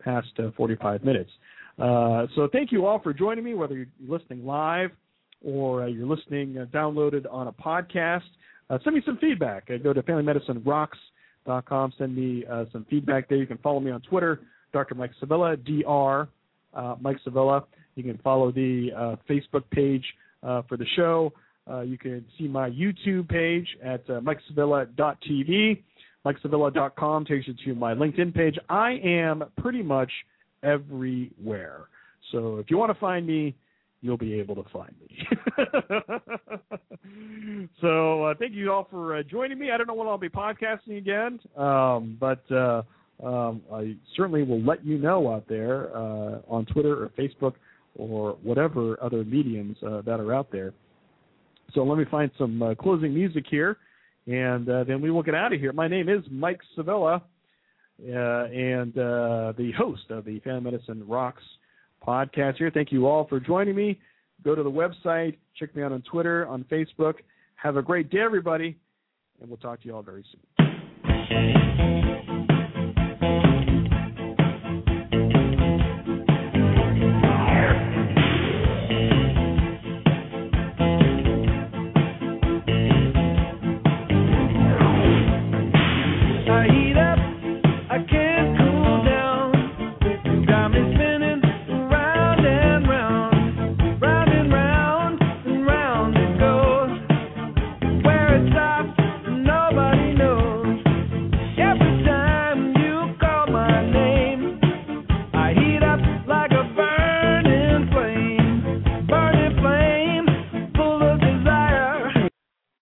past 0.00 0.28
uh, 0.38 0.50
45 0.56 1.04
minutes. 1.04 1.30
Uh, 1.78 2.26
so 2.34 2.48
thank 2.52 2.72
you 2.72 2.86
all 2.86 3.00
for 3.00 3.12
joining 3.12 3.44
me, 3.44 3.54
whether 3.54 3.76
you're 3.76 3.86
listening 4.06 4.44
live 4.44 4.90
or 5.44 5.84
uh, 5.84 5.86
you're 5.86 6.06
listening 6.06 6.58
uh, 6.58 6.64
downloaded 6.66 7.24
on 7.30 7.48
a 7.48 7.52
podcast. 7.52 8.22
Uh, 8.70 8.78
send 8.84 8.94
me 8.94 9.02
some 9.04 9.16
feedback. 9.18 9.68
go 9.82 9.92
to 9.92 10.02
FamilyMedicineRocks.com. 10.02 11.92
Send 11.98 12.14
me 12.14 12.44
some 12.72 12.86
feedback 12.90 13.28
there. 13.28 13.38
You 13.38 13.46
can 13.46 13.58
follow 13.58 13.80
me 13.80 13.90
on 13.90 14.00
Twitter, 14.02 14.40
Dr. 14.72 14.94
Mike 14.94 15.12
Sevilla, 15.18 15.56
Dr. 15.56 16.28
Mike 17.00 17.16
Sevilla. 17.24 17.64
You 17.98 18.04
can 18.04 18.18
follow 18.22 18.52
the 18.52 19.18
Facebook 19.28 19.64
page 19.70 20.04
for 20.40 20.76
the 20.76 20.86
show. 20.96 21.32
you 21.84 21.98
can 21.98 22.24
see 22.38 22.48
my 22.48 22.70
YouTube 22.70 23.28
page 23.28 23.66
at 23.82 24.08
uh, 24.08 24.20
MikeSevilla.tv. 24.20 25.82
MikeSevilla.com 26.24 27.24
takes 27.24 27.48
you 27.48 27.54
to 27.64 27.74
my 27.74 27.94
LinkedIn 27.94 28.34
page. 28.34 28.58
I 28.68 28.92
am 29.04 29.44
pretty 29.56 29.82
much 29.82 30.10
everywhere. 30.62 31.88
So 32.32 32.58
if 32.58 32.70
you 32.70 32.76
want 32.78 32.92
to 32.92 32.98
find 33.00 33.26
me, 33.26 33.54
you'll 34.00 34.16
be 34.16 34.34
able 34.34 34.54
to 34.54 34.64
find 34.70 34.94
me. 35.00 35.26
so 37.80 38.24
uh, 38.24 38.34
thank 38.38 38.54
you 38.54 38.72
all 38.72 38.86
for 38.90 39.16
uh, 39.18 39.22
joining 39.22 39.58
me. 39.58 39.70
I 39.72 39.76
don't 39.76 39.86
know 39.86 39.94
when 39.94 40.06
I'll 40.06 40.18
be 40.18 40.28
podcasting 40.28 40.98
again, 40.98 41.40
um, 41.56 42.16
but 42.20 42.44
uh, 42.52 42.82
um, 43.24 43.62
I 43.72 43.96
certainly 44.16 44.42
will 44.42 44.62
let 44.62 44.84
you 44.84 44.98
know 44.98 45.32
out 45.32 45.48
there 45.48 45.96
uh, 45.96 46.40
on 46.48 46.66
Twitter 46.66 47.04
or 47.04 47.08
Facebook 47.18 47.54
or 47.98 48.38
whatever 48.42 48.96
other 49.02 49.24
mediums 49.24 49.76
uh, 49.86 50.00
that 50.02 50.20
are 50.20 50.32
out 50.32 50.50
there. 50.50 50.72
So 51.74 51.82
let 51.84 51.98
me 51.98 52.06
find 52.10 52.30
some 52.38 52.62
uh, 52.62 52.74
closing 52.74 53.12
music 53.12 53.44
here 53.50 53.76
and 54.28 54.68
uh, 54.68 54.84
then 54.84 55.00
we 55.00 55.10
will 55.10 55.22
get 55.22 55.34
out 55.34 55.52
of 55.54 55.60
here. 55.60 55.72
My 55.72 55.88
name 55.88 56.08
is 56.08 56.22
Mike 56.30 56.60
Sevilla, 56.76 57.22
uh, 58.02 58.12
and 58.12 58.96
uh, 58.98 59.54
the 59.56 59.72
host 59.76 60.02
of 60.10 60.26
the 60.26 60.38
Family 60.40 60.70
Medicine 60.70 61.02
Rocks 61.08 61.42
podcast 62.06 62.56
here. 62.56 62.70
Thank 62.72 62.92
you 62.92 63.06
all 63.06 63.26
for 63.26 63.40
joining 63.40 63.74
me. 63.74 63.98
Go 64.44 64.54
to 64.54 64.62
the 64.62 64.70
website. 64.70 65.36
Check 65.58 65.74
me 65.74 65.82
out 65.82 65.92
on 65.92 66.02
Twitter, 66.02 66.46
on 66.46 66.64
Facebook. 66.64 67.14
Have 67.56 67.76
a 67.76 67.82
great 67.82 68.10
day, 68.10 68.20
everybody, 68.20 68.76
and 69.40 69.48
we'll 69.48 69.56
talk 69.56 69.80
to 69.80 69.86
you 69.86 69.96
all 69.96 70.02
very 70.02 70.24
soon. 70.30 71.97